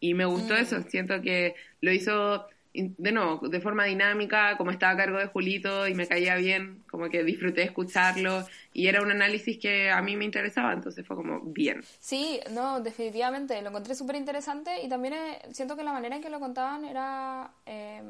Y 0.00 0.14
me 0.14 0.24
gustó 0.26 0.56
Mm. 0.56 0.62
eso, 0.62 0.82
siento 0.82 1.22
que 1.22 1.54
lo 1.80 1.92
hizo 1.92 2.48
de 2.72 3.12
nuevo, 3.12 3.48
de 3.48 3.60
forma 3.60 3.84
dinámica, 3.84 4.56
como 4.56 4.70
estaba 4.70 4.92
a 4.92 4.96
cargo 4.96 5.18
de 5.18 5.26
Julito 5.26 5.88
y 5.88 5.94
me 5.94 6.06
caía 6.06 6.36
bien, 6.36 6.84
como 6.90 7.08
que 7.08 7.24
disfruté 7.24 7.62
escucharlo 7.62 8.46
y 8.72 8.86
era 8.86 9.02
un 9.02 9.10
análisis 9.10 9.58
que 9.58 9.90
a 9.90 10.00
mí 10.02 10.16
me 10.16 10.24
interesaba, 10.24 10.72
entonces 10.72 11.06
fue 11.06 11.16
como 11.16 11.40
bien. 11.40 11.84
Sí, 11.98 12.40
no, 12.52 12.80
definitivamente, 12.80 13.60
lo 13.62 13.70
encontré 13.70 13.94
súper 13.94 14.16
interesante 14.16 14.82
y 14.82 14.88
también 14.88 15.14
eh, 15.14 15.42
siento 15.52 15.76
que 15.76 15.82
la 15.82 15.92
manera 15.92 16.16
en 16.16 16.22
que 16.22 16.30
lo 16.30 16.38
contaban 16.38 16.84
era 16.84 17.50
eh, 17.66 18.02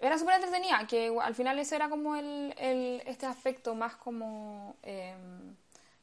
era 0.00 0.18
súper 0.18 0.36
entretenida, 0.36 0.86
que 0.86 1.12
al 1.20 1.34
final 1.34 1.58
ese 1.58 1.76
era 1.76 1.88
como 1.88 2.14
el, 2.16 2.54
el 2.58 3.02
este 3.06 3.26
aspecto 3.26 3.74
más 3.74 3.96
como 3.96 4.76
eh, 4.82 5.14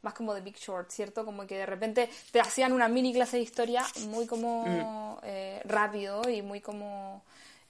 más 0.01 0.13
como 0.13 0.33
de 0.33 0.41
Big 0.41 0.57
Short, 0.57 0.91
¿cierto? 0.91 1.25
Como 1.25 1.47
que 1.47 1.57
de 1.57 1.65
repente 1.65 2.09
te 2.31 2.39
hacían 2.39 2.73
una 2.73 2.87
mini 2.87 3.11
clase 3.13 3.37
de 3.37 3.43
historia 3.43 3.83
muy 4.07 4.27
como 4.27 5.19
eh, 5.23 5.61
rápido 5.65 6.29
y 6.29 6.41
muy 6.41 6.61
como 6.61 7.23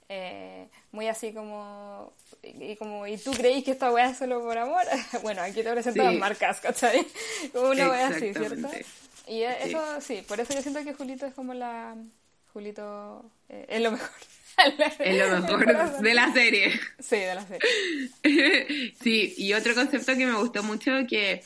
eh, 0.08 0.68
muy 0.92 1.08
así 1.08 1.32
como 1.32 2.12
y, 2.42 2.76
como 2.76 3.06
y 3.06 3.16
tú 3.18 3.32
creís 3.32 3.64
que 3.64 3.72
esta 3.72 3.90
weá 3.92 4.10
es 4.10 4.18
solo 4.18 4.40
por 4.40 4.56
amor 4.56 4.82
bueno 5.22 5.42
aquí 5.42 5.62
te 5.62 5.70
presento 5.72 6.08
Sí. 6.10 6.16
marcas 6.16 6.60
¿cachai? 6.60 7.04
como 7.52 7.70
una 7.70 7.88
weá 7.90 8.08
así 8.08 8.32
¿cierto? 8.32 8.68
Y 9.26 9.40
Sí. 9.40 9.44
eso 9.64 10.00
sí 10.00 10.22
por 10.26 10.38
eso 10.40 10.54
yo 10.54 10.62
siento 10.62 10.82
que 10.84 10.94
Julito 10.94 11.26
es 11.26 11.34
como 11.34 11.54
la 11.54 11.96
Julito 12.52 13.28
eh, 13.48 13.66
es 13.68 13.80
lo 13.82 13.90
mejor 13.92 14.10
Es 15.00 15.18
lo 15.18 15.40
mejor 15.40 16.00
de 16.00 16.14
la 16.14 16.32
serie. 16.32 16.72
sí 16.98 17.16
de 17.16 17.34
la 17.34 17.44
serie 17.46 18.94
sí, 19.02 19.34
y 19.36 19.52
otro 19.54 19.74
concepto 19.74 20.14
que 20.16 20.24
me 20.26 20.34
gustó 20.38 20.62
mucho 20.62 20.92
que 21.08 21.42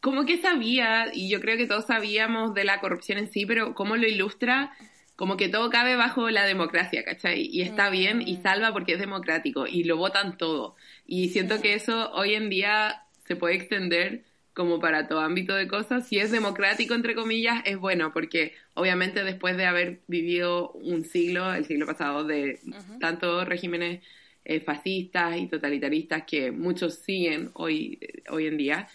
como 0.00 0.26
que 0.26 0.40
sabía, 0.40 1.06
y 1.14 1.30
yo 1.30 1.40
creo 1.40 1.56
que 1.56 1.66
todos 1.66 1.86
sabíamos 1.86 2.52
de 2.54 2.64
la 2.64 2.78
corrupción 2.80 3.16
en 3.18 3.32
sí, 3.32 3.46
pero 3.46 3.74
cómo 3.74 3.96
lo 3.96 4.06
ilustra, 4.06 4.70
como 5.16 5.36
que 5.36 5.48
todo 5.48 5.70
cabe 5.70 5.96
bajo 5.96 6.30
la 6.30 6.44
democracia, 6.44 7.04
¿cachai? 7.04 7.48
Y 7.50 7.62
está 7.62 7.90
bien 7.90 8.22
y 8.26 8.36
salva 8.36 8.72
porque 8.72 8.94
es 8.94 8.98
democrático 8.98 9.66
y 9.66 9.84
lo 9.84 9.96
votan 9.96 10.36
todo. 10.36 10.76
Y 11.06 11.28
siento 11.28 11.60
que 11.60 11.74
eso 11.74 12.10
hoy 12.12 12.34
en 12.34 12.50
día 12.50 13.04
se 13.26 13.36
puede 13.36 13.54
extender 13.54 14.24
como 14.54 14.80
para 14.80 15.08
todo 15.08 15.20
ámbito 15.20 15.54
de 15.54 15.68
cosas. 15.68 16.06
Si 16.08 16.18
es 16.18 16.30
democrático, 16.30 16.94
entre 16.94 17.14
comillas, 17.14 17.62
es 17.64 17.76
bueno, 17.76 18.12
porque 18.12 18.54
obviamente 18.74 19.24
después 19.24 19.56
de 19.56 19.66
haber 19.66 20.00
vivido 20.06 20.70
un 20.72 21.04
siglo, 21.04 21.52
el 21.52 21.64
siglo 21.64 21.86
pasado, 21.86 22.24
de 22.24 22.60
tantos 23.00 23.46
regímenes 23.48 24.02
eh, 24.44 24.60
fascistas 24.60 25.36
y 25.38 25.46
totalitaristas 25.46 26.24
que 26.24 26.52
muchos 26.52 26.96
siguen 26.96 27.50
hoy, 27.54 27.98
hoy 28.30 28.46
en 28.46 28.56
día, 28.56 28.88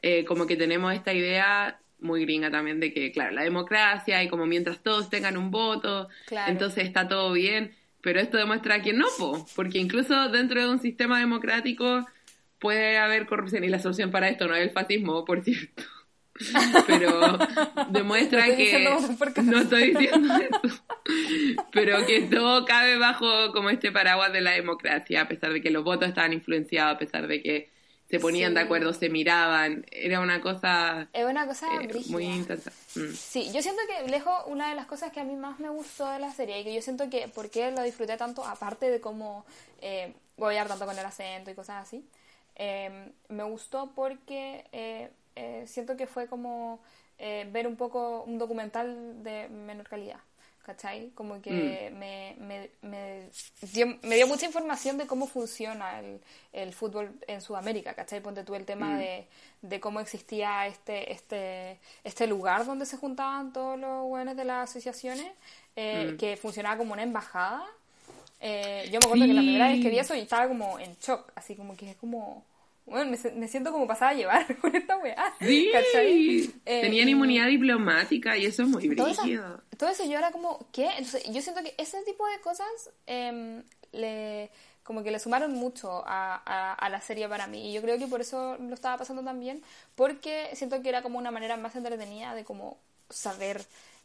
eh, 0.00 0.24
como 0.24 0.46
que 0.46 0.56
tenemos 0.56 0.94
esta 0.94 1.12
idea 1.12 1.78
muy 2.02 2.22
gringa 2.22 2.50
también 2.50 2.80
de 2.80 2.92
que, 2.92 3.12
claro, 3.12 3.32
la 3.32 3.42
democracia 3.42 4.22
y 4.22 4.28
como 4.28 4.46
mientras 4.46 4.82
todos 4.82 5.08
tengan 5.10 5.36
un 5.36 5.50
voto, 5.50 6.08
entonces 6.46 6.84
está 6.84 7.08
todo 7.08 7.32
bien. 7.32 7.74
Pero 8.02 8.20
esto 8.20 8.36
demuestra 8.36 8.82
que 8.82 8.92
no, 8.92 9.06
porque 9.54 9.78
incluso 9.78 10.28
dentro 10.28 10.60
de 10.60 10.68
un 10.68 10.80
sistema 10.80 11.20
democrático 11.20 12.04
puede 12.58 12.98
haber 12.98 13.26
corrupción 13.26 13.64
y 13.64 13.68
la 13.68 13.78
solución 13.78 14.10
para 14.10 14.28
esto 14.28 14.46
no 14.48 14.54
es 14.54 14.62
el 14.62 14.70
fascismo, 14.70 15.24
por 15.24 15.42
cierto. 15.42 15.84
Pero 16.86 17.38
demuestra 17.90 18.46
que 18.56 18.88
no 19.44 19.58
estoy 19.58 19.94
diciendo 19.94 20.34
eso. 20.34 20.84
Pero 21.72 22.06
que 22.06 22.22
todo 22.22 22.64
cabe 22.64 22.96
bajo 22.98 23.52
como 23.52 23.70
este 23.70 23.92
paraguas 23.92 24.32
de 24.32 24.40
la 24.40 24.52
democracia, 24.52 25.22
a 25.22 25.28
pesar 25.28 25.52
de 25.52 25.60
que 25.60 25.70
los 25.70 25.84
votos 25.84 26.08
estaban 26.08 26.32
influenciados, 26.32 26.94
a 26.94 26.98
pesar 26.98 27.26
de 27.26 27.42
que 27.42 27.71
se 28.12 28.20
ponían 28.20 28.52
de 28.52 28.60
acuerdo, 28.60 28.92
se 28.92 29.08
miraban, 29.08 29.86
era 29.90 30.20
una 30.20 30.42
cosa... 30.42 31.08
Es 31.14 31.24
una 31.24 31.46
cosa 31.46 31.66
eh, 31.80 31.88
muy 32.10 32.24
intensa. 32.24 32.70
Mm. 32.94 33.14
Sí, 33.14 33.50
yo 33.54 33.62
siento 33.62 33.80
que 33.88 34.10
lejos 34.10 34.34
una 34.48 34.68
de 34.68 34.74
las 34.74 34.84
cosas 34.84 35.12
que 35.12 35.20
a 35.20 35.24
mí 35.24 35.34
más 35.34 35.58
me 35.60 35.70
gustó 35.70 36.06
de 36.10 36.18
la 36.18 36.30
serie 36.30 36.60
y 36.60 36.64
que 36.64 36.74
yo 36.74 36.82
siento 36.82 37.08
que 37.08 37.28
por 37.28 37.48
qué 37.48 37.70
lo 37.70 37.82
disfruté 37.82 38.18
tanto, 38.18 38.44
aparte 38.44 38.90
de 38.90 39.00
cómo 39.00 39.46
eh, 39.80 40.12
voy 40.36 40.58
a 40.58 40.66
tanto 40.66 40.84
con 40.84 40.98
el 40.98 41.06
acento 41.06 41.50
y 41.50 41.54
cosas 41.54 41.86
así, 41.86 42.04
eh, 42.56 43.12
me 43.30 43.44
gustó 43.44 43.92
porque 43.94 44.66
eh, 44.72 45.08
eh, 45.34 45.64
siento 45.66 45.96
que 45.96 46.06
fue 46.06 46.26
como 46.26 46.80
eh, 47.16 47.48
ver 47.50 47.66
un 47.66 47.76
poco 47.76 48.24
un 48.24 48.36
documental 48.36 49.22
de 49.22 49.48
menor 49.48 49.88
calidad. 49.88 50.20
¿Cachai? 50.62 51.10
Como 51.14 51.42
que 51.42 51.90
mm. 51.92 51.98
me, 51.98 52.36
me, 52.38 52.70
me, 52.82 53.28
dio, 53.72 53.98
me, 54.02 54.14
dio, 54.14 54.28
mucha 54.28 54.46
información 54.46 54.96
de 54.96 55.08
cómo 55.08 55.26
funciona 55.26 55.98
el, 55.98 56.20
el 56.52 56.72
fútbol 56.72 57.12
en 57.26 57.40
Sudamérica, 57.40 57.94
¿cachai? 57.94 58.20
Ponte 58.20 58.44
tú 58.44 58.54
el 58.54 58.64
tema 58.64 58.90
mm. 58.90 58.98
de, 58.98 59.26
de, 59.62 59.80
cómo 59.80 59.98
existía 59.98 60.68
este, 60.68 61.12
este, 61.12 61.80
este 62.04 62.28
lugar 62.28 62.64
donde 62.64 62.86
se 62.86 62.96
juntaban 62.96 63.52
todos 63.52 63.78
los 63.78 64.04
buenos 64.04 64.36
de 64.36 64.44
las 64.44 64.70
asociaciones, 64.70 65.26
eh, 65.74 66.12
mm. 66.12 66.16
que 66.16 66.36
funcionaba 66.36 66.76
como 66.76 66.92
una 66.92 67.02
embajada. 67.02 67.66
Eh, 68.38 68.84
yo 68.92 69.00
me 69.00 69.06
acuerdo 69.06 69.26
que 69.26 69.34
la 69.34 69.40
primera 69.40 69.68
vez 69.68 69.82
que 69.82 69.90
vi 69.90 69.98
eso 69.98 70.14
y 70.14 70.20
estaba 70.20 70.46
como 70.46 70.78
en 70.78 70.94
shock, 71.00 71.32
así 71.34 71.56
como 71.56 71.76
que 71.76 71.90
es 71.90 71.96
como 71.96 72.44
bueno, 72.84 73.16
me, 73.34 73.48
siento 73.48 73.72
como 73.72 73.86
pasada 73.86 74.10
a 74.10 74.14
llevar 74.14 74.56
con 74.60 74.74
esta 74.74 74.96
weá. 74.98 75.34
Sí, 75.40 75.70
eh, 76.66 76.80
tenían 76.82 77.08
inmunidad 77.08 77.46
diplomática 77.46 78.36
y 78.36 78.46
eso 78.46 78.62
es 78.62 78.68
muy 78.68 78.88
brígido. 78.88 79.62
Todo 79.76 79.90
eso 79.90 80.04
yo 80.04 80.18
era 80.18 80.30
como, 80.32 80.68
¿qué? 80.72 80.88
Entonces, 80.98 81.24
yo 81.30 81.40
siento 81.42 81.62
que 81.62 81.74
ese 81.78 82.02
tipo 82.02 82.26
de 82.26 82.40
cosas 82.40 82.90
eh, 83.06 83.62
le, 83.92 84.50
como 84.82 85.02
que 85.02 85.10
le 85.10 85.18
sumaron 85.18 85.52
mucho 85.52 86.02
a, 86.06 86.74
a, 86.74 86.88
la 86.88 87.00
serie 87.00 87.28
para 87.28 87.46
mí. 87.46 87.70
Y 87.70 87.72
yo 87.72 87.82
creo 87.82 87.98
que 87.98 88.06
por 88.06 88.20
eso 88.20 88.56
lo 88.58 88.74
estaba 88.74 88.98
pasando 88.98 89.22
también, 89.22 89.62
porque 89.94 90.50
siento 90.54 90.82
que 90.82 90.88
era 90.88 91.02
como 91.02 91.18
una 91.18 91.30
manera 91.30 91.56
más 91.56 91.76
entretenida 91.76 92.34
de 92.34 92.44
como 92.44 92.78
saber 93.08 93.64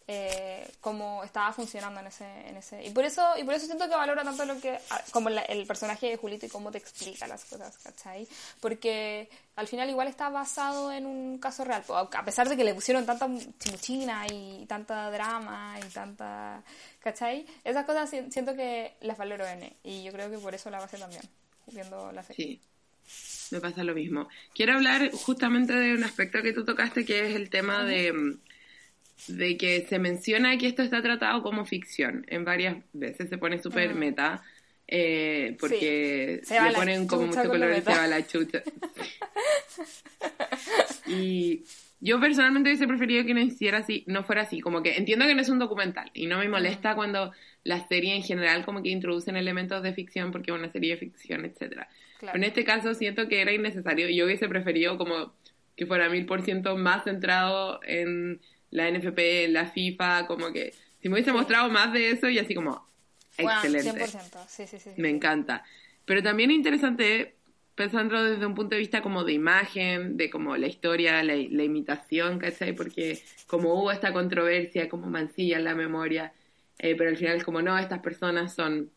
eh, 0.09 0.65
cómo 0.79 1.21
estaba 1.25 1.51
funcionando 1.51 1.99
en 1.99 2.07
ese, 2.07 2.25
en 2.47 2.55
ese 2.55 2.81
y 2.81 2.91
por 2.91 3.03
eso 3.03 3.21
y 3.37 3.43
por 3.43 3.53
eso 3.53 3.65
siento 3.65 3.89
que 3.89 3.95
valora 3.95 4.23
tanto 4.23 4.45
lo 4.45 4.57
que 4.61 4.79
como 5.11 5.27
el 5.27 5.67
personaje 5.67 6.07
de 6.07 6.15
Julito 6.15 6.45
y 6.45 6.49
cómo 6.49 6.71
te 6.71 6.77
explica 6.77 7.27
las 7.27 7.43
cosas 7.43 7.77
¿cachai? 7.79 8.25
porque 8.61 9.27
al 9.57 9.67
final 9.67 9.89
igual 9.89 10.07
está 10.07 10.29
basado 10.29 10.93
en 10.93 11.05
un 11.05 11.39
caso 11.39 11.65
real 11.65 11.83
a 11.89 12.23
pesar 12.23 12.47
de 12.47 12.55
que 12.55 12.63
le 12.63 12.73
pusieron 12.73 13.05
tanta 13.05 13.27
chimuchina 13.59 14.25
y 14.27 14.65
tanta 14.65 15.11
drama 15.11 15.77
y 15.85 15.89
tanta 15.89 16.63
¿cachai? 17.01 17.45
esas 17.65 17.85
cosas 17.85 18.09
siento 18.09 18.55
que 18.55 18.93
las 19.01 19.17
valoro 19.17 19.45
en 19.45 19.75
y 19.83 20.05
yo 20.05 20.13
creo 20.13 20.31
que 20.31 20.37
por 20.37 20.55
eso 20.55 20.69
la 20.69 20.79
base 20.79 20.97
también 20.97 21.23
viendo 21.73 22.13
la 22.13 22.23
serie 22.23 22.61
sí 23.05 23.51
me 23.51 23.59
pasa 23.59 23.83
lo 23.83 23.93
mismo 23.93 24.29
quiero 24.55 24.75
hablar 24.75 25.11
justamente 25.11 25.73
de 25.73 25.95
un 25.95 26.05
aspecto 26.05 26.41
que 26.41 26.53
tú 26.53 26.63
tocaste 26.63 27.03
que 27.03 27.27
es 27.27 27.35
el 27.35 27.49
tema 27.49 27.83
de 27.83 28.37
de 29.27 29.57
que 29.57 29.85
se 29.87 29.99
menciona 29.99 30.57
que 30.57 30.67
esto 30.67 30.83
está 30.83 31.01
tratado 31.01 31.41
como 31.41 31.65
ficción. 31.65 32.25
En 32.27 32.45
varias 32.45 32.77
veces 32.93 33.29
se 33.29 33.37
pone 33.37 33.61
súper 33.61 33.93
mm. 33.93 33.97
meta. 33.97 34.43
Eh, 34.89 35.57
porque 35.59 36.41
le 36.49 36.73
ponen 36.73 37.07
como 37.07 37.27
mucho 37.27 37.43
color 37.43 37.71
y 37.77 37.81
se 37.81 37.91
va 37.91 38.07
la 38.07 38.25
chucha. 38.25 38.63
y 41.07 41.63
yo 41.99 42.19
personalmente 42.19 42.69
hubiese 42.69 42.87
preferido 42.87 43.25
que 43.25 43.33
no 43.33 43.41
hiciera 43.41 43.79
así, 43.79 44.03
no 44.07 44.23
fuera 44.23 44.43
así, 44.43 44.61
como 44.61 44.83
que 44.83 44.95
entiendo 44.95 45.25
que 45.25 45.35
no 45.35 45.41
es 45.41 45.49
un 45.49 45.59
documental 45.59 46.09
y 46.13 46.27
no 46.27 46.37
me 46.37 46.47
molesta 46.47 46.95
cuando 46.95 47.33
la 47.63 47.85
serie 47.87 48.15
en 48.15 48.23
general 48.23 48.63
como 48.63 48.83
que 48.83 48.89
introducen 48.89 49.35
elementos 49.35 49.81
de 49.83 49.93
ficción 49.93 50.31
porque 50.31 50.51
es 50.51 50.57
una 50.57 50.71
serie 50.71 50.91
de 50.91 50.97
ficción, 50.97 51.43
etcétera. 51.43 51.89
Pero 52.19 52.35
en 52.35 52.43
este 52.43 52.63
caso 52.63 52.93
siento 52.93 53.27
que 53.27 53.41
era 53.41 53.51
innecesario 53.51 54.09
yo 54.09 54.25
hubiese 54.25 54.47
preferido 54.47 54.97
como 54.97 55.33
que 55.75 55.85
fuera 55.85 56.07
mil 56.09 56.25
por 56.25 56.43
ciento 56.43 56.77
más 56.77 57.03
centrado 57.03 57.79
en 57.83 58.39
la 58.71 58.89
NFP, 58.89 59.49
la 59.49 59.65
FIFA, 59.67 60.27
como 60.27 60.51
que 60.51 60.73
si 61.01 61.09
me 61.09 61.15
hubiese 61.15 61.31
mostrado 61.31 61.69
más 61.69 61.93
de 61.93 62.11
eso 62.11 62.29
y 62.29 62.39
así 62.39 62.53
como, 62.53 62.87
excelente. 63.37 64.05
100%, 64.05 64.47
sí, 64.47 64.67
sí, 64.67 64.79
sí. 64.79 64.89
Me 64.97 65.09
encanta. 65.09 65.63
Pero 66.05 66.23
también 66.23 66.51
interesante 66.51 67.37
pensando 67.77 68.23
desde 68.23 68.43
un 68.43 68.55
punto 68.55 68.73
de 68.73 68.79
vista 68.79 69.03
como 69.03 69.23
de 69.23 69.33
imagen, 69.33 70.17
de 70.17 70.31
como 70.31 70.57
la 70.57 70.65
historia, 70.65 71.21
la, 71.21 71.35
imitación, 71.35 72.39
¿cachai? 72.39 72.73
Porque 72.73 73.21
como 73.45 73.75
hubo 73.75 73.91
esta 73.91 74.11
controversia, 74.11 74.89
como 74.89 75.05
mancilla 75.07 75.57
en 75.57 75.63
la 75.63 75.75
memoria, 75.75 76.33
eh, 76.79 76.95
pero 76.95 77.11
al 77.11 77.17
final 77.17 77.37
es 77.37 77.43
como 77.43 77.61
no, 77.61 77.77
estas 77.77 77.99
personas 77.99 78.55
son 78.55 78.89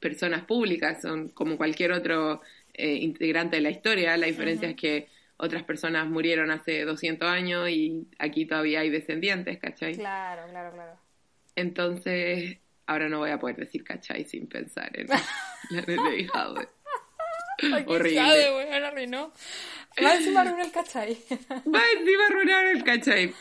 personas 0.00 0.42
públicas, 0.44 1.00
son 1.00 1.28
como 1.28 1.56
cualquier 1.56 1.92
otro 1.92 2.42
eh, 2.74 2.94
integrante 2.94 3.56
de 3.56 3.62
la 3.62 3.70
historia, 3.70 4.16
la 4.16 4.26
diferencia 4.26 4.68
es 4.68 4.76
que 4.76 5.06
otras 5.38 5.62
personas 5.62 6.08
murieron 6.08 6.50
hace 6.50 6.84
200 6.84 7.28
años 7.28 7.70
y 7.70 8.08
aquí 8.18 8.44
todavía 8.44 8.80
hay 8.80 8.90
descendientes, 8.90 9.58
¿cachai? 9.58 9.94
Claro, 9.94 10.42
claro, 10.50 10.72
claro. 10.72 10.98
Entonces, 11.54 12.58
ahora 12.86 13.08
no 13.08 13.18
voy 13.18 13.30
a 13.30 13.38
poder 13.38 13.56
decir 13.56 13.84
¿cachai? 13.84 14.24
sin 14.24 14.48
pensar 14.48 14.90
en 14.98 15.06
la 15.70 15.82
de 15.82 16.26
Jade. 16.26 16.68
Horrible. 17.86 18.20
Jade, 18.20 18.50
güey, 18.52 18.72
ahora 18.72 18.88
arruinó. 18.88 19.32
Va 20.04 20.14
encima 20.14 20.40
arruinar 20.40 20.66
el 20.66 20.72
cachai. 20.72 21.18
Va 21.30 21.82
encima 21.96 22.26
arruinar 22.28 22.66
el 22.66 22.84
cachai. 22.84 23.34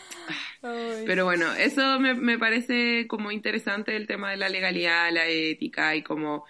Pero 1.06 1.26
bueno, 1.26 1.52
eso 1.54 2.00
me, 2.00 2.14
me 2.14 2.38
parece 2.38 3.08
como 3.08 3.32
interesante 3.32 3.96
el 3.96 4.08
tema 4.08 4.32
de 4.32 4.38
la 4.38 4.50
legalidad, 4.50 5.12
la 5.12 5.28
ética 5.28 5.96
y 5.96 6.04
como, 6.04 6.46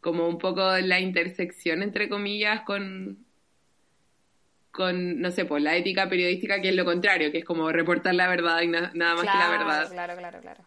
como 0.00 0.28
un 0.28 0.38
poco 0.38 0.76
la 0.78 1.00
intersección, 1.00 1.82
entre 1.82 2.08
comillas, 2.08 2.62
con 2.62 3.24
con, 4.70 5.20
no 5.20 5.30
sé, 5.30 5.44
pues 5.44 5.62
la 5.62 5.76
ética 5.76 6.08
periodística, 6.08 6.60
que 6.60 6.68
es 6.68 6.76
lo 6.76 6.84
contrario, 6.84 7.32
que 7.32 7.38
es 7.38 7.44
como 7.44 7.70
reportar 7.72 8.14
la 8.14 8.28
verdad 8.28 8.62
y 8.62 8.68
nada 8.68 8.90
más 8.94 9.20
que 9.20 9.26
la 9.26 9.50
verdad. 9.50 9.90
Claro, 9.90 10.16
claro, 10.16 10.40
claro. 10.40 10.64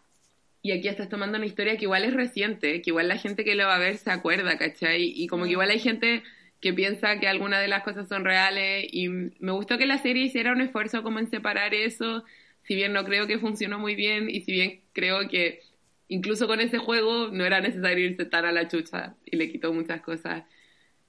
Y 0.62 0.72
aquí 0.72 0.88
estás 0.88 1.08
tomando 1.08 1.36
una 1.36 1.46
historia 1.46 1.76
que 1.76 1.84
igual 1.84 2.04
es 2.04 2.14
reciente, 2.14 2.80
que 2.80 2.90
igual 2.90 3.08
la 3.08 3.18
gente 3.18 3.44
que 3.44 3.54
lo 3.54 3.66
va 3.66 3.76
a 3.76 3.78
ver 3.78 3.98
se 3.98 4.10
acuerda, 4.10 4.56
¿cachai? 4.56 5.12
Y 5.14 5.26
como 5.26 5.44
que 5.44 5.50
igual 5.50 5.70
hay 5.70 5.78
gente 5.78 6.22
que 6.60 6.72
piensa 6.72 7.20
que 7.20 7.28
algunas 7.28 7.60
de 7.60 7.68
las 7.68 7.82
cosas 7.82 8.08
son 8.08 8.24
reales 8.24 8.86
y 8.90 9.08
me 9.08 9.52
gustó 9.52 9.76
que 9.76 9.84
la 9.84 9.98
serie 9.98 10.24
hiciera 10.24 10.52
un 10.52 10.62
esfuerzo 10.62 11.02
como 11.02 11.18
en 11.18 11.28
separar 11.28 11.74
eso, 11.74 12.24
si 12.62 12.74
bien 12.74 12.94
no 12.94 13.04
creo 13.04 13.26
que 13.26 13.38
funcionó 13.38 13.78
muy 13.78 13.94
bien 13.94 14.30
y 14.30 14.40
si 14.40 14.52
bien 14.52 14.80
creo 14.94 15.28
que 15.28 15.60
incluso 16.08 16.46
con 16.46 16.60
ese 16.60 16.78
juego 16.78 17.28
no 17.28 17.44
era 17.44 17.60
necesario 17.60 18.06
irse 18.06 18.24
tan 18.24 18.46
a 18.46 18.52
la 18.52 18.66
chucha 18.66 19.14
y 19.26 19.36
le 19.36 19.50
quitó 19.52 19.74
muchas 19.74 20.00
cosas 20.00 20.44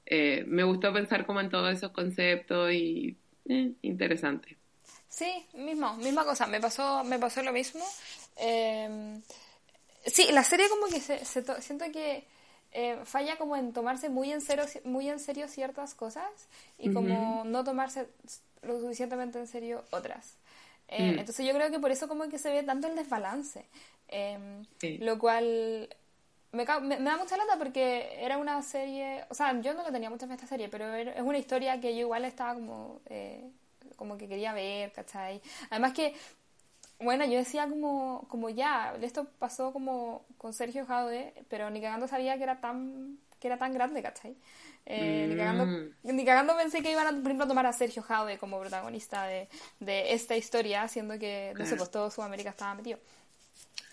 eh, 0.06 0.44
me 0.48 0.64
gustó 0.64 0.94
pensar 0.94 1.26
como 1.26 1.40
en 1.42 1.50
todos 1.50 1.76
esos 1.76 1.92
conceptos 1.92 2.72
y 2.72 3.18
eh, 3.48 3.72
interesante. 3.82 4.58
Sí, 5.08 5.46
mismo, 5.54 5.96
misma 5.96 6.26
cosa, 6.26 6.46
me 6.48 6.60
pasó, 6.60 7.04
me 7.04 7.18
pasó 7.18 7.42
lo 7.42 7.54
mismo. 7.54 7.86
Eh, 8.38 9.20
sí, 10.06 10.28
la 10.32 10.44
serie 10.44 10.68
como 10.70 10.88
que 10.88 11.00
se, 11.00 11.24
siento 11.26 11.86
que 11.92 12.26
eh, 12.72 13.00
falla 13.06 13.38
como 13.38 13.56
en 13.56 13.72
tomarse 13.72 14.10
muy 14.10 14.32
en 14.32 14.42
serio, 14.42 14.66
muy 14.84 15.10
en 15.10 15.20
serio 15.20 15.48
ciertas 15.48 15.96
cosas 15.96 16.30
y 16.78 16.92
como 16.92 17.44
no 17.46 17.64
tomarse 17.64 18.08
lo 18.62 18.80
suficientemente 18.80 19.40
en 19.40 19.48
serio 19.48 19.86
otras. 19.92 20.36
Mm. 20.90 21.20
Entonces 21.20 21.46
yo 21.46 21.54
creo 21.54 21.72
que 21.72 21.80
por 21.80 21.92
eso 21.92 22.08
como 22.08 22.28
que 22.30 22.38
se 22.38 22.52
ve 22.52 22.64
tanto 22.64 22.88
el 22.88 22.96
desbalance. 22.96 23.66
Lo 25.00 25.18
cual 25.18 25.90
me, 26.56 26.66
da 26.66 27.18
mucha 27.18 27.38
lata 27.38 27.58
porque 27.58 28.18
era 28.20 28.38
una 28.38 28.62
serie, 28.64 29.26
o 29.30 29.34
sea, 29.34 29.60
yo 29.62 29.74
no 29.74 29.84
lo 29.84 29.92
tenía 29.92 30.10
mucha 30.10 30.28
fe 30.28 30.34
esta 30.34 30.48
serie, 30.48 30.70
pero 30.70 30.94
es 30.94 31.22
una 31.22 31.38
historia 31.38 31.80
que 31.80 31.94
yo 31.94 32.02
igual 32.02 32.26
estaba 32.26 32.54
como, 32.54 33.02
eh, 33.08 33.50
como 33.96 34.18
que 34.18 34.28
quería 34.28 34.54
ver, 34.54 34.92
¿cachai? 34.94 35.42
Además 35.70 35.94
que, 35.94 36.16
bueno, 37.00 37.26
yo 37.26 37.38
decía 37.38 37.68
como, 37.68 38.26
como 38.30 38.50
ya, 38.50 38.96
esto 39.02 39.28
pasó 39.40 39.74
como 39.74 40.26
con 40.38 40.54
Sergio 40.54 40.86
Jaude, 40.86 41.34
pero 41.50 41.70
ni 41.70 41.82
cagando 41.82 42.08
sabía 42.08 42.38
que 42.38 42.44
era 42.44 42.60
tan 42.62 43.20
que 43.40 43.48
era 43.48 43.58
tan 43.58 43.74
grande, 43.74 44.02
¿cachai? 44.02 44.36
Eh, 44.86 45.26
ni, 45.30 45.36
cagando, 45.36 45.66
Mm. 45.66 45.94
ni 46.04 46.26
cagando 46.26 46.56
pensé 46.56 46.82
que 46.82 46.92
iban 46.92 47.06
a, 47.06 47.10
por 47.12 47.26
ejemplo, 47.26 47.46
a 47.46 47.48
tomar 47.48 47.66
a 47.66 47.74
Sergio 47.74 48.02
Jaude 48.02 48.38
como 48.38 48.60
protagonista 48.60 49.26
de, 49.26 49.50
de 49.80 50.14
esta 50.14 50.36
historia, 50.38 50.88
siendo 50.88 51.20
que, 51.20 51.54
no 51.58 51.66
sé, 51.66 51.76
pues 51.76 51.92
todo 51.92 52.10
Sudamérica 52.10 52.52
estaba 52.52 52.74
metido. 52.76 52.98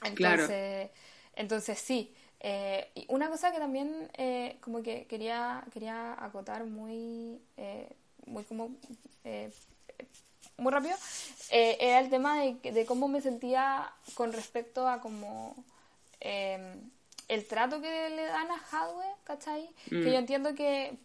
Entonces, 0.05 0.47
Claro. 0.47 0.91
entonces 1.35 1.79
sí. 1.79 2.15
Eh, 2.45 2.91
y 2.97 3.07
una 3.09 3.29
cosa 3.31 3.53
que 3.53 3.59
también 3.59 4.11
eh, 4.19 4.57
como 4.61 4.83
que 4.83 5.07
quería, 5.07 5.65
quería 5.73 6.13
acotar 6.23 6.65
muy, 6.65 7.41
eh, 7.57 7.89
muy 8.27 8.43
como 8.45 8.71
eh, 9.25 9.51
muy 10.59 10.73
rápido, 10.73 10.97
eh, 11.51 11.77
era 11.81 12.01
el 12.01 12.11
tema 12.11 12.41
de, 12.41 12.73
de 12.73 12.85
cómo 12.85 13.07
me 13.09 13.21
sentía 13.21 13.93
con 14.15 14.33
respecto 14.33 14.89
a 14.89 15.01
como 15.01 15.55
eh, 16.21 16.75
el 17.29 17.47
trato 17.47 17.81
que 17.81 18.11
le 18.11 18.25
dan 18.25 18.49
a 18.51 18.61
Hadwe, 18.71 19.07
¿cachai? 19.25 19.63
Mm. 19.87 20.03
Que 20.03 20.13
yo 20.13 20.19
entiendo 20.19 20.55
que 20.55 20.99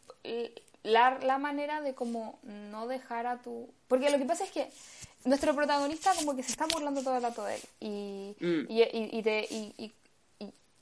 la, 0.83 1.19
la 1.19 1.37
manera 1.37 1.81
de 1.81 1.93
como 1.93 2.39
no 2.43 2.87
dejar 2.87 3.27
a 3.27 3.41
tu... 3.41 3.69
Porque 3.87 4.09
lo 4.09 4.17
que 4.17 4.25
pasa 4.25 4.43
es 4.43 4.51
que 4.51 4.69
nuestro 5.23 5.53
protagonista 5.55 6.13
como 6.15 6.35
que 6.35 6.43
se 6.43 6.51
está 6.51 6.65
burlando 6.65 7.01
todo 7.03 7.15
el 7.17 7.23
rato 7.23 7.43
de 7.45 7.55
él. 7.55 7.61
Y, 7.79 8.35
Mm. 8.39 8.65
y, 8.71 8.81
y, 8.83 9.09
y 9.19 9.23
te- 9.23 9.47
y- 9.49 9.93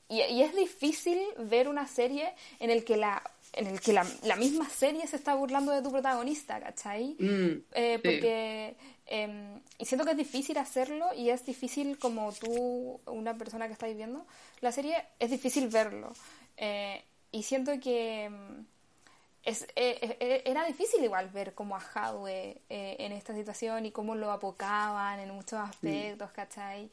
y- 0.10 0.42
es 0.42 0.56
difícil 0.56 1.20
ver 1.38 1.68
una 1.68 1.88
serie 1.88 2.34
en 2.60 2.70
el 2.70 2.84
que 2.84 2.98
la 2.98 3.22
en 3.54 3.68
el 3.68 3.80
que 3.80 3.94
la, 3.94 4.06
la 4.24 4.36
misma 4.36 4.68
serie 4.70 5.08
se 5.08 5.16
está 5.16 5.34
burlando 5.34 5.72
de 5.72 5.82
tu 5.82 5.90
protagonista, 5.90 6.60
¿cachai? 6.60 7.16
Mm, 7.18 7.64
Eh, 7.72 7.96
sí. 7.96 8.02
porque 8.04 8.76
em, 9.06 9.62
y 9.78 9.86
siento 9.86 10.04
que 10.04 10.12
es 10.12 10.18
difícil 10.18 10.58
hacerlo 10.58 11.14
y 11.16 11.30
es 11.30 11.46
difícil 11.46 11.98
como 11.98 12.34
tú, 12.34 13.00
una 13.06 13.34
persona 13.38 13.68
que 13.68 13.74
está 13.74 13.88
viviendo 13.88 14.26
la 14.60 14.74
serie, 14.74 14.96
es 15.20 15.32
difícil 15.32 15.70
verlo. 15.70 16.12
Eh, 16.58 17.02
y 17.32 17.44
siento 17.44 17.72
que 17.80 18.26
em, 18.26 18.66
es, 19.44 19.66
eh, 19.78 20.42
era 20.44 20.66
difícil 20.66 21.02
igual 21.04 21.30
ver 21.30 21.54
como 21.54 21.78
a 21.78 21.80
Hadwe 21.80 22.58
eh, 22.70 22.96
en 23.00 23.14
esta 23.14 23.34
situación 23.34 23.86
y 23.86 23.92
cómo 23.92 24.16
lo 24.16 24.32
apocaban 24.32 25.20
en 25.22 25.30
muchos 25.32 25.60
aspectos, 25.60 26.30
¿cachai? 26.32 26.90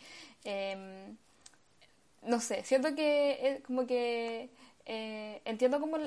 No 2.23 2.41
sé, 2.41 2.63
siento 2.65 2.95
que 2.95 3.39
es 3.49 3.61
como 3.65 3.87
que 3.87 4.49
eh, 4.87 5.41
entiendo 5.45 5.81
como 5.81 5.99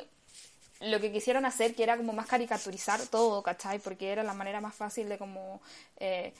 lo 0.82 1.00
que 1.00 1.12
quisieron 1.12 1.46
hacer, 1.46 1.74
que 1.76 1.84
era 1.84 1.98
como 1.98 2.14
más 2.14 2.28
caricaturizar 2.28 3.00
todo, 3.08 3.42
¿cachai? 3.44 3.80
Porque 3.80 4.10
era 4.12 4.24
la 4.24 4.34
manera 4.34 4.62
más 4.62 4.76
fácil 4.76 5.08
de 5.10 5.18
como, 5.18 5.62
eh, 5.98 6.34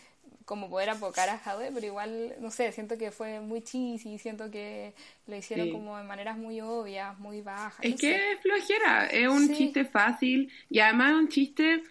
como 0.46 0.70
poder 0.70 0.90
apocar 0.90 1.30
a 1.30 1.38
Jade, 1.38 1.72
pero 1.74 1.86
igual, 1.88 2.36
no 2.40 2.52
sé, 2.52 2.72
siento 2.72 2.98
que 2.98 3.12
fue 3.12 3.40
muy 3.40 3.62
cheesy, 3.62 4.18
siento 4.20 4.52
que 4.52 4.94
lo 5.28 5.36
hicieron 5.36 5.68
Sí. 5.68 5.72
como 5.72 5.98
de 5.98 6.04
maneras 6.04 6.38
muy 6.38 6.60
obvias, 6.62 7.18
muy 7.20 7.42
bajas. 7.42 7.80
Es 7.84 7.92
no 7.92 7.98
que 7.98 8.14
sé. 8.14 8.32
es 8.34 8.42
flojera, 8.42 9.08
es 9.08 9.28
un 9.28 9.48
Sí. 9.48 9.56
chiste 9.56 9.86
fácil 9.86 10.52
y 10.70 10.80
además 10.80 11.12
es 11.12 11.16
un 11.18 11.28
chiste 11.30 11.84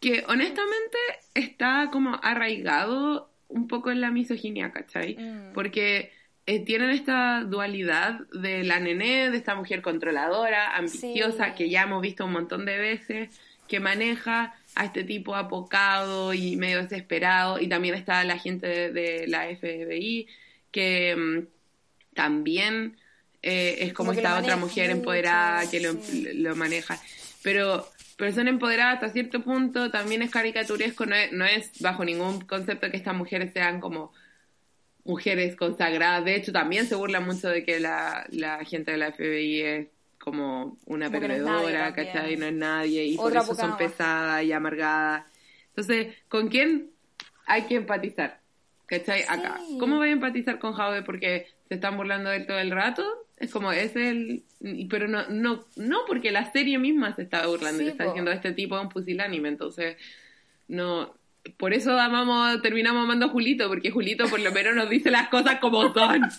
que 0.00 0.24
honestamente 0.28 0.98
está 1.34 1.88
como 1.92 2.18
arraigado 2.22 3.30
un 3.48 3.66
poco 3.66 3.90
en 3.90 4.00
la 4.00 4.10
misoginia, 4.10 4.70
¿cachai? 4.72 5.16
Mm. 5.16 5.52
Porque 5.54 6.12
eh, 6.50 6.60
tienen 6.64 6.88
esta 6.88 7.42
dualidad 7.44 8.20
de 8.32 8.64
la 8.64 8.80
nené, 8.80 9.30
de 9.30 9.36
esta 9.36 9.54
mujer 9.54 9.82
controladora, 9.82 10.74
ambiciosa, 10.76 11.48
Sí. 11.48 11.52
que 11.58 11.68
ya 11.68 11.82
hemos 11.82 12.00
visto 12.00 12.24
un 12.24 12.32
montón 12.32 12.64
de 12.64 12.78
veces, 12.78 13.28
que 13.68 13.80
maneja 13.80 14.54
a 14.74 14.86
este 14.86 15.04
tipo 15.04 15.34
apocado 15.34 16.32
y 16.32 16.56
medio 16.56 16.82
desesperado, 16.82 17.60
y 17.60 17.68
también 17.68 17.94
está 17.94 18.24
la 18.24 18.38
gente 18.38 18.66
de, 18.66 18.90
de 18.92 19.26
la 19.28 19.44
FBI, 19.46 20.26
que 20.70 21.14
mm, 21.16 22.14
también 22.14 22.96
eh, 23.42 23.76
es 23.80 23.92
como, 23.92 24.08
Como 24.12 24.18
esta 24.18 24.38
otra 24.38 24.56
mujer 24.56 24.86
mucho, 24.88 24.98
empoderada 24.98 25.68
que 25.70 25.80
lo, 25.80 25.92
sí. 26.00 26.32
lo 26.32 26.56
maneja. 26.56 26.98
Pero, 27.42 27.86
pero 28.16 28.32
son 28.32 28.48
empoderadas 28.48 28.94
hasta 28.94 29.10
cierto 29.10 29.42
punto, 29.42 29.90
también 29.90 30.22
es 30.22 30.30
caricaturesco, 30.30 31.04
no 31.04 31.14
es, 31.14 31.30
no 31.32 31.44
es 31.44 31.70
bajo 31.80 32.04
ningún 32.06 32.40
concepto 32.40 32.90
que 32.90 32.96
estas 32.96 33.14
mujeres 33.14 33.52
sean 33.52 33.80
como 33.80 34.12
mujeres 35.04 35.56
consagradas. 35.56 36.24
De 36.24 36.34
hecho, 36.36 36.52
también 36.52 36.86
se 36.86 36.94
burla 36.94 37.20
mucho 37.20 37.48
de 37.48 37.64
que 37.64 37.80
la, 37.80 38.26
la 38.30 38.64
gente 38.64 38.92
de 38.92 38.98
la 38.98 39.12
FBI 39.12 39.60
es 39.62 39.88
como 40.18 40.78
una 40.86 41.10
Como 41.10 41.20
perdedora. 41.20 41.92
¿cachai? 41.94 42.36
No 42.36 42.46
es 42.46 42.52
nadie 42.54 43.04
y 43.04 43.16
por 43.16 43.34
eso 43.36 43.54
son 43.54 43.70
más. 43.70 43.78
pesadas 43.78 44.44
y 44.44 44.52
amargadas. 44.52 45.24
Entonces, 45.70 46.14
¿con 46.28 46.48
quién 46.48 46.90
hay 47.46 47.62
que 47.66 47.76
empatizar? 47.76 48.40
¿Cachai? 48.86 49.22
Acá. 49.28 49.58
Sí. 49.66 49.78
¿Cómo 49.78 49.96
voy 49.96 50.08
a 50.08 50.12
empatizar 50.12 50.58
con 50.58 50.72
Jaude 50.74 51.02
porque 51.02 51.46
se 51.68 51.74
están 51.74 51.96
burlando 51.96 52.30
de 52.30 52.36
él 52.38 52.46
todo 52.46 52.58
el 52.58 52.70
rato? 52.70 53.04
Es 53.36 53.50
como, 53.52 53.70
es 53.72 53.94
el... 53.96 54.44
Pero 54.90 55.06
no, 55.08 55.28
no, 55.28 55.66
no 55.76 55.98
porque 56.06 56.32
la 56.32 56.50
serie 56.50 56.78
misma 56.78 57.14
se 57.14 57.22
está 57.22 57.46
burlando 57.46 57.82
y 57.82 57.84
Sí, 57.84 57.84
le 57.86 57.90
está 57.92 58.04
po. 58.04 58.10
diciendo 58.10 58.32
este 58.32 58.52
tipo 58.52 58.76
es 58.76 58.82
un 58.82 58.88
pusilánime, 58.88 59.48
entonces 59.48 59.96
no... 60.68 61.17
Por 61.56 61.72
eso 61.72 61.98
amamos, 61.98 62.60
terminamos 62.62 63.04
amando 63.04 63.26
a 63.26 63.28
Julito, 63.30 63.68
porque 63.68 63.90
Julito 63.90 64.28
por 64.28 64.40
lo 64.40 64.52
menos 64.52 64.74
nos 64.74 64.88
dice 64.90 65.10
las 65.10 65.28
cosas 65.28 65.58
como 65.60 65.92
son. 65.92 66.22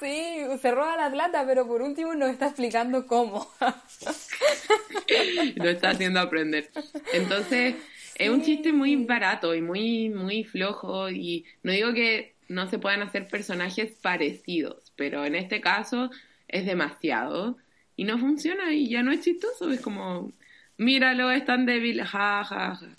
Sí, 0.00 0.36
se 0.60 0.70
roba 0.70 0.98
la 0.98 1.10
plata, 1.10 1.46
pero 1.46 1.66
por 1.66 1.80
último 1.80 2.14
nos 2.14 2.28
está 2.28 2.48
explicando 2.48 3.06
cómo. 3.06 3.50
Lo 5.54 5.68
está 5.70 5.90
haciendo 5.90 6.20
aprender. 6.20 6.70
Entonces, 7.14 7.76
es 8.14 8.28
un 8.28 8.42
chiste 8.42 8.74
muy 8.74 8.96
barato 8.96 9.54
y 9.54 9.62
muy, 9.62 10.10
muy 10.10 10.44
flojo. 10.44 11.08
Y 11.08 11.46
no 11.62 11.72
digo 11.72 11.94
que 11.94 12.34
no 12.48 12.68
se 12.68 12.78
puedan 12.78 13.00
hacer 13.00 13.28
personajes 13.28 13.92
parecidos, 14.02 14.92
pero 14.94 15.24
en 15.24 15.36
este 15.36 15.62
caso 15.62 16.10
es 16.48 16.66
demasiado. 16.66 17.56
Y 17.96 18.04
no 18.04 18.18
funciona 18.18 18.74
y 18.74 18.90
ya 18.90 19.02
no 19.02 19.10
es 19.10 19.20
chistoso. 19.20 19.70
Es 19.70 19.80
como, 19.80 20.32
míralo, 20.76 21.30
es 21.30 21.46
tan 21.46 21.64
débil, 21.64 22.02
ja, 22.02 22.44
ja, 22.44 22.76
ja. 22.76 22.98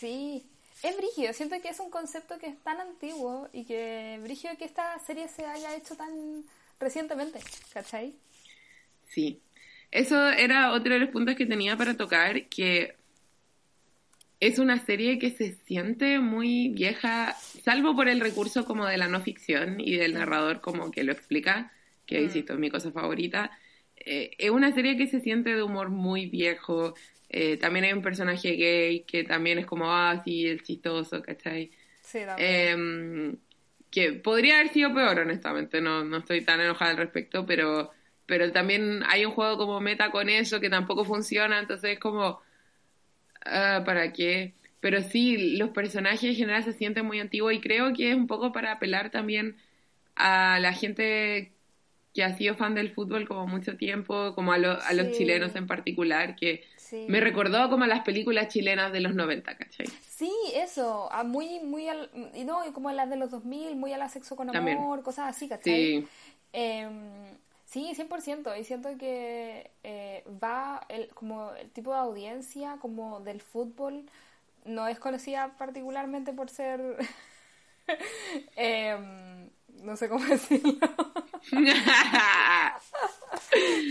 Sí, 0.00 0.42
es 0.82 0.96
brígido. 0.96 1.32
Siento 1.34 1.60
que 1.60 1.68
es 1.68 1.78
un 1.78 1.90
concepto 1.90 2.38
que 2.38 2.46
es 2.46 2.58
tan 2.62 2.80
antiguo 2.80 3.48
y 3.52 3.64
que 3.64 4.18
brígido 4.22 4.56
que 4.56 4.64
esta 4.64 4.98
serie 4.98 5.28
se 5.28 5.44
haya 5.44 5.76
hecho 5.76 5.94
tan 5.94 6.42
recientemente, 6.80 7.38
¿cachai? 7.74 8.14
Sí. 9.08 9.40
Eso 9.90 10.28
era 10.30 10.72
otro 10.72 10.94
de 10.94 11.00
los 11.00 11.10
puntos 11.10 11.34
que 11.34 11.44
tenía 11.44 11.76
para 11.76 11.96
tocar, 11.96 12.48
que 12.48 12.94
es 14.38 14.58
una 14.58 14.78
serie 14.78 15.18
que 15.18 15.30
se 15.32 15.52
siente 15.66 16.18
muy 16.18 16.68
vieja, 16.68 17.36
salvo 17.62 17.94
por 17.94 18.08
el 18.08 18.20
recurso 18.20 18.64
como 18.64 18.86
de 18.86 18.96
la 18.96 19.08
no 19.08 19.20
ficción 19.20 19.80
y 19.80 19.96
del 19.96 20.14
narrador 20.14 20.62
como 20.62 20.90
que 20.90 21.04
lo 21.04 21.12
explica, 21.12 21.72
que 22.06 22.20
Mm. 22.20 22.24
insisto, 22.24 22.52
es 22.54 22.58
mi 22.58 22.70
cosa 22.70 22.90
favorita. 22.90 23.50
Eh, 23.96 24.30
es 24.38 24.50
una 24.50 24.72
serie 24.72 24.96
que 24.96 25.08
se 25.08 25.20
siente 25.20 25.54
de 25.54 25.62
humor 25.62 25.90
muy 25.90 26.24
viejo. 26.26 26.94
Eh, 27.32 27.56
también 27.58 27.84
hay 27.86 27.92
un 27.92 28.02
personaje 28.02 28.50
gay 28.56 29.04
que 29.04 29.22
también 29.24 29.58
es 29.58 29.66
como, 29.66 29.90
ah, 29.92 30.20
sí, 30.24 30.46
el 30.48 30.62
chistoso, 30.62 31.22
¿cachai? 31.22 31.70
Sí, 32.02 32.20
también. 32.26 32.36
Eh, 32.38 33.36
que 33.90 34.12
podría 34.14 34.56
haber 34.58 34.72
sido 34.72 34.92
peor, 34.94 35.20
honestamente, 35.20 35.80
no, 35.80 36.04
no 36.04 36.18
estoy 36.18 36.42
tan 36.44 36.60
enojada 36.60 36.92
al 36.92 36.96
respecto, 36.96 37.46
pero, 37.46 37.90
pero 38.26 38.50
también 38.52 39.02
hay 39.08 39.24
un 39.24 39.32
juego 39.32 39.56
como 39.58 39.80
meta 39.80 40.10
con 40.10 40.28
eso 40.28 40.60
que 40.60 40.70
tampoco 40.70 41.04
funciona, 41.04 41.58
entonces 41.58 41.92
es 41.92 41.98
como, 42.00 42.40
ah, 43.46 43.82
¿para 43.84 44.12
qué? 44.12 44.54
Pero 44.80 45.02
sí, 45.02 45.56
los 45.58 45.70
personajes 45.70 46.24
en 46.24 46.34
general 46.36 46.64
se 46.64 46.72
sienten 46.72 47.04
muy 47.06 47.20
antiguos 47.20 47.52
y 47.52 47.60
creo 47.60 47.92
que 47.92 48.10
es 48.10 48.16
un 48.16 48.26
poco 48.26 48.52
para 48.52 48.72
apelar 48.72 49.10
también 49.10 49.56
a 50.16 50.58
la 50.60 50.72
gente 50.72 51.52
que 52.14 52.24
ha 52.24 52.36
sido 52.36 52.56
fan 52.56 52.74
del 52.74 52.90
fútbol 52.92 53.28
como 53.28 53.46
mucho 53.46 53.76
tiempo, 53.76 54.34
como 54.34 54.52
a, 54.52 54.58
lo- 54.58 54.80
a 54.82 54.92
los 54.94 55.08
Sí. 55.08 55.12
chilenos 55.18 55.54
en 55.56 55.66
particular, 55.66 56.34
que 56.36 56.64
Sí. 56.90 57.06
me 57.08 57.20
recordó 57.20 57.70
como 57.70 57.84
a 57.84 57.86
las 57.86 58.00
películas 58.00 58.48
chilenas 58.48 58.92
de 58.92 58.98
los 58.98 59.14
90, 59.14 59.56
¿cachai? 59.56 59.86
Sí, 59.86 60.32
eso, 60.54 61.10
a 61.12 61.22
muy, 61.22 61.60
muy, 61.60 61.88
al, 61.88 62.10
y 62.34 62.42
no, 62.42 62.60
como 62.72 62.90
las 62.90 63.08
de 63.08 63.14
los 63.16 63.30
2000, 63.30 63.76
muy 63.76 63.92
a 63.92 63.98
la 63.98 64.08
sexo 64.08 64.34
con 64.34 64.50
También. 64.50 64.78
amor, 64.78 65.02
cosas 65.04 65.28
así, 65.28 65.48
¿cachai? 65.48 66.00
Sí. 66.02 66.08
Em, 66.52 67.38
sí, 67.64 67.92
100%, 67.94 68.56
y 68.58 68.64
siento 68.64 68.98
que 68.98 69.70
eh, 69.84 70.24
va, 70.42 70.84
el, 70.88 71.06
como 71.14 71.52
el 71.52 71.70
tipo 71.70 71.92
de 71.92 72.00
audiencia, 72.00 72.78
como 72.80 73.20
del 73.20 73.40
fútbol, 73.40 74.04
no 74.64 74.88
es 74.88 74.98
conocida 74.98 75.54
particularmente 75.56 76.32
por 76.32 76.50
ser, 76.50 76.96
em, 78.56 79.48
no 79.82 79.96
sé 79.96 80.08
cómo 80.08 80.24
decirlo, 80.26 80.78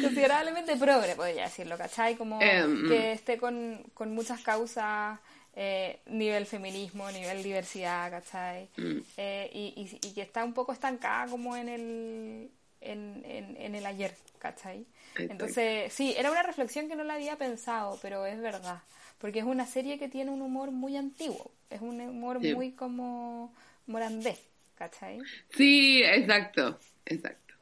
considerablemente 0.02 0.76
progre, 0.78 1.16
podría 1.16 1.44
decirlo, 1.46 1.78
¿cachai? 1.78 2.16
Como 2.16 2.42
Em, 2.42 2.88
que 2.88 3.14
esté 3.14 3.38
con, 3.38 3.84
con 3.94 4.14
muchas 4.14 4.42
causas, 4.42 5.20
eh, 5.56 6.00
nivel 6.08 6.46
feminismo, 6.46 7.10
nivel 7.12 7.44
diversidad, 7.44 8.10
¿cachai? 8.12 8.70
Mm. 8.78 9.00
Eh, 9.18 9.50
y, 9.54 9.90
y- 10.02 10.08
y 10.08 10.14
que 10.14 10.22
está 10.22 10.44
un 10.44 10.54
poco 10.54 10.72
estancada 10.74 11.28
como 11.28 11.56
en 11.56 11.70
el, 11.70 12.52
en, 12.82 13.24
en, 13.26 13.58
en 13.58 13.76
el 13.76 13.86
ayer, 13.86 14.16
¿cachai? 14.40 14.86
Entonces, 15.18 15.92
sí, 15.94 16.14
era 16.18 16.32
una 16.32 16.44
reflexión 16.44 16.88
que 16.88 16.96
no 16.96 17.04
la 17.04 17.16
había 17.16 17.36
pensado, 17.38 17.98
pero 18.02 18.26
es 18.26 18.40
verdad. 18.40 18.80
Porque 19.18 19.40
es 19.40 19.46
una 19.46 19.66
serie 19.66 20.00
que 20.00 20.08
tiene 20.08 20.32
un 20.32 20.42
humor 20.42 20.72
muy 20.72 20.96
antiguo. 20.96 21.52
Es 21.70 21.82
un 21.82 22.00
humor 22.00 22.40
Sí. 22.42 22.54
muy 22.54 22.72
como 22.72 23.54
morandés, 23.86 24.40
¿cachai? 24.80 25.20
Sí, 25.56 26.02
exacto, 26.04 26.80
exacto. 27.06 27.54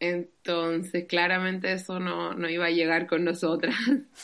Entonces, 0.00 1.06
claramente 1.08 1.72
eso 1.72 1.98
no, 1.98 2.32
no 2.32 2.48
iba 2.48 2.66
a 2.66 2.70
llegar 2.70 3.08
con 3.08 3.24
nosotras. 3.24 3.74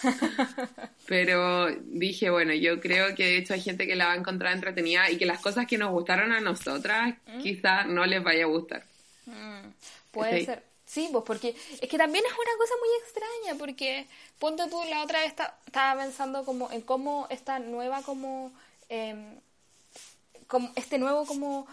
Pero 1.07 1.69
dije, 1.87 2.31
bueno, 2.31 2.55
yo 2.55 2.81
creo 2.81 3.15
que 3.15 3.25
de 3.25 3.37
hecho 3.39 3.55
hay 3.55 3.61
gente 3.61 3.87
que 3.87 3.97
la 3.97 4.07
va 4.07 4.13
a 4.13 4.17
encontrar 4.17 4.55
entretenida 4.55 5.11
y 5.11 5.19
que 5.19 5.27
las 5.27 5.41
cosas 5.41 5.67
que 5.67 5.77
nos 5.77 5.91
gustaron 5.91 6.33
a 6.33 6.41
nosotras 6.41 7.15
¿Mm? 7.27 7.41
quizás 7.41 7.87
no 7.89 8.07
les 8.07 8.23
vaya 8.23 8.45
a 8.45 8.49
gustar. 8.49 8.85
Mm, 9.27 9.69
puede 10.13 10.41
Sí. 10.41 10.47
ser. 10.47 10.63
Sí, 10.87 11.09
pues 11.11 11.25
porque 11.27 11.49
es 11.81 11.89
que 11.89 11.99
también 11.99 12.25
es 12.25 12.33
una 12.33 12.57
cosa 12.57 12.75
muy 12.79 12.89
extraña, 13.03 13.59
porque 13.59 14.07
ponte 14.39 14.63
tú, 14.71 14.81
la 14.89 15.03
otra 15.03 15.19
vez 15.21 15.29
esta- 15.31 15.59
estaba 15.67 16.01
pensando 16.01 16.45
como 16.45 16.71
en 16.71 16.83
cómo 16.83 17.27
esta 17.31 17.59
nueva 17.59 18.03
como, 18.03 18.53
em, 18.89 19.41
como 20.47 20.71
este 20.77 20.99
nuevo 20.99 21.25
como 21.27 21.67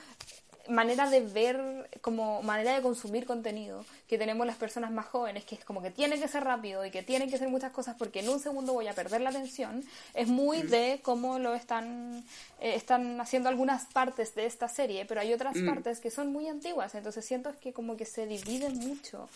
manera 0.70 1.10
de 1.10 1.22
ver, 1.22 1.90
como 2.02 2.42
manera 2.44 2.76
de 2.76 2.82
consumir 2.82 3.26
contenido 3.26 3.86
que 4.08 4.18
tenemos 4.18 4.46
las 4.46 4.58
personas 4.58 4.92
más 4.92 5.06
jóvenes, 5.06 5.46
que 5.46 5.56
es 5.56 5.66
como 5.66 5.82
que 5.82 5.92
tiene 5.92 6.20
que 6.20 6.28
ser 6.28 6.44
rápido 6.44 6.86
y 6.86 6.92
que 6.92 7.04
tienen 7.04 7.30
que 7.30 7.38
ser 7.38 7.50
muchas 7.50 7.72
cosas 7.72 7.96
porque 7.98 8.20
en 8.20 8.30
un 8.30 8.40
segundo 8.40 8.74
voy 8.74 8.88
a 8.88 8.94
perder 8.94 9.22
la 9.22 9.30
atención, 9.30 9.84
es 10.14 10.28
muy 10.28 10.62
de 10.62 11.00
cómo 11.04 11.40
lo 11.40 11.54
están, 11.54 12.24
eh, 12.60 12.76
están 12.76 13.20
haciendo 13.20 13.50
algunas 13.50 13.86
partes 13.86 14.36
de 14.36 14.46
esta 14.46 14.68
serie, 14.68 15.06
pero 15.06 15.22
hay 15.22 15.34
otras 15.34 15.56
Mm. 15.58 15.66
partes 15.66 16.00
que 16.00 16.12
son 16.12 16.32
muy 16.32 16.48
antiguas, 16.48 16.94
entonces 16.96 17.26
siento 17.26 17.54
que 17.60 17.74
como 17.74 17.98
que 17.98 18.06
se 18.06 18.28
dividen 18.28 18.78
mucho 18.78 19.30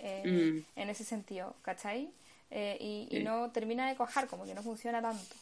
eh, 0.00 0.22
Mm. 0.24 0.80
en 0.80 0.90
ese 0.90 1.04
sentido, 1.04 1.54
¿cachai? 1.62 2.10
Eh, 2.50 3.06
y, 3.10 3.20
no 3.20 3.50
termina 3.52 3.88
de 3.88 3.96
cuajar, 3.96 4.26
como 4.26 4.44
que 4.44 4.54
no 4.54 4.62
funciona 4.62 5.00
tanto. 5.00 5.34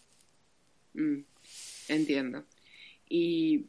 Mm, 0.94 1.20
entiendo. 1.88 2.44
Y 3.08 3.66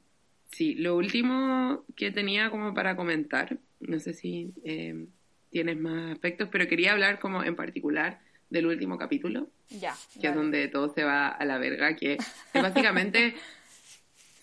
sí, 0.54 0.76
lo 0.76 0.96
último 0.96 1.84
que 1.96 2.12
tenía 2.12 2.50
como 2.50 2.74
para 2.74 2.96
comentar, 2.96 3.58
no 3.80 4.00
sé 4.00 4.14
si 4.14 4.54
eh, 4.64 5.06
tienes 5.50 5.78
más 5.78 6.12
aspectos, 6.14 6.50
pero 6.52 6.68
quería 6.68 6.94
hablar 6.94 7.20
como 7.20 7.44
en 7.44 7.56
particular 7.56 8.20
del 8.50 8.68
último 8.68 8.98
capítulo, 8.98 9.50
Ya. 9.70 9.96
que 10.22 10.28
es 10.28 10.36
donde 10.36 10.68
todo 10.68 10.94
se 10.94 11.04
va 11.04 11.28
a 11.28 11.44
la 11.46 11.58
verga, 11.58 11.96
que 11.96 12.14
es 12.54 12.62
básicamente, 12.62 13.36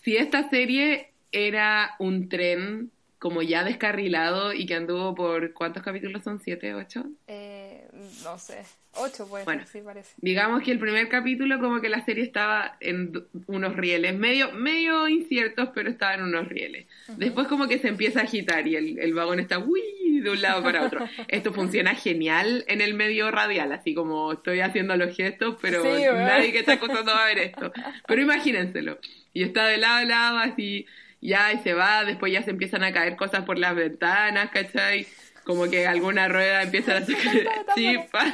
si 0.03 0.17
esta 0.17 0.49
serie 0.49 1.11
era 1.31 1.95
un 1.99 2.27
tren 2.29 2.91
como 3.21 3.43
ya 3.43 3.63
descarrilado 3.63 4.51
y 4.51 4.65
que 4.65 4.73
anduvo 4.73 5.13
por, 5.13 5.53
¿cuántos 5.53 5.83
capítulos 5.83 6.23
son? 6.23 6.39
¿Siete, 6.39 6.73
ocho? 6.73 7.05
Eh, 7.27 7.87
no 8.23 8.39
sé, 8.39 8.63
ocho 8.95 9.27
puede 9.27 9.43
Bueno. 9.45 9.63
sí 9.71 9.79
parece. 9.85 10.15
Digamos 10.17 10.63
que 10.63 10.71
el 10.71 10.79
primer 10.79 11.07
capítulo 11.07 11.59
como 11.59 11.81
que 11.81 11.89
la 11.89 12.03
serie 12.03 12.23
estaba 12.23 12.77
en 12.79 13.23
unos 13.45 13.75
rieles, 13.75 14.17
medio, 14.17 14.51
medio 14.53 15.07
inciertos, 15.07 15.69
pero 15.75 15.91
estaba 15.91 16.15
en 16.15 16.23
unos 16.23 16.47
rieles. 16.47 16.87
Después 17.09 17.47
como 17.47 17.67
que 17.67 17.77
se 17.77 17.89
empieza 17.89 18.21
a 18.21 18.23
agitar 18.23 18.67
y 18.67 18.75
el, 18.75 18.97
el 18.97 19.13
vagón 19.13 19.39
está 19.39 19.59
uy, 19.59 20.19
de 20.21 20.31
un 20.31 20.41
lado 20.41 20.63
para 20.63 20.83
otro. 20.83 21.07
Esto 21.27 21.53
funciona 21.53 21.93
genial 21.93 22.65
en 22.67 22.81
el 22.81 22.95
medio 22.95 23.29
radial, 23.29 23.71
así 23.71 23.93
como 23.93 24.31
estoy 24.31 24.61
haciendo 24.61 24.97
los 24.97 25.15
gestos, 25.15 25.57
pero 25.61 25.83
nadie 25.83 26.51
que 26.51 26.61
está 26.61 26.73
acostando 26.73 27.11
va 27.11 27.25
a 27.25 27.27
ver 27.27 27.37
esto. 27.37 27.71
Pero 28.07 28.23
imagínenselo. 28.23 28.97
Y 29.31 29.43
está 29.43 29.67
de 29.67 29.77
lado 29.77 29.97
a 29.97 30.05
lado 30.05 30.37
así, 30.39 30.87
ya 31.21 31.53
y 31.53 31.59
se 31.59 31.73
va, 31.73 32.03
después 32.03 32.33
ya 32.33 32.43
se 32.43 32.51
empiezan 32.51 32.83
a 32.83 32.91
caer 32.91 33.15
cosas 33.15 33.45
por 33.45 33.57
las 33.57 33.75
ventanas, 33.75 34.49
¿cachai? 34.51 35.07
Como 35.45 35.69
que 35.69 35.87
alguna 35.87 36.27
rueda 36.27 36.63
empieza 36.63 36.97
a 36.97 37.05
sacar 37.05 37.65
chispas. 37.75 38.33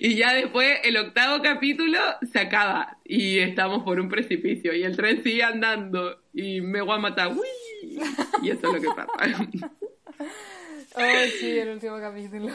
Y 0.00 0.16
ya 0.16 0.34
después, 0.34 0.78
el 0.84 0.96
octavo 0.98 1.42
capítulo 1.42 1.98
se 2.30 2.38
acaba 2.38 2.98
y 3.04 3.38
estamos 3.38 3.82
por 3.82 3.98
un 3.98 4.10
precipicio 4.10 4.74
y 4.74 4.82
el 4.82 4.94
tren 4.94 5.22
sigue 5.22 5.42
andando 5.42 6.20
y 6.34 6.60
me 6.60 6.82
voy 6.82 6.96
a 6.96 6.98
matar. 6.98 7.28
¡Uy! 7.28 7.98
Y 8.42 8.50
eso 8.50 8.68
es 8.68 8.74
lo 8.74 8.80
que 8.80 8.88
pasa. 8.88 9.48
Oh, 10.98 11.28
sí, 11.38 11.58
el 11.58 11.68
último 11.68 12.00
capítulo. 12.00 12.48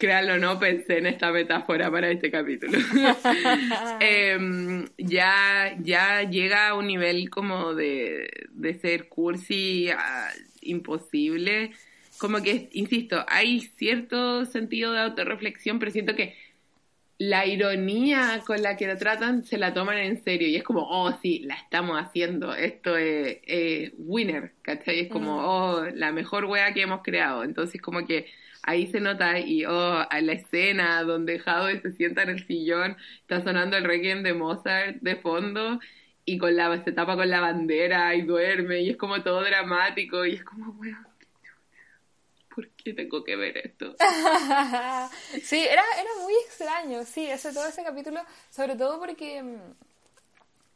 Créanlo 0.00 0.34
o 0.34 0.38
no, 0.38 0.58
pensé 0.58 0.98
en 0.98 1.06
esta 1.06 1.30
metáfora 1.32 1.90
para 1.90 2.10
este 2.10 2.30
capítulo. 2.30 2.78
Em, 4.00 4.86
ya, 4.98 5.76
ya 5.80 6.22
llega 6.28 6.68
a 6.68 6.74
un 6.74 6.86
nivel 6.86 7.28
como 7.30 7.74
de, 7.74 8.30
de 8.50 8.74
ser 8.78 9.08
cursi 9.08 9.90
ah, 9.90 10.30
imposible. 10.62 11.72
Como 12.18 12.42
que, 12.42 12.70
insisto, 12.72 13.24
hay 13.28 13.60
cierto 13.60 14.46
sentido 14.46 14.92
de 14.92 15.00
autorreflexión, 15.00 15.78
pero 15.78 15.92
siento 15.92 16.14
que 16.16 16.36
la 17.18 17.46
ironía 17.46 18.42
con 18.46 18.62
la 18.62 18.76
que 18.76 18.86
lo 18.86 18.96
tratan 18.98 19.44
se 19.44 19.58
la 19.58 19.74
toman 19.74 19.98
en 19.98 20.22
serio 20.24 20.48
y 20.48 20.56
es 20.56 20.64
como, 20.64 20.82
oh, 20.88 21.12
sí, 21.20 21.40
la 21.40 21.54
estamos 21.56 21.98
haciendo, 22.00 22.54
esto 22.54 22.96
es, 22.96 23.38
es 23.46 23.92
winner, 23.98 24.54
¿cachai? 24.62 25.00
Es 25.00 25.08
como, 25.10 25.42
Mm. 25.42 25.44
oh, 25.44 25.84
la 25.94 26.12
mejor 26.12 26.46
wea 26.46 26.72
que 26.74 26.82
hemos 26.82 27.02
creado. 27.02 27.44
Entonces, 27.44 27.80
como 27.82 28.06
que 28.06 28.26
ahí 28.62 28.86
se 28.88 29.00
nota 29.00 29.38
y, 29.38 29.64
oh, 29.64 30.06
a 30.08 30.20
la 30.20 30.32
escena 30.32 31.02
donde 31.02 31.40
Howie 31.44 31.80
se 31.80 31.92
sienta 31.92 32.22
en 32.22 32.30
el 32.30 32.46
sillón, 32.46 32.96
está 33.20 33.42
sonando 33.42 33.76
el 33.76 33.84
requiem 33.84 34.22
de 34.22 34.34
Mozart 34.34 34.96
de 35.00 35.16
fondo 35.16 35.80
y 36.24 36.38
con 36.38 36.56
la, 36.56 36.82
se 36.84 36.92
tapa 36.92 37.16
con 37.16 37.28
la 37.30 37.40
bandera 37.40 38.14
y 38.14 38.22
duerme 38.22 38.80
y 38.80 38.90
es 38.90 38.96
como 38.96 39.22
todo 39.22 39.42
dramático 39.42 40.24
y 40.26 40.34
es 40.34 40.44
como, 40.44 40.72
weón, 40.78 41.06
¿por 42.54 42.68
qué 42.70 42.92
tengo 42.92 43.24
que 43.24 43.36
ver 43.36 43.56
esto? 43.58 43.96
sí, 45.42 45.58
era, 45.58 45.82
era 45.98 46.10
muy 46.22 46.34
extraño, 46.44 47.04
sí, 47.04 47.26
ese, 47.26 47.52
todo 47.52 47.66
ese 47.66 47.82
capítulo, 47.82 48.20
sobre 48.50 48.76
todo 48.76 48.98
porque 48.98 49.42
mm, 49.42 49.56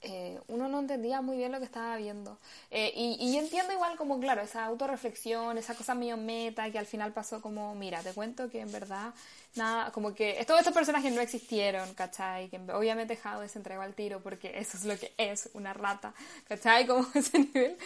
eh, 0.04 0.40
uno 0.48 0.68
no 0.68 0.80
entendía 0.80 1.20
muy 1.20 1.36
bien 1.36 1.52
lo 1.52 1.58
que 1.58 1.64
estaba 1.64 1.96
viendo. 1.96 2.38
Eh, 2.70 2.92
y, 2.94 3.16
y 3.18 3.36
entiendo 3.38 3.72
igual 3.72 3.96
como, 3.96 4.20
claro, 4.20 4.42
esa 4.42 4.64
autorreflexión, 4.64 5.58
esa 5.58 5.74
cosa 5.74 5.94
medio 5.94 6.16
meta 6.16 6.70
que 6.70 6.78
al 6.78 6.86
final 6.86 7.12
pasó 7.12 7.40
como, 7.40 7.74
mira, 7.74 8.02
te 8.02 8.12
cuento 8.12 8.50
que 8.50 8.60
en 8.60 8.70
verdad, 8.70 9.14
nada, 9.54 9.90
como 9.92 10.14
que 10.14 10.42
todos 10.46 10.60
estos 10.60 10.74
personajes 10.74 11.12
no 11.12 11.20
existieron, 11.20 11.94
¿cachai? 11.94 12.48
Que 12.48 12.58
obviamente 12.72 13.16
Jade 13.16 13.48
se 13.48 13.58
entregó 13.58 13.82
al 13.82 13.94
tiro 13.94 14.20
porque 14.22 14.58
eso 14.58 14.76
es 14.76 14.84
lo 14.84 14.98
que 14.98 15.12
es, 15.16 15.50
una 15.54 15.72
rata, 15.72 16.14
¿cachai? 16.48 16.86
Como 16.94 17.06
ese 17.14 17.38
nivel, 17.38 17.76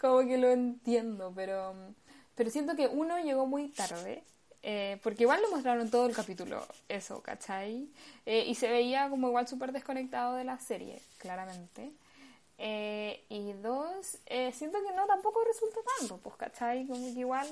como 0.00 0.20
que 0.20 0.38
lo 0.38 0.50
entiendo, 0.50 1.32
pero... 1.34 1.74
Pero 2.34 2.50
siento 2.50 2.76
que 2.76 2.86
uno 2.86 3.18
llegó 3.18 3.46
muy 3.46 3.68
tarde, 3.68 4.22
eh, 4.62 4.98
porque 5.02 5.22
igual 5.24 5.40
lo 5.42 5.50
mostraron 5.50 5.90
todo 5.90 6.06
el 6.06 6.14
capítulo, 6.14 6.66
eso, 6.88 7.22
¿cachai? 7.22 7.88
Eh, 8.26 8.44
y 8.46 8.54
se 8.54 8.68
veía 8.68 9.08
como 9.08 9.28
igual 9.28 9.46
súper 9.48 9.72
desconectado 9.72 10.34
de 10.34 10.44
la 10.44 10.58
serie, 10.58 11.00
claramente. 11.18 11.92
Eh, 12.60 13.24
y 13.28 13.52
dos, 13.62 14.18
eh, 14.26 14.52
siento 14.52 14.78
que 14.84 14.92
no 14.94 15.06
tampoco 15.06 15.44
resulta 15.44 15.78
tanto, 15.98 16.18
pues, 16.18 16.36
¿cachai? 16.36 16.86
Como 16.86 17.00
que 17.14 17.20
igual 17.20 17.46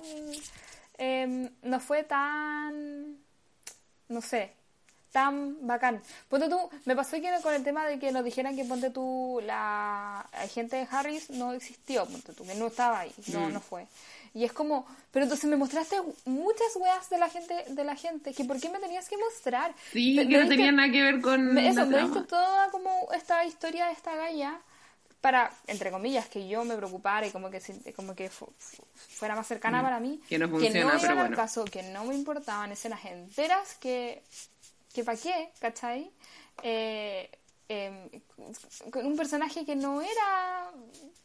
eh, 0.99 1.51
no 1.63 1.81
fue 1.81 2.03
tan, 2.05 3.17
no 4.09 4.21
sé, 4.21 4.53
tan 5.13 5.65
bacán. 5.67 6.03
Ponte 6.29 6.49
tú, 6.49 6.59
me 6.87 6.97
pasó 6.97 7.13
que 7.21 7.31
con 7.43 7.55
el 7.55 7.63
tema 7.63 7.87
de 7.87 7.99
que 7.99 8.11
nos 8.13 8.25
dijeran 8.25 8.57
que 8.57 8.65
ponte 8.65 8.91
tú, 8.91 9.41
la 9.45 10.29
gente 10.53 10.77
de 10.77 10.89
Harris 10.91 11.31
no 11.31 11.53
existió, 11.53 12.05
ponte 12.07 12.33
tú, 12.33 12.45
que 12.45 12.55
no 12.57 12.67
estaba 12.67 13.01
ahí, 13.01 13.13
no, 13.29 13.49
Mm. 13.49 13.53
no 13.53 13.61
fue. 13.61 13.87
Y 14.35 14.45
es 14.45 14.53
como, 14.53 14.87
pero 15.11 15.25
entonces 15.25 15.49
me 15.49 15.57
mostraste 15.57 15.97
muchas 16.25 16.77
weas 16.77 17.09
de 17.11 17.19
la 17.19 17.29
gente, 17.29 17.65
de 17.69 17.85
la 17.85 17.97
gente, 17.97 18.33
que 18.33 18.45
por 18.45 18.61
qué 18.61 18.69
me 18.69 18.79
tenías 18.79 19.09
que 19.09 19.17
mostrar. 19.17 19.75
Sí, 19.93 20.15
Me- 20.17 20.29
que 20.29 20.39
no 20.39 20.49
tenía 20.49 20.73
nada 20.73 20.91
que 20.91 21.03
ver 21.03 21.21
con 21.21 21.55
me- 21.55 21.69
eso, 21.69 21.87
me 21.87 21.99
diste 22.03 22.23
toda 22.23 22.71
como 22.71 23.09
esta 23.13 23.45
historia 23.45 23.87
de 23.87 23.93
esta 23.93 24.15
galla 24.17 24.61
para, 25.21 25.51
entre 25.67 25.91
comillas, 25.91 26.29
que 26.29 26.47
yo 26.47 26.65
me 26.65 26.77
preocupara 26.77 27.27
y 27.27 27.31
como 27.31 27.51
que, 27.51 27.61
como 27.97 28.15
que 28.15 28.29
fu- 28.31 28.53
fu- 28.59 28.85
fuera 28.95 29.35
más 29.35 29.47
cercana 29.47 29.81
Mm, 29.81 29.85
para 29.85 30.01
mí. 30.01 30.21
que 30.29 30.39
no 30.39 30.47
que 30.47 30.51
funciona, 30.53 30.95
no 30.95 31.01
pero 31.01 31.17
bueno. 31.17 31.37
caso, 31.37 31.65
que 31.65 31.83
no 31.85 32.05
me 32.05 32.15
importaban 32.15 32.71
escenas 32.71 33.05
enteras, 33.05 33.75
que, 33.77 34.23
que 34.93 35.03
pa' 35.05 35.17
qué, 35.17 35.51
¿cachai? 35.59 36.11
Eh, 36.63 37.29
em, 37.69 38.09
con 38.93 39.05
un 39.07 39.17
personaje 39.17 39.65
que 39.65 39.75
no 39.75 40.01
era 40.01 40.71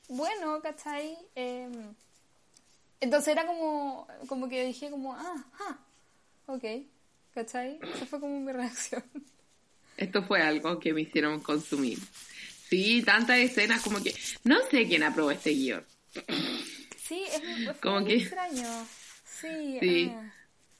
bueno, 0.09 0.59
¿cachai? 0.61 1.15
Em, 1.35 1.93
entonces 3.01 3.29
era 3.33 3.45
como, 3.45 4.07
como 4.27 4.47
que 4.47 4.65
dije 4.65 4.89
como, 4.89 5.13
ah, 5.13 5.45
ah, 5.59 5.77
ok, 6.45 6.63
¿cachai? 7.33 7.79
Esa 7.95 8.05
fue 8.05 8.19
como 8.19 8.39
mi 8.39 8.51
reacción. 8.53 9.03
Esto 9.97 10.23
fue 10.23 10.41
algo 10.41 10.79
que 10.79 10.93
me 10.93 11.01
hicieron 11.01 11.41
consumir. 11.41 11.99
Sí, 12.69 13.03
tantas 13.05 13.37
escenas 13.39 13.81
como 13.83 14.01
que... 14.01 14.15
No 14.45 14.57
sé 14.71 14.87
quién 14.87 15.03
aprobó 15.03 15.29
este 15.31 15.49
guion. 15.51 15.83
Sí, 16.97 17.23
es, 17.29 17.41
fue 17.65 17.73
Como 17.81 17.99
muy 18.01 18.09
que- 18.09 18.15
extraño. 18.23 18.67
Sí, 19.25 19.77
Sí. 19.81 20.11
ah. 20.15 20.33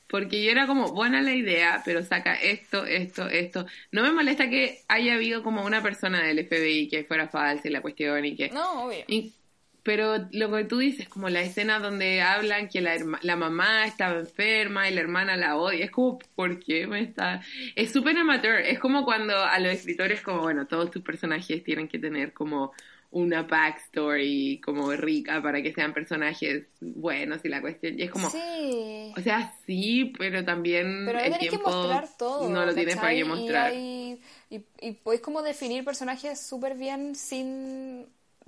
Porque 0.07 0.43
yo 0.43 0.51
era 0.51 0.67
como, 0.67 0.91
buena 0.91 1.21
la 1.21 1.33
idea, 1.33 1.81
pero 1.85 2.03
saca 2.03 2.35
esto, 2.35 2.85
esto, 2.85 3.27
esto. 3.29 3.65
No 3.91 4.01
me 4.03 4.11
molesta 4.11 4.49
que 4.49 4.83
haya 4.89 5.13
habido 5.13 5.41
como 5.41 5.63
una 5.65 5.81
persona 5.81 6.21
del 6.21 6.45
FBI 6.45 6.89
que 6.89 7.05
fuera 7.05 7.29
falsa 7.29 7.67
y 7.67 7.71
la 7.71 7.81
cuestión 7.81 8.25
y 8.25 8.35
que... 8.35 8.49
No, 8.49 8.85
obvio. 8.85 9.05
y- 9.07 9.33
pero 9.83 10.27
lo 10.31 10.51
que 10.51 10.63
tú 10.65 10.77
dices, 10.77 11.09
como 11.09 11.29
la 11.29 11.41
escena 11.41 11.79
donde 11.79 12.21
hablan 12.21 12.69
que 12.69 12.81
la, 12.81 12.95
herma- 12.95 13.19
la 13.23 13.35
mamá 13.35 13.85
estaba 13.85 14.19
enferma 14.19 14.87
y 14.89 14.93
la 14.93 15.01
hermana 15.01 15.37
la 15.37 15.57
odia, 15.57 15.85
es 15.85 15.91
como, 15.91 16.19
¿por 16.35 16.59
qué 16.59 16.85
me 16.87 17.01
está...? 17.01 17.41
Es 17.75 17.91
súper 17.91 18.17
amateur, 18.17 18.59
es 18.61 18.79
como 18.79 19.03
cuando 19.05 19.35
a 19.37 19.57
los 19.59 19.73
escritores, 19.73 20.21
como, 20.21 20.41
bueno, 20.41 20.67
todos 20.67 20.91
tus 20.91 21.01
personajes 21.01 21.63
tienen 21.63 21.87
que 21.87 21.99
tener 21.99 22.33
como 22.33 22.71
una 23.13 23.43
backstory 23.43 24.61
como 24.63 24.89
rica 24.93 25.41
para 25.41 25.61
que 25.61 25.73
sean 25.73 25.93
personajes 25.93 26.69
buenos 26.79 27.43
y 27.43 27.49
la 27.49 27.59
cuestión. 27.59 27.99
Y 27.99 28.03
es 28.03 28.11
como, 28.11 28.29
Sí. 28.29 29.11
o 29.17 29.21
sea, 29.21 29.53
sí, 29.65 30.13
pero 30.17 30.45
también 30.45 31.03
Pero 31.05 31.19
el 31.19 31.37
que 31.37 31.57
mostrar 31.57 32.07
todo. 32.17 32.47
no 32.49 32.65
lo 32.65 32.73
tienes 32.73 32.95
para 32.95 33.13
qué 33.13 33.25
mostrar. 33.25 33.73
Y, 33.73 33.75
hay- 33.75 34.21
y, 34.49 34.61
y 34.87 34.91
podéis 34.93 35.21
como 35.21 35.41
definir 35.41 35.83
personajes 35.83 36.39
súper 36.39 36.77
bien 36.77 37.15
sin 37.15 38.05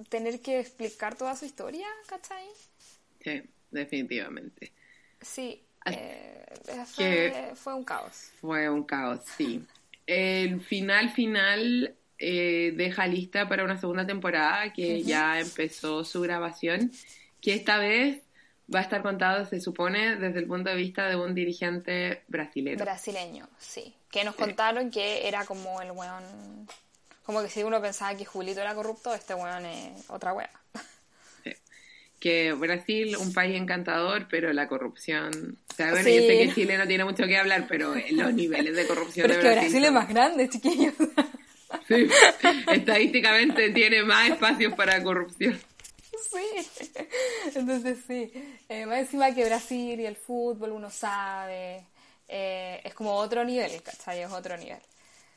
tener 0.09 0.41
que 0.41 0.59
explicar 0.59 1.15
toda 1.15 1.35
su 1.35 1.45
historia, 1.45 1.87
¿cachai? 2.07 2.45
Sí, 3.23 3.43
definitivamente. 3.71 4.71
Sí. 5.21 5.63
Eh, 5.85 7.51
fue 7.55 7.73
un 7.73 7.83
caos. 7.83 8.31
Fue 8.39 8.69
un 8.69 8.83
caos, 8.83 9.21
sí. 9.37 9.63
El 10.05 10.61
final 10.61 11.11
final 11.11 11.95
eh, 12.17 12.73
deja 12.75 13.07
lista 13.07 13.47
para 13.49 13.63
una 13.63 13.77
segunda 13.77 14.05
temporada 14.05 14.71
que 14.71 15.03
ya 15.03 15.39
empezó 15.39 16.03
su 16.03 16.21
grabación, 16.21 16.91
que 17.41 17.53
esta 17.53 17.77
vez 17.77 18.21
va 18.73 18.79
a 18.79 18.81
estar 18.83 19.01
contado, 19.01 19.45
se 19.45 19.59
supone, 19.59 20.15
desde 20.15 20.39
el 20.39 20.47
punto 20.47 20.69
de 20.69 20.75
vista 20.75 21.07
de 21.07 21.15
un 21.15 21.35
dirigente 21.35 22.23
brasileño. 22.27 22.77
Brasileño, 22.77 23.49
sí. 23.57 23.93
Que 24.11 24.23
nos 24.23 24.35
contaron 24.35 24.91
que 24.91 25.27
era 25.27 25.45
como 25.45 25.81
el 25.81 25.91
weón. 25.91 26.67
Como 27.23 27.41
que 27.41 27.49
si 27.49 27.63
uno 27.63 27.81
pensaba 27.81 28.15
que 28.15 28.25
Julito 28.25 28.61
era 28.61 28.75
corrupto, 28.75 29.13
este 29.13 29.33
weón 29.33 29.65
es 29.65 30.09
otra 30.09 30.33
wea. 30.33 30.49
que 32.19 32.53
Brasil, 32.53 33.17
un 33.17 33.33
país 33.33 33.55
encantador, 33.59 34.27
pero 34.29 34.53
la 34.53 34.67
corrupción... 34.69 35.57
O 35.71 35.73
sea, 35.75 35.89
bueno, 35.91 36.05
Sí. 36.05 36.15
yo 36.15 36.21
sé 36.21 36.37
que 36.37 36.53
Chile 36.53 36.77
no 36.77 36.87
tiene 36.87 37.03
mucho 37.03 37.25
que 37.25 37.37
hablar, 37.37 37.65
pero 37.67 37.93
los 38.11 38.33
niveles 38.33 38.75
de 38.75 38.87
corrupción 38.87 39.27
Pero 39.27 39.39
es 39.39 39.45
que 39.45 39.51
Brasil... 39.59 39.83
Es 39.85 39.91
más 39.91 40.07
grande, 40.07 40.49
chiquillos. 40.49 40.93
Sí, 41.87 42.07
estadísticamente 42.71 43.71
tiene 43.71 44.03
más 44.03 44.29
espacios 44.29 44.73
para 44.75 45.01
corrupción. 45.03 45.59
Sí. 46.31 46.89
Entonces 47.55 47.97
sí. 48.07 48.31
Eh, 48.69 48.85
más 48.85 48.99
encima 48.99 49.33
que 49.33 49.43
Brasil 49.45 49.99
y 49.99 50.05
el 50.05 50.15
fútbol, 50.15 50.71
uno 50.71 50.89
sabe. 50.89 51.83
eh, 52.27 52.79
es 52.83 52.93
como 52.93 53.13
otro 53.15 53.43
nivel, 53.43 53.81
¿cachai? 53.81 54.21
Es 54.21 54.31
otro 54.31 54.55
nivel. 54.55 54.79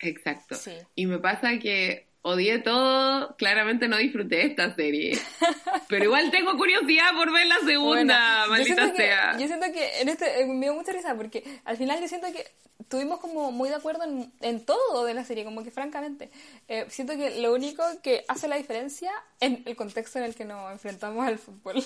Exacto. 0.01 0.55
Sí. 0.55 0.73
Y 0.95 1.07
me 1.07 1.19
pasa 1.19 1.59
que 1.59 2.07
odié 2.23 2.59
todo, 2.59 3.37
claramente 3.37 3.87
no 3.89 3.97
disfruté 3.99 4.45
esta 4.47 4.75
serie. 4.75 5.17
Pero 5.89 6.05
igual 6.05 6.31
tengo 6.31 6.57
curiosidad 6.57 7.13
por 7.15 7.33
ver 7.33 7.47
la 7.47 7.59
segunda, 7.65 8.47
Bueno, 8.49 8.65
yo 8.65 8.71
maldita 8.75 8.75
siento 8.83 8.97
que- 8.97 9.03
sea. 9.03 9.39
yo 9.39 9.47
siento 9.47 9.67
que 9.73 10.01
en 10.01 10.09
este 10.09 10.41
eh, 10.41 10.47
me 10.47 10.67
dio 10.67 10.75
mucha 10.75 10.93
risa 10.93 11.15
porque 11.15 11.45
al 11.65 11.77
final 11.77 12.01
yo 12.01 12.09
siento 12.09 12.27
que 12.33 12.45
estuvimos 12.81 13.21
como 13.21 13.51
muy 13.53 13.69
de 13.69 13.77
acuerdo 13.77 14.05
en, 14.05 14.33
en 14.41 14.65
todo 14.65 15.05
de 15.05 15.15
la 15.15 15.25
serie, 15.25 15.45
como 15.45 15.63
que 15.65 15.71
francamente. 15.71 16.31
eh, 16.69 16.87
siento 16.89 17.17
que 17.17 17.41
lo 17.41 17.53
único 17.55 17.83
que 18.03 18.25
hace 18.29 18.49
la 18.49 18.57
diferencia 18.57 19.13
en 19.41 19.63
el 19.65 19.77
contexto 19.77 20.19
en 20.19 20.25
el 20.25 20.35
que 20.35 20.45
nos 20.45 20.71
enfrentamos 20.73 21.25
al 21.27 21.39
fútbol. 21.39 21.77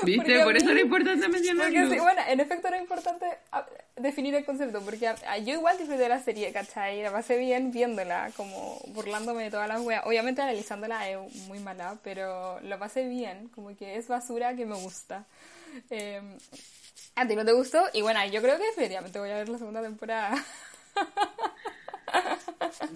Porque 0.00 0.12
¿Viste? 0.16 0.40
Por 0.44 0.56
eso 0.56 0.70
era 0.70 0.80
importante 0.80 1.26
Porque 1.26 1.40
mencionarlo. 1.52 1.90
sí, 1.90 1.98
bueno, 2.00 2.20
en 2.28 2.40
efecto 2.40 2.68
era 2.68 2.78
importante 2.80 3.26
definir 4.00 4.34
el 4.34 4.44
concepto, 4.44 4.80
porque 4.80 5.10
yo 5.44 5.54
igual 5.54 5.78
disfruté 5.78 6.08
la 6.08 6.20
serie, 6.20 6.52
¿cachai? 6.52 7.02
La 7.02 7.12
pasé 7.12 7.38
bien 7.38 7.70
viéndola, 7.70 8.30
como 8.36 8.80
burlándome 8.88 9.44
de 9.44 9.50
todas 9.50 9.68
las 9.68 9.80
weas. 9.80 10.04
Obviamente 10.06 10.42
analizándola 10.42 11.08
es 11.08 11.18
muy 11.46 11.58
mala, 11.58 11.98
pero 12.02 12.60
la 12.60 12.78
pasé 12.78 13.08
bien, 13.08 13.48
como 13.48 13.74
que 13.76 13.96
es 13.96 14.08
basura 14.08 14.54
que 14.54 14.66
me 14.66 14.76
gusta. 14.76 15.24
Eh, 15.90 16.20
¿A 17.14 17.26
ti 17.26 17.34
no 17.34 17.44
te 17.44 17.52
gustó? 17.52 17.84
Y 17.92 18.02
bueno, 18.02 18.24
yo 18.26 18.40
creo 18.40 18.56
que 18.56 18.64
definitivamente 18.64 19.18
voy 19.18 19.30
a 19.30 19.38
ver 19.38 19.48
la 19.48 19.58
segunda 19.58 19.82
temporada. 19.82 20.44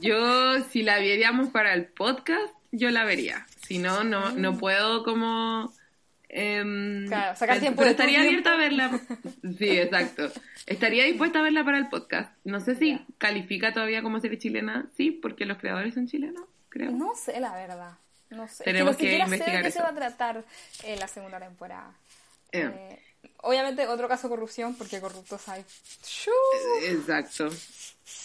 Yo, 0.00 0.62
si 0.70 0.82
la 0.82 0.98
viéramos 0.98 1.48
para 1.48 1.74
el 1.74 1.86
podcast, 1.86 2.52
yo 2.70 2.90
la 2.90 3.04
vería. 3.04 3.46
Si 3.66 3.78
no, 3.78 4.04
no, 4.04 4.32
no 4.32 4.58
puedo 4.58 5.04
como... 5.04 5.72
em, 6.32 7.06
Claro, 7.06 7.36
sacar 7.36 7.48
pero- 7.56 7.60
tiempo 7.60 7.78
pero 7.78 7.90
estaría 7.90 8.22
tiempo. 8.22 8.48
abierta 8.48 8.54
a 8.54 8.56
verla. 8.56 9.00
Sí, 9.58 9.68
exacto. 9.78 10.32
Estaría 10.66 11.04
dispuesta 11.04 11.38
a 11.38 11.42
verla 11.42 11.62
para 11.64 11.78
el 11.78 11.88
podcast. 11.88 12.32
No 12.44 12.58
sé 12.60 12.74
si 12.74 12.98
califica 13.18 13.72
todavía 13.72 14.02
como 14.02 14.18
serie 14.20 14.38
chilena. 14.38 14.86
Sí, 14.96 15.10
porque 15.12 15.44
los 15.44 15.58
creadores 15.58 15.94
son 15.94 16.08
chilenos, 16.08 16.44
creo. 16.68 16.90
No 16.90 17.14
sé, 17.14 17.38
la 17.38 17.52
verdad. 17.54 17.92
No 18.30 18.48
sé. 18.48 18.64
Tenemos 18.64 18.96
que, 18.96 19.04
que 19.10 19.10
ni 19.10 19.12
siquiera 19.12 19.26
sé 19.26 19.30
de 19.30 19.36
investigar 19.36 19.62
qué 19.64 19.70
se 19.70 19.82
va 19.82 19.88
a 19.90 19.94
tratar 19.94 20.44
eh, 20.84 20.96
la 20.98 21.06
segunda 21.06 21.38
temporada. 21.38 21.92
Eh. 22.50 22.70
Eh, 22.74 22.98
obviamente 23.42 23.86
otro 23.86 24.08
caso 24.08 24.28
de 24.28 24.34
corrupción, 24.34 24.74
porque 24.76 25.00
corruptos 25.00 25.46
hay. 25.48 25.64
Exacto. 26.84 27.48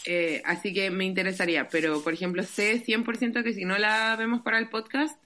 Eh, 0.06 0.42
así 0.46 0.74
que 0.74 0.90
me 0.90 1.06
interesaría, 1.06 1.68
pero 1.70 2.02
por 2.04 2.14
ejemplo, 2.14 2.44
sé 2.44 2.84
100% 2.84 3.44
que 3.44 3.54
si 3.54 3.66
no 3.66 3.78
la 3.78 4.16
vemos 4.18 4.42
para 4.42 4.58
el 4.60 4.70
podcast, 4.70 5.18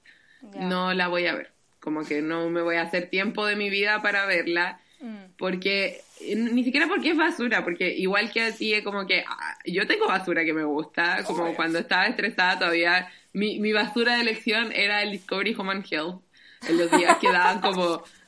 no 0.41 0.93
la 0.93 1.07
voy 1.07 1.27
a 1.27 1.35
ver. 1.35 1.51
Como 1.81 2.05
que 2.05 2.21
no 2.21 2.49
me 2.49 2.61
voy 2.61 2.77
a 2.77 2.83
hacer 2.83 3.09
tiempo 3.09 3.45
de 3.45 3.57
mi 3.57 3.69
vida 3.69 4.01
para 4.01 4.25
verla, 4.25 4.79
Mm. 5.01 5.33
porque 5.35 5.99
ni 6.35 6.63
siquiera 6.63 6.87
porque 6.87 7.09
es 7.09 7.17
basura, 7.17 7.63
porque 7.63 7.89
igual 7.89 8.31
que 8.31 8.41
a 8.43 8.51
ti, 8.51 8.75
es 8.75 8.83
como 8.83 9.07
que 9.07 9.23
ah, 9.27 9.57
yo 9.65 9.87
tengo 9.87 10.07
basura 10.07 10.45
que 10.45 10.53
me 10.53 10.63
gusta, 10.63 11.23
como 11.23 11.55
cuando 11.55 11.79
estaba 11.79 12.05
estresada 12.05 12.59
todavía, 12.59 13.09
mi, 13.33 13.59
mi 13.59 13.73
basura 13.73 14.13
de 14.15 14.21
elección 14.21 14.71
era 14.71 15.01
el 15.01 15.11
Discovery 15.11 15.55
Human 15.57 15.83
Health, 15.89 16.21
en 16.69 16.77
los 16.77 16.91
días 16.91 17.17
que 17.17 17.31
daban 17.31 17.61
como 17.61 18.03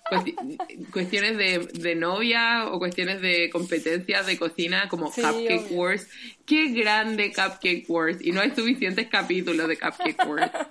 cuestiones 0.92 1.38
de, 1.38 1.60
de 1.74 1.96
novia 1.96 2.68
o 2.68 2.80
cuestiones 2.80 3.22
de 3.22 3.50
competencias 3.50 4.26
de 4.26 4.38
cocina 4.38 4.88
como 4.90 5.12
Sí, 5.12 5.22
Cupcake 5.22 5.66
obvio. 5.68 5.78
Wars. 5.78 6.08
Qué 6.46 6.68
grande 6.70 7.32
Cupcake 7.32 7.86
Wars 7.88 8.18
y 8.22 8.32
no 8.32 8.42
hay 8.42 8.52
suficientes 8.52 9.08
capítulos 9.08 9.68
de 9.68 9.78
Cupcake 9.78 10.26
Wars. 10.28 10.52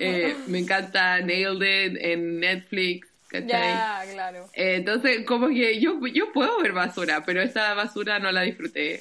Eh, 0.00 0.34
me 0.48 0.58
encanta 0.58 1.20
Nailed 1.20 1.62
It 1.92 1.98
en 2.00 2.40
Netflix, 2.40 3.06
¿cachai? 3.40 3.74
Ya, 3.74 4.02
claro. 4.12 4.48
Eh, 4.52 4.76
entonces, 4.76 5.24
como 5.26 5.48
que 5.48 5.80
yo, 5.80 5.98
yo 6.06 6.32
puedo 6.32 6.60
ver 6.60 6.72
basura, 6.72 7.24
pero 7.24 7.42
esta 7.42 7.74
basura 7.74 8.18
no 8.18 8.30
la 8.32 8.42
disfruté. 8.42 9.00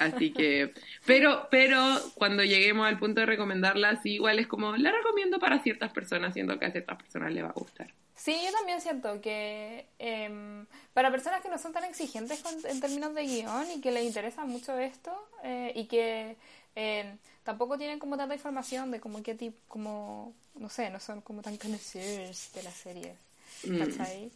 Así 0.00 0.32
que, 0.32 0.72
pero, 1.06 1.48
pero 1.50 2.00
cuando 2.14 2.42
lleguemos 2.44 2.86
al 2.86 2.98
punto 2.98 3.20
de 3.20 3.26
recomendarla, 3.26 4.00
sí, 4.02 4.14
igual 4.14 4.38
es 4.38 4.46
como, 4.46 4.76
la 4.76 4.90
recomiendo 4.92 5.38
para 5.38 5.60
ciertas 5.60 5.92
personas, 5.92 6.34
siendo 6.34 6.58
que 6.58 6.66
a 6.66 6.70
ciertas 6.72 6.96
personas 6.98 7.32
le 7.32 7.42
va 7.42 7.50
a 7.50 7.52
gustar. 7.52 7.92
Sí, 8.16 8.36
yo 8.44 8.50
también 8.52 8.80
siento 8.80 9.20
que 9.20 9.86
em, 10.00 10.66
para 10.92 11.10
personas 11.12 11.40
que 11.40 11.48
no 11.48 11.56
son 11.58 11.72
tan 11.72 11.84
exigentes 11.84 12.40
con- 12.40 12.66
en 12.68 12.80
términos 12.80 13.14
de 13.14 13.22
guion 13.22 13.64
y 13.76 13.80
que 13.80 13.92
les 13.92 14.02
interesa 14.04 14.44
mucho 14.44 14.76
esto 14.76 15.12
eh, 15.44 15.72
y 15.76 15.84
que 15.86 16.36
em, 16.74 17.16
tampoco 17.44 17.78
tienen 17.78 18.00
como 18.00 18.16
tanta 18.16 18.34
información 18.34 18.90
de 18.90 18.98
como 18.98 19.22
qué 19.22 19.34
tipo, 19.36 19.56
como, 19.68 20.34
no 20.56 20.68
sé, 20.68 20.90
no 20.90 20.98
son 20.98 21.20
como 21.20 21.42
tan 21.42 21.56
conocedores 21.58 22.50
de 22.54 22.62
la 22.64 22.72
serie, 22.72 23.12
Mm. 23.12 23.27
¿Cachai? 23.62 24.30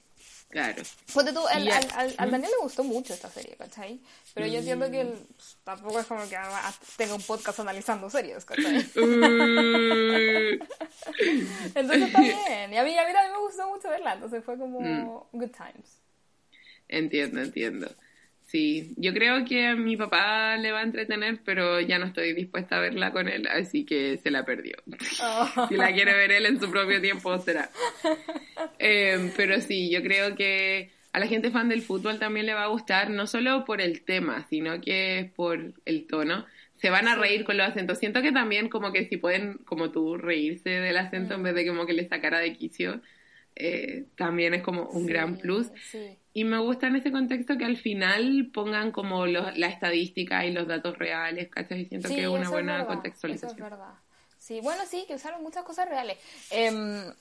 Claro. 0.51 0.83
Ponte 1.15 1.33
tú, 1.33 1.47
al, 1.47 1.67
al- 1.67 2.15
al 2.19 2.31
Daniel 2.31 2.51
le 2.51 2.63
gustó 2.63 2.85
mucho 2.85 3.15
esta 3.15 3.31
serie, 3.31 3.57
¿cachai? 3.57 4.01
Pero 4.35 4.47
yo 4.47 4.59
entiendo 4.59 4.91
que 4.91 5.01
él, 5.01 5.15
pues, 5.35 5.57
tampoco 5.65 5.99
es 6.01 6.07
como 6.07 6.29
que 6.29 6.37
tenga 6.99 7.15
un 7.15 7.23
podcast 7.23 7.61
analizando 7.61 8.11
series, 8.11 8.45
¿cachai? 8.45 8.87
Uh, 8.97 10.59
Entonces 11.75 12.03
está 12.03 12.21
bien. 12.21 12.73
Y 12.73 12.77
a 12.77 12.85
mí, 12.85 12.97
a 12.99 13.07
mí 13.07 13.13
también 13.13 13.33
me 13.33 13.39
gustó 13.39 13.67
mucho 13.69 13.89
verla, 13.89 14.15
entonces 14.15 14.45
fue 14.45 14.57
como 14.59 14.81
Mm. 15.33 15.37
good 15.39 15.51
times. 15.51 16.01
entiendo, 16.89 17.41
entiendo. 17.41 17.91
Sí, 18.53 18.93
yo 18.99 19.15
creo 19.15 19.47
que 19.47 19.67
a 19.69 19.75
mi 19.75 19.97
papá 19.97 20.59
le 20.59 20.73
va 20.73 20.81
a 20.81 20.83
entretener, 20.83 21.41
pero 21.43 21.81
ya 21.81 21.99
no 21.99 22.05
estoy 22.05 22.35
dispuesta 22.35 22.77
a 22.77 22.81
verla 22.81 23.11
con 23.11 23.27
él, 23.27 23.49
así 23.49 23.87
que 23.87 24.19
se 24.19 24.31
la 24.31 24.45
perdió. 24.45 24.77
Oh. 25.23 25.69
si 25.71 25.77
la 25.77 25.91
quiere 25.95 26.13
ver 26.13 26.33
él 26.33 26.45
en 26.45 26.61
su 26.61 26.71
propio 26.71 27.01
tiempo, 27.01 27.39
será. 27.39 27.71
Eh, 28.79 29.33
pero 29.37 29.61
sí, 29.61 29.91
yo 29.91 30.03
creo 30.03 30.35
que 30.35 30.91
a 31.13 31.19
la 31.21 31.27
gente 31.29 31.51
fan 31.51 31.69
del 31.69 31.83
fútbol 31.83 32.19
también 32.19 32.47
le 32.47 32.55
va 32.55 32.65
a 32.65 32.69
gustar, 32.69 33.11
no 33.11 33.27
solo 33.27 33.65
por 33.65 33.81
el 33.81 34.03
tema, 34.05 34.47
sino 34.51 34.81
que 34.81 35.33
por 35.35 35.73
el 35.85 36.07
tono. 36.07 36.47
Se 36.77 36.91
van 36.91 37.09
a 37.09 37.15
reír 37.17 37.45
con 37.45 37.57
los 37.57 37.69
acentos. 37.69 37.99
Siento 37.99 38.23
que 38.23 38.33
también 38.33 38.69
como 38.69 38.93
que 38.93 39.09
si 39.09 39.17
pueden, 39.17 39.59
como 39.65 39.91
tú, 39.93 40.17
reírse 40.17 40.69
del 40.71 40.97
acento 40.99 41.35
en 41.35 41.43
vez 41.45 41.55
de 41.55 41.67
como 41.67 41.87
que 41.87 41.93
le 41.95 42.09
sacara 42.09 42.41
de 42.41 42.57
quicio, 42.57 43.01
eh, 43.57 44.07
también 44.17 44.55
es 44.55 44.63
como 44.63 44.89
un 44.91 45.07
Sí, 45.07 45.09
gran 45.09 45.39
plus. 45.39 45.69
Sí. 45.91 46.19
Y 46.35 46.45
me 46.45 46.59
gusta 46.59 46.87
en 46.89 46.97
ese 46.97 47.13
contexto 47.13 47.57
que 47.59 47.65
al 47.65 47.77
final 47.77 48.51
pongan 48.53 48.91
como 48.93 49.27
los- 49.27 49.57
la 49.59 49.69
estadística 49.69 50.45
y 50.47 50.53
los 50.53 50.67
datos 50.67 50.99
reales, 50.99 51.49
¿cachai? 51.51 51.87
Siento 51.87 52.09
Sí, 52.09 52.15
que 52.17 52.23
es 52.23 52.29
una 52.29 52.51
buena 52.51 52.73
verdad, 52.79 52.87
contextualización. 52.89 53.51
Eso 53.53 53.65
es 53.67 53.71
verdad. 53.71 54.02
Sí, 54.53 54.61
bueno, 54.61 54.83
sí, 54.87 55.05
que 55.07 55.15
usaron 55.15 55.43
muchas 55.43 55.65
cosas 55.65 55.89
reales. 55.89 56.19
Em, 56.51 57.13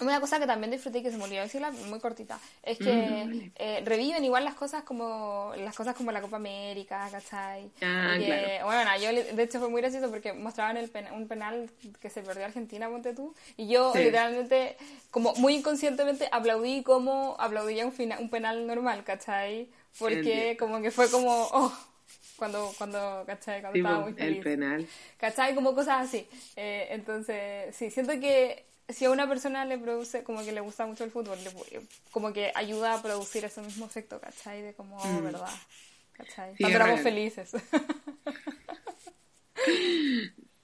una 0.00 0.20
cosa 0.20 0.38
que 0.38 0.46
también 0.46 0.70
disfruté 0.70 0.98
y 0.98 1.02
que 1.02 1.10
se 1.10 1.16
me 1.16 1.24
olvidó 1.24 1.42
decirla, 1.42 1.70
muy 1.72 1.98
cortita, 1.98 2.38
es 2.62 2.78
que 2.78 3.24
Mm, 3.24 3.50
eh, 3.56 3.82
reviven 3.84 4.24
igual 4.24 4.44
las 4.44 4.54
cosas 4.54 4.84
como 4.84 5.52
las 5.56 5.74
cosas 5.74 5.96
como 5.96 6.12
la 6.12 6.20
Copa 6.20 6.36
América, 6.36 7.08
¿cachai? 7.10 7.70
Ah, 7.82 8.16
Y 8.18 8.24
claro. 8.24 8.66
Bueno, 8.66 8.90
yo 9.00 9.34
de 9.34 9.42
hecho 9.42 9.58
fue 9.58 9.68
muy 9.70 9.80
gracioso 9.80 10.08
porque 10.10 10.32
mostraban 10.32 10.76
el 10.76 10.88
pen- 10.90 11.10
un 11.12 11.26
penal 11.26 11.68
que 12.00 12.10
se 12.10 12.22
perdió 12.22 12.44
Argentina, 12.44 12.88
ponte 12.88 13.12
tú, 13.14 13.34
y 13.56 13.66
yo 13.68 13.92
Sí. 13.94 13.98
literalmente, 13.98 14.76
como 15.10 15.34
muy 15.34 15.56
inconscientemente, 15.56 16.28
aplaudí 16.30 16.82
como 16.84 17.34
aplaudía 17.40 17.84
un, 17.86 17.92
fina- 17.92 18.18
un 18.20 18.30
penal 18.30 18.66
normal, 18.66 19.02
¿cachai? 19.04 19.68
Porque 19.98 20.56
como 20.60 20.80
que 20.80 20.90
fue 20.92 21.10
como, 21.10 21.48
oh, 21.50 21.72
cuando, 22.38 22.72
cuando, 22.78 23.24
¿cachai? 23.26 23.60
Cuando 23.60 23.74
Sí, 23.74 23.78
estaba 23.78 24.00
muy 24.00 24.14
el 24.16 24.38
feliz. 24.38 24.40
penal. 24.40 24.92
¿Cachai? 25.18 25.54
Como 25.54 25.74
cosas 25.74 26.06
así. 26.08 26.28
Eh, 26.56 26.88
entonces, 26.90 27.74
sí, 27.76 27.90
siento 27.90 28.12
que 28.20 28.64
si 28.88 29.04
a 29.04 29.10
una 29.10 29.28
persona 29.28 29.64
le 29.64 29.78
produce, 29.78 30.22
como 30.24 30.44
que 30.44 30.52
le 30.52 30.60
gusta 30.60 30.86
mucho 30.86 31.04
el 31.04 31.10
fútbol, 31.10 31.38
le- 31.44 31.82
como 32.10 32.32
que 32.32 32.52
ayuda 32.54 32.94
a 32.94 33.02
producir 33.02 33.44
ese 33.44 33.60
mismo 33.62 33.86
efecto, 33.86 34.20
¿cachai? 34.20 34.62
De 34.62 34.74
como, 34.74 34.96
oh, 35.18 35.22
verdad. 35.22 35.60
¿Cachai? 36.12 36.54
Mm. 36.54 36.58
Sí, 36.58 36.60
Cuando 36.60 36.78
éramos 36.78 37.00
felices. 37.00 37.52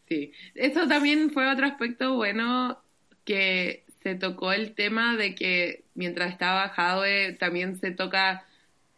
Sí, 0.09 0.33
eso 0.55 0.87
también 0.89 1.31
fue 1.33 1.51
otro 1.51 1.66
aspecto 1.66 2.14
bueno 2.14 2.83
que 3.25 3.85
se 4.03 4.14
tocó 4.14 4.53
el 4.53 4.75
tema 4.75 5.16
de 5.16 5.35
que 5.35 5.85
mientras 5.95 6.31
estaba 6.33 6.68
Jadwe 6.68 7.33
también 7.39 7.79
se 7.81 7.91
toca 7.91 8.47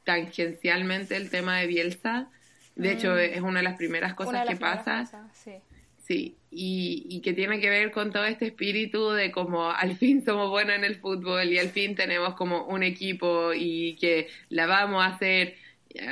tangencialmente 0.04 1.16
el 1.16 1.30
tema 1.30 1.58
de 1.60 1.66
Bielsa. 1.68 2.30
De 2.76 2.92
hecho, 2.92 3.16
es 3.18 3.40
una 3.40 3.58
de 3.60 3.64
las 3.64 3.76
primeras 3.76 4.14
cosas 4.14 4.32
Mm. 4.34 4.36
Las 4.36 4.48
que 4.48 4.56
pasa. 4.56 5.00
cosas, 5.00 5.36
sí. 5.36 5.54
Sí, 5.98 6.36
y, 6.52 7.04
y 7.08 7.20
que 7.20 7.32
tiene 7.32 7.58
que 7.60 7.68
ver 7.68 7.90
con 7.90 8.12
todo 8.12 8.24
este 8.26 8.46
espíritu 8.46 9.10
de 9.10 9.32
como 9.32 9.70
al 9.72 9.96
fin 9.98 10.24
somos 10.24 10.50
buenos 10.50 10.76
en 10.76 10.84
el 10.84 10.96
fútbol 10.96 11.52
y 11.52 11.58
al 11.58 11.70
fin 11.70 11.96
tenemos 11.96 12.34
como 12.34 12.64
un 12.66 12.84
equipo 12.84 13.52
y 13.54 13.96
que 13.96 14.28
la 14.50 14.66
vamos 14.66 15.02
a 15.02 15.06
hacer, 15.08 15.56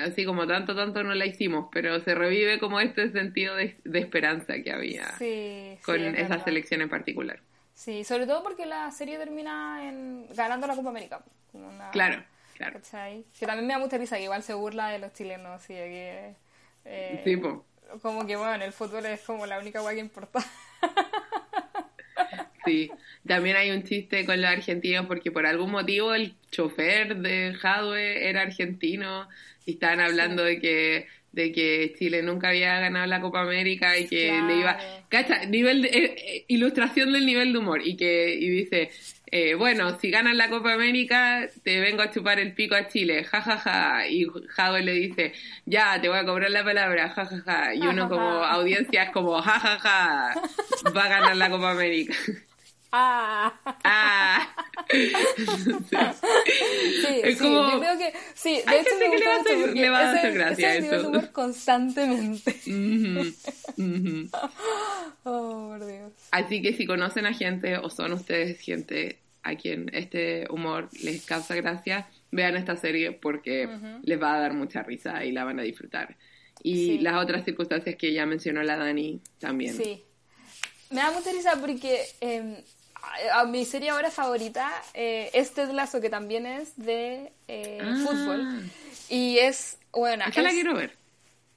así 0.05 0.25
como 0.25 0.49
tanto, 0.49 0.75
tanto 0.75 1.05
no 1.05 1.15
la 1.15 1.27
hicimos, 1.27 1.69
pero 1.71 2.01
se 2.01 2.15
revive 2.17 2.59
como 2.59 2.81
este 2.81 3.12
sentido 3.12 3.55
de, 3.55 3.77
de 3.85 3.99
esperanza 4.01 4.55
que 4.65 4.73
había 4.73 5.07
Sí, 5.19 5.75
sí, 5.77 5.83
con 5.85 6.01
es 6.01 6.19
esa 6.19 6.43
selección 6.43 6.81
en 6.83 6.89
particular. 6.89 7.39
Sí, 7.75 8.03
sobre 8.05 8.27
todo 8.27 8.43
porque 8.43 8.67
la 8.67 8.91
serie 8.91 9.17
termina 9.19 9.87
en, 9.89 10.27
ganando 10.35 10.67
la 10.67 10.75
Copa 10.75 10.89
América. 10.91 11.23
como 11.53 11.69
una- 11.69 11.91
Claro, 11.91 12.25
claro. 12.57 12.81
¿cachai? 12.81 13.25
Que 13.39 13.47
también 13.47 13.67
me 13.69 13.75
da 13.75 13.79
mucha 13.79 13.99
risa, 13.99 14.17
que 14.17 14.25
igual 14.25 14.43
se 14.43 14.55
burla 14.55 14.89
de 14.89 14.99
los 14.99 15.12
chilenos 15.12 15.69
y 15.71 15.75
de 15.75 15.81
que... 15.89 16.43
eh, 16.85 17.20
Sí, 17.24 17.37
po. 17.37 17.64
Como 18.03 18.26
que, 18.26 18.37
bueno, 18.37 18.64
el 18.64 18.72
fútbol 18.72 19.07
es 19.07 19.20
como 19.20 19.47
la 19.47 19.59
única 19.59 19.80
guay 19.80 19.97
que 19.97 20.01
importa. 20.01 20.41
Sí, 22.64 22.91
también 23.26 23.57
hay 23.57 23.70
un 23.72 23.82
chiste 23.82 24.24
con 24.24 24.41
los 24.41 24.51
argentinos 24.51 25.05
porque 25.07 25.30
por 25.30 25.45
algún 25.45 25.70
motivo 25.70 26.14
el 26.14 26.35
chofer 26.51 27.16
de 27.18 27.53
Jadwe 27.61 28.26
era 28.28 28.41
argentino 28.41 29.28
y 29.66 29.72
estaban 29.72 30.01
hablando 30.01 30.43
de 30.45 30.59
que 30.61 31.07
de 31.32 31.51
que 31.53 31.93
Chile 31.99 32.22
nunca 32.22 32.49
había 32.51 32.78
ganado 32.78 33.07
la 33.07 33.20
Copa 33.20 33.41
América 33.43 33.99
y 33.99 34.07
que 34.07 34.28
Claro. 34.28 34.47
le 34.47 34.55
iba 34.61 34.78
cacha 35.11 35.45
nivel 35.47 35.82
de- 35.82 35.89
eh, 35.89 36.14
eh, 36.16 36.45
ilustración 36.49 37.12
del 37.12 37.26
nivel 37.26 37.53
de 37.53 37.59
humor 37.59 37.82
y 37.85 37.97
que 37.97 38.32
y 38.35 38.49
dice 38.49 38.91
eh, 39.37 39.55
bueno 39.55 39.99
si 39.99 40.11
ganan 40.11 40.37
la 40.37 40.49
Copa 40.49 40.74
América 40.74 41.49
te 41.64 41.80
vengo 41.80 42.03
a 42.03 42.11
chupar 42.12 42.39
el 42.39 42.53
pico 42.55 42.76
a 42.76 42.87
Chile 42.89 43.24
jajaja 43.24 44.07
y 44.07 44.26
Jadwe 44.55 44.82
le 44.82 44.93
dice 44.93 45.32
ya 45.66 46.01
te 46.01 46.09
voy 46.09 46.18
a 46.18 46.24
cobrar 46.24 46.51
la 46.53 46.62
palabra 46.62 47.09
jajaja 47.11 47.74
y 47.74 47.80
uno 47.80 48.09
como 48.09 48.22
audiencia 48.45 49.03
es 49.05 49.11
como 49.11 49.41
jajaja 49.43 50.35
va 50.97 51.05
a 51.05 51.09
ganar 51.09 51.37
la 51.37 51.51
Copa 51.51 51.72
América 51.72 52.14
¡Ah! 52.97 53.53
Ah. 53.85 54.55
Sí, 54.89 57.20
Es 57.24 57.39
sí, 57.39 57.45
como- 57.45 57.70
yo 57.72 57.80
creo 57.80 57.99
que... 57.99 58.12
Sí, 58.35 58.61
de 58.68 58.80
hecho 58.80 58.91
me 59.01 59.11
que 59.11 59.18
le 59.18 59.26
gusta 59.26 59.28
va 59.28 59.35
a 59.35 59.39
mucho 59.39 59.51
hacer- 59.51 59.64
porque 59.66 59.80
le 59.80 59.91
va 59.91 59.99
a 59.99 60.03
ese- 60.11 60.18
hacer 60.18 60.32
gracia 60.35 60.74
ese 60.76 60.87
eso. 60.87 60.97
de 61.03 61.07
humor 61.09 61.32
constantemente. 61.32 62.51
Ujú, 62.66 63.35
ujú. 63.78 64.28
Oh, 65.26 65.68
por 65.76 65.87
Dios. 65.87 66.12
Así 66.32 66.61
que 66.62 66.74
si 66.74 66.85
conocen 66.87 67.24
a 67.26 67.32
gente 67.32 67.78
o 67.78 67.89
son 67.91 68.12
ustedes 68.12 68.61
gente 68.61 69.18
a 69.45 69.55
quien 69.57 69.90
este 69.95 70.47
humor 70.51 70.88
les 71.03 71.24
causa 71.24 71.55
gracia, 71.55 72.09
vean 72.32 72.57
esta 72.57 72.76
serie 72.76 73.12
porque 73.12 73.68
les 74.03 74.20
va 74.20 74.34
a 74.34 74.40
dar 74.40 74.55
mucha 74.55 74.82
risa 74.82 75.24
y 75.24 75.32
la 75.32 75.45
van 75.45 75.61
a 75.61 75.62
disfrutar. 75.62 76.16
Y 76.62 76.74
Sí. 76.74 76.99
las 77.01 77.22
otras 77.22 77.45
circunstancias 77.45 77.95
que 77.97 78.12
ya 78.12 78.24
mencionó 78.26 78.62
la 78.62 78.76
Dani 78.76 79.20
también. 79.38 79.76
Sí. 79.76 80.03
Me 80.90 80.97
da 81.03 81.11
mucha 81.11 81.30
risa 81.32 81.57
porque 81.61 82.01
eh, 82.20 82.64
a, 83.32 83.45
mi 83.45 83.64
serie 83.64 83.90
ahora 83.90 84.11
favorita 84.11 84.70
eh, 84.95 85.30
es 85.34 85.53
Ted 85.53 85.70
Lasso, 85.72 86.01
que 86.01 86.09
también 86.11 86.47
es 86.47 86.76
de 86.76 87.32
eh, 87.49 87.78
Ah. 87.82 88.03
fútbol. 88.05 88.62
Y 89.11 89.38
es, 89.38 89.76
bueno, 89.92 90.24
Esta 90.26 90.42
la 90.42 90.51
quiero 90.51 90.74
ver. 90.74 90.92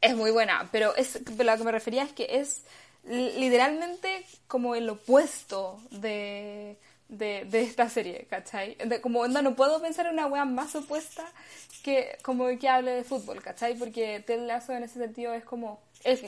es 0.01 0.15
muy 0.15 0.31
buena, 0.31 0.67
pero 0.71 0.93
es 0.95 1.19
pero 1.37 1.51
lo 1.51 1.57
que 1.57 1.63
me 1.63 1.71
refería 1.71 2.03
es 2.03 2.11
que 2.11 2.27
es 2.39 2.63
li- 3.07 3.31
literalmente 3.39 4.23
como 4.47 4.75
el 4.75 4.89
opuesto 4.89 5.79
de, 5.91 6.75
de, 7.09 7.45
de 7.45 7.61
esta 7.61 7.89
serie, 7.89 8.25
¿cachai? 8.29 8.75
De- 8.75 8.99
como 9.01 9.21
onda, 9.21 9.41
no 9.41 9.55
puedo 9.55 9.81
pensar 9.81 10.05
en 10.07 10.13
una 10.13 10.27
wea 10.27 10.45
más 10.45 10.75
opuesta 10.75 11.25
que 11.83 12.17
como 12.23 12.47
que 12.59 12.67
hable 12.67 12.91
de 12.91 13.03
fútbol, 13.03 13.41
¿cachai? 13.41 13.75
Porque 13.77 14.21
Ted 14.25 14.45
Lasso 14.45 14.73
en 14.73 14.83
ese 14.83 14.99
sentido 14.99 15.33
es 15.33 15.43
como... 15.43 15.79
Es, 16.03 16.21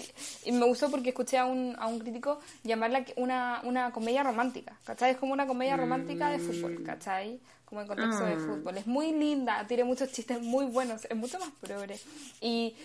y 0.45 0.51
me 0.51 0.65
gustó 0.65 0.89
porque 0.89 1.09
escuché 1.09 1.37
a 1.37 1.45
un, 1.45 1.75
a 1.77 1.85
un 1.87 1.99
crítico 1.99 2.39
llamarla 2.63 3.05
una, 3.17 3.61
una 3.63 3.91
comedia 3.91 4.23
romántica, 4.23 4.79
¿cachai? 4.83 5.11
Es 5.11 5.17
como 5.17 5.31
una 5.33 5.45
comedia 5.45 5.77
romántica 5.77 6.29
de 6.31 6.39
fútbol, 6.39 6.81
¿cachai? 6.83 7.39
Como 7.65 7.81
en 7.81 7.87
contexto 7.87 8.25
de 8.25 8.33
Ah. 8.33 8.39
fútbol. 8.39 8.77
Es 8.77 8.87
muy 8.87 9.11
linda, 9.11 9.65
tiene 9.67 9.83
muchos 9.83 10.11
chistes 10.11 10.41
muy 10.41 10.65
buenos, 10.65 11.05
es 11.05 11.15
mucho 11.15 11.37
más 11.39 11.49
progre. 11.61 11.99
Y 12.41 12.75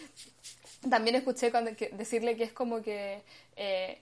también 0.90 1.16
escuché 1.16 1.50
cuando, 1.50 1.74
que- 1.74 1.88
decirle 1.90 2.36
que 2.36 2.44
es 2.44 2.52
como 2.52 2.82
que... 2.82 3.22
eh, 3.56 3.98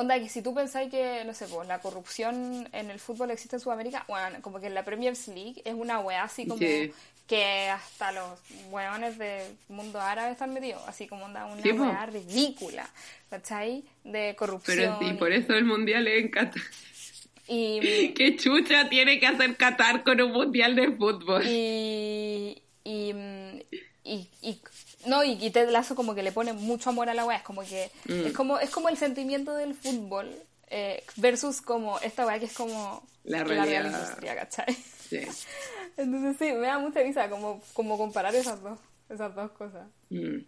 onda, 0.00 0.18
que 0.18 0.28
si 0.28 0.42
tú 0.42 0.52
pensáis 0.54 0.90
que, 0.90 1.22
no 1.24 1.32
sé, 1.34 1.46
pues, 1.46 1.66
la 1.68 1.78
corrupción 1.80 2.68
en 2.72 2.90
el 2.90 2.98
fútbol 2.98 3.30
existe 3.30 3.56
en 3.56 3.60
Sudamérica, 3.60 4.04
bueno, 4.08 4.38
como 4.42 4.60
que 4.60 4.66
en 4.66 4.74
la 4.74 4.84
Premier 4.84 5.14
League 5.28 5.62
es 5.64 5.74
una 5.74 6.00
weá 6.00 6.24
así 6.24 6.46
como 6.46 6.58
Sí. 6.58 6.92
que 7.26 7.68
hasta 7.68 8.10
los 8.12 8.38
weones 8.70 9.16
del 9.18 9.56
mundo 9.68 10.00
árabe 10.00 10.32
están 10.32 10.52
metidos, 10.52 10.82
así 10.88 11.06
como 11.06 11.24
onda, 11.26 11.46
una 11.46 11.62
Sí, 11.62 11.72
po. 11.72 11.84
weá 11.84 12.06
ridícula, 12.06 12.88
¿cachai? 13.30 13.84
De 14.04 14.34
corrupción. 14.36 14.76
Pero 14.76 14.98
sí, 14.98 15.14
por 15.16 15.32
eso 15.32 15.52
el 15.54 15.64
mundial 15.64 16.06
es 16.08 16.24
en 16.24 16.30
Qatar. 16.30 16.62
Y, 17.46 17.80
¿Qué 18.14 18.36
chucha 18.36 18.88
tiene 18.88 19.18
que 19.20 19.26
hacer 19.26 19.56
Qatar 19.56 20.02
con 20.02 20.20
un 20.20 20.32
mundial 20.32 20.74
de 20.76 20.90
fútbol? 20.92 21.44
y, 21.46 22.60
y, 22.84 23.12
y, 24.04 24.28
y- 24.42 24.60
no 25.06 25.24
y, 25.24 25.32
y 25.44 25.50
Ted 25.50 25.70
Lasso 25.70 25.94
como 25.94 26.14
que 26.14 26.22
le 26.22 26.32
pone 26.32 26.52
mucho 26.52 26.90
amor 26.90 27.08
a 27.08 27.14
la 27.14 27.24
weá 27.24 27.38
es 27.38 27.42
como 27.42 27.62
que 27.62 27.90
Mm. 28.06 28.26
es 28.26 28.32
como 28.32 28.58
es 28.58 28.70
como 28.70 28.88
el 28.88 28.96
sentimiento 28.96 29.54
del 29.56 29.74
fútbol 29.74 30.28
eh, 30.68 31.02
versus 31.16 31.60
como 31.60 31.98
esta 32.00 32.26
weá 32.26 32.38
que 32.38 32.44
es 32.46 32.52
como 32.54 33.02
La 33.24 33.42
real 33.44 33.66
realidad. 33.68 33.86
industria 34.00 34.36
¿cachai? 34.36 34.74
Sí. 35.08 35.20
entonces 35.96 36.36
sí 36.38 36.52
me 36.52 36.66
da 36.66 36.78
mucha 36.78 37.00
risa 37.02 37.28
como, 37.28 37.62
como 37.72 37.98
comparar 37.98 38.34
esas 38.34 38.62
dos 38.62 38.78
esas 39.08 39.34
dos 39.34 39.50
cosas 39.52 39.86
Mm. 40.10 40.38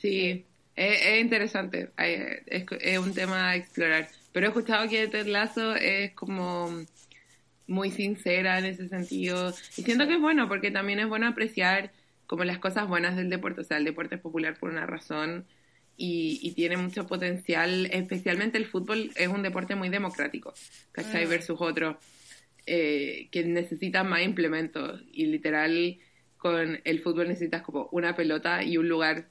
Sí, 0.00 0.44
es, 0.76 1.02
es 1.06 1.20
interesante, 1.20 1.90
es, 1.98 2.64
es 2.80 2.98
un 2.98 3.12
tema 3.12 3.50
a 3.50 3.56
explorar. 3.56 4.08
Pero 4.32 4.46
he 4.46 4.48
escuchado 4.48 4.88
que 4.88 5.08
Ted 5.08 5.26
Lasso 5.26 5.74
es 5.76 6.12
como 6.14 6.70
muy 7.66 7.90
sincera 7.90 8.58
en 8.58 8.64
ese 8.64 8.88
sentido. 8.88 9.52
Y 9.76 9.82
siento 9.82 10.06
que 10.06 10.14
es 10.14 10.20
bueno, 10.20 10.48
porque 10.48 10.70
también 10.70 11.00
es 11.00 11.08
bueno 11.08 11.26
apreciar 11.28 11.90
como 12.30 12.44
las 12.44 12.58
cosas 12.60 12.86
buenas 12.86 13.16
del 13.16 13.28
deporte. 13.28 13.60
O 13.62 13.64
sea, 13.64 13.76
el 13.78 13.84
deporte 13.84 14.14
es 14.14 14.20
popular 14.20 14.56
por 14.56 14.70
una 14.70 14.86
razón 14.86 15.46
y, 15.96 16.38
y 16.42 16.52
tiene 16.54 16.76
mucho 16.76 17.06
potencial, 17.08 17.86
especialmente 17.92 18.56
el 18.56 18.66
fútbol 18.66 19.10
es 19.16 19.26
un 19.28 19.42
deporte 19.42 19.74
muy 19.74 19.88
democrático, 19.88 20.54
¿cachai? 20.92 21.26
Versus 21.26 21.60
otros 21.60 21.96
eh, 22.66 23.28
que 23.32 23.42
necesitan 23.44 24.08
más 24.08 24.22
implementos 24.22 25.02
y 25.12 25.26
literal 25.26 25.98
con 26.38 26.80
el 26.84 27.00
fútbol 27.00 27.26
necesitas 27.28 27.62
como 27.62 27.88
una 27.92 28.14
pelota 28.14 28.62
y 28.62 28.76
un 28.78 28.88
lugar 28.88 29.26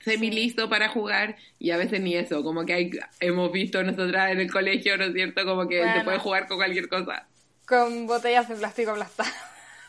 semi 0.00 0.30
listo 0.30 0.68
para 0.68 0.88
jugar 0.88 1.36
y 1.60 1.70
a 1.70 1.76
veces 1.76 2.00
ni 2.00 2.16
eso, 2.16 2.42
como 2.42 2.66
que 2.66 2.72
hay, 2.74 2.90
hemos 3.20 3.52
visto 3.52 3.82
nosotras 3.84 4.32
en 4.32 4.40
el 4.40 4.50
colegio, 4.50 4.96
¿no 4.98 5.04
es 5.04 5.12
cierto? 5.14 5.44
Como 5.44 5.68
que 5.68 5.78
Bueno. 5.78 5.94
se 5.94 6.00
puede 6.04 6.18
jugar 6.18 6.48
con 6.48 6.56
cualquier 6.58 6.88
cosa. 6.88 7.28
con 7.66 8.06
botellas 8.06 8.48
de 8.48 8.56
plástico 8.56 8.90
aplastadas 8.90 9.34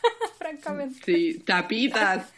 francamente 0.38 1.00
Sí, 1.04 1.42
tapitas, 1.46 2.32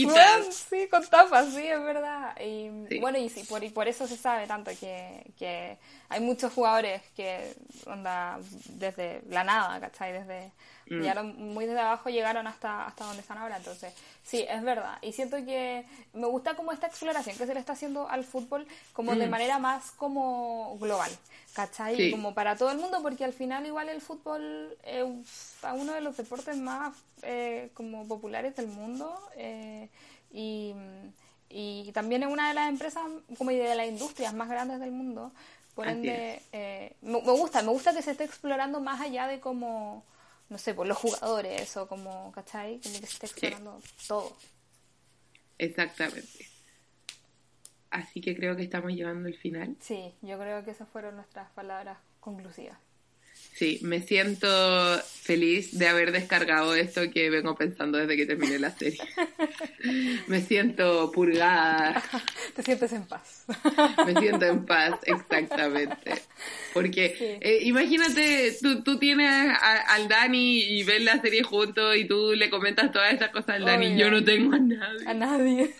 Bueno, 0.00 0.16
tapitas. 0.16 0.66
sí, 0.68 0.88
con 0.90 1.08
tapas, 1.08 1.52
sí, 1.54 1.66
es 1.66 1.80
verdad. 1.82 2.34
Y 2.40 2.70
Sí. 2.88 3.00
bueno, 3.00 3.18
y, 3.18 3.28
sí, 3.28 3.44
por, 3.44 3.62
y 3.64 3.70
por 3.70 3.88
eso 3.88 4.06
se 4.08 4.16
sabe 4.16 4.46
tanto 4.46 4.70
que, 4.78 5.32
que 5.38 5.78
hay 6.08 6.20
muchos 6.20 6.52
jugadores 6.52 7.02
que, 7.16 7.54
onda, 7.86 8.38
desde 8.70 9.22
la 9.28 9.44
nada, 9.44 9.80
¿cachai? 9.80 10.12
Desde, 10.12 10.52
Mm. 11.00 11.14
lo- 11.14 11.24
muy 11.24 11.66
desde 11.66 11.80
abajo 11.80 12.10
llegaron 12.10 12.46
hasta, 12.46 12.86
hasta 12.86 13.04
donde 13.04 13.22
están 13.22 13.38
ahora. 13.38 13.56
Entonces, 13.56 13.92
sí, 14.24 14.44
es 14.48 14.62
verdad. 14.62 14.98
Y 15.02 15.12
siento 15.12 15.36
que 15.44 15.84
me 16.12 16.26
gusta 16.26 16.54
como 16.54 16.72
esta 16.72 16.86
exploración 16.86 17.36
que 17.36 17.46
se 17.46 17.54
le 17.54 17.60
está 17.60 17.72
haciendo 17.72 18.08
al 18.08 18.24
fútbol 18.24 18.66
como 18.92 19.14
de 19.14 19.26
Mm. 19.26 19.30
manera 19.30 19.58
más 19.58 19.92
como 19.92 20.76
global, 20.78 21.10
¿cachai? 21.54 21.96
Sí. 21.96 22.10
Como 22.10 22.34
para 22.34 22.56
todo 22.56 22.70
el 22.70 22.78
mundo, 22.78 22.98
porque 23.02 23.24
al 23.24 23.32
final 23.32 23.64
igual 23.66 23.88
el 23.88 24.00
fútbol 24.00 24.76
es 24.84 25.04
uno 25.74 25.92
de 25.92 26.00
los 26.00 26.16
deportes 26.16 26.56
más 26.56 26.94
eh, 27.22 27.70
como 27.74 28.06
populares 28.08 28.56
del 28.56 28.66
mundo 28.66 29.16
eh, 29.36 29.88
y, 30.32 30.74
y 31.48 31.92
también 31.92 32.22
es 32.22 32.28
una 32.30 32.48
de 32.48 32.54
las 32.54 32.68
empresas 32.68 33.02
como 33.38 33.50
y 33.50 33.56
de 33.56 33.74
las 33.74 33.86
industrias 33.86 34.34
más 34.34 34.48
grandes 34.48 34.80
del 34.80 34.90
mundo. 34.90 35.30
Por 35.74 35.88
ende, 35.88 36.42
eh, 36.52 36.92
me, 37.00 37.22
me 37.22 37.32
gusta, 37.32 37.62
me 37.62 37.70
gusta 37.70 37.94
que 37.94 38.02
se 38.02 38.10
esté 38.10 38.24
explorando 38.24 38.80
más 38.80 39.00
allá 39.00 39.26
de 39.26 39.40
como, 39.40 40.04
no 40.52 40.58
sé, 40.58 40.74
por 40.74 40.86
los 40.86 40.98
jugadores 40.98 41.76
o 41.78 41.88
como, 41.88 42.30
¿cachai? 42.32 42.78
Como 42.80 43.00
que 43.00 43.06
se 43.06 43.14
esté 43.14 43.26
explorando 43.26 43.80
todo. 44.06 44.36
Exactamente. 45.58 46.46
así 47.90 48.20
que 48.20 48.36
creo 48.36 48.54
que 48.54 48.62
estamos 48.62 48.92
llegando 48.92 49.28
al 49.28 49.34
final. 49.34 49.76
Sí, 49.80 50.14
yo 50.20 50.38
creo 50.38 50.62
que 50.64 50.72
esas 50.72 50.88
fueron 50.88 51.16
nuestras 51.16 51.50
palabras 51.50 51.98
conclusivas. 52.20 52.78
Sí, 53.54 53.78
me 53.82 54.00
siento 54.00 54.48
feliz 55.22 55.78
de 55.78 55.86
haber 55.86 56.10
descargado 56.10 56.74
esto 56.74 57.02
que 57.10 57.30
vengo 57.30 57.54
pensando 57.54 57.98
desde 57.98 58.16
que 58.16 58.26
terminé 58.26 58.58
la 58.58 58.70
serie. 58.70 58.98
me 60.26 60.40
siento 60.40 61.12
purgada. 61.12 62.02
Te 62.56 62.62
sientes 62.62 62.92
en 62.92 63.04
paz. 63.04 63.44
me 64.06 64.18
siento 64.18 64.46
en 64.46 64.64
paz, 64.64 64.98
exactamente. 65.04 66.12
Porque 66.72 67.38
eh, 67.40 67.58
imagínate, 67.62 68.56
tú, 68.60 68.82
tú 68.82 68.98
tienes 68.98 69.54
al 69.60 70.08
Dani 70.08 70.60
y 70.60 70.82
ves 70.82 71.04
la 71.04 71.20
serie 71.20 71.42
juntos 71.42 71.94
y 71.96 72.06
tú 72.06 72.32
le 72.32 72.48
comentas 72.48 72.90
todas 72.90 73.12
estas 73.12 73.30
cosas 73.30 73.56
al 73.56 73.66
Dani. 73.66 73.96
Yo 73.96 74.10
no 74.10 74.24
tengo 74.24 74.54
a 74.54 74.58
nadie. 74.58 75.06
A 75.06 75.14
nadie. 75.14 75.74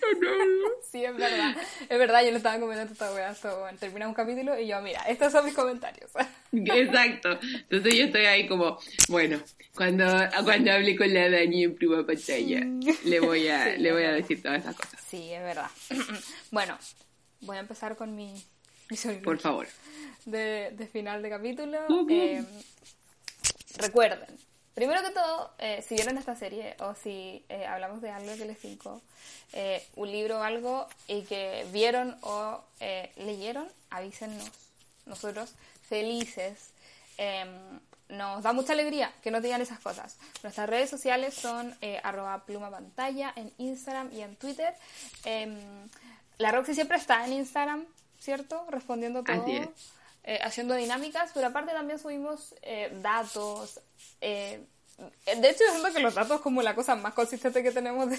sí, 0.91 1.05
es 1.05 1.17
verdad. 1.17 1.57
Es 1.89 1.99
verdad, 1.99 2.23
yo 2.23 2.31
le 2.31 2.37
estaba 2.37 2.61
comentando 2.61 2.93
esta 2.93 3.13
weá. 3.13 3.35
Bueno, 3.43 3.79
termina 3.81 4.07
un 4.07 4.15
capítulo 4.15 4.59
y 4.59 4.69
yo, 4.69 4.81
mira, 4.83 5.01
estos 5.09 5.33
son 5.33 5.45
mis 5.45 5.55
comentarios. 5.55 6.11
Exacto. 6.75 7.39
Entonces 7.43 7.95
yo 7.95 8.05
estoy 8.05 8.27
ahí 8.27 8.47
como, 8.47 8.79
bueno, 9.09 9.41
cuando, 9.75 10.05
cuando 10.45 10.73
hable 10.73 10.97
con 10.97 11.13
la 11.13 11.31
Dani 11.31 11.65
en 11.65 11.75
prima 11.75 12.05
pantalla, 12.07 12.61
le 13.05 13.21
voy 13.21 13.49
a, 13.49 13.77
le 13.79 13.93
voy 13.93 14.05
a 14.05 14.13
decir 14.13 14.43
todas 14.43 14.61
esas 14.61 14.77
cosas. 14.77 15.01
Sí, 15.09 15.33
es 15.33 15.43
verdad. 15.43 15.71
bueno, 16.51 16.79
voy 17.41 17.57
a 17.57 17.61
empezar 17.61 17.97
con 17.97 18.15
mi, 18.15 18.35
mi 18.91 18.97
Por 19.17 19.39
favor. 19.39 19.67
De, 20.27 20.73
de 20.77 20.87
final 20.87 21.23
de 21.23 21.31
capítulo. 21.31 21.79
Eh, 22.11 22.45
recuerden, 23.79 24.29
primero 24.75 25.03
que 25.03 25.11
todo, 25.11 25.55
eh, 25.59 25.83
si 25.87 25.95
vieron 25.95 26.19
esta 26.19 26.37
serie 26.37 26.77
o 26.81 26.95
si 26.95 27.45
eh, 27.49 27.65
hablamos 27.65 28.03
de 28.03 28.11
algo 28.11 28.37
que 28.37 28.45
les 28.45 28.59
cinco, 28.59 29.03
un 29.97 30.13
libro 30.13 30.41
o 30.41 30.43
algo 30.43 30.87
y 31.09 31.23
que 31.23 31.67
vieron 31.73 32.17
o 32.21 32.63
leyeron, 33.17 33.69
avísennos. 33.91 34.51
Nosotros 35.05 35.55
felices 35.93 36.73
Em, 37.19 37.81
nos 38.09 38.43
da 38.43 38.53
mucha 38.53 38.73
alegría 38.73 39.13
que 39.23 39.31
nos 39.31 39.43
digan 39.43 39.61
esas 39.63 39.79
cosas. 39.79 40.19
Nuestras 40.43 40.69
redes 40.69 40.91
sociales 40.91 41.35
son 41.35 41.75
eh, 41.81 42.01
arroba 42.03 42.45
pluma 42.45 42.71
pantalla 42.71 43.33
en 43.37 43.53
Instagram 43.59 44.13
y 44.13 44.21
en 44.21 44.37
Twitter. 44.37 44.75
Em, 45.25 45.57
la 46.39 46.51
Roxy 46.53 46.75
siempre 46.75 46.99
está 46.99 47.25
en 47.25 47.33
Instagram, 47.35 47.85
¿cierto? 48.19 48.67
Respondiendo 48.69 49.23
todo. 49.23 49.73
Eh, 50.25 50.39
haciendo 50.43 50.75
dinámicas, 50.75 51.33
pero 51.35 51.49
aparte 51.49 51.73
también 51.73 51.99
subimos 51.99 52.55
eh, 52.63 52.97
datos, 53.03 53.81
eh, 54.21 54.65
de 54.99 55.51
hecho, 55.51 55.65
yo 55.67 55.73
siento 55.73 55.93
que 55.93 56.01
los 56.01 56.15
datos 56.15 56.41
como 56.41 56.63
la 56.63 56.75
cosa 56.75 56.95
más 56.97 57.15
consistente 57.15 57.63
que 57.63 57.73
tenemos 57.73 58.11
de, 58.11 58.17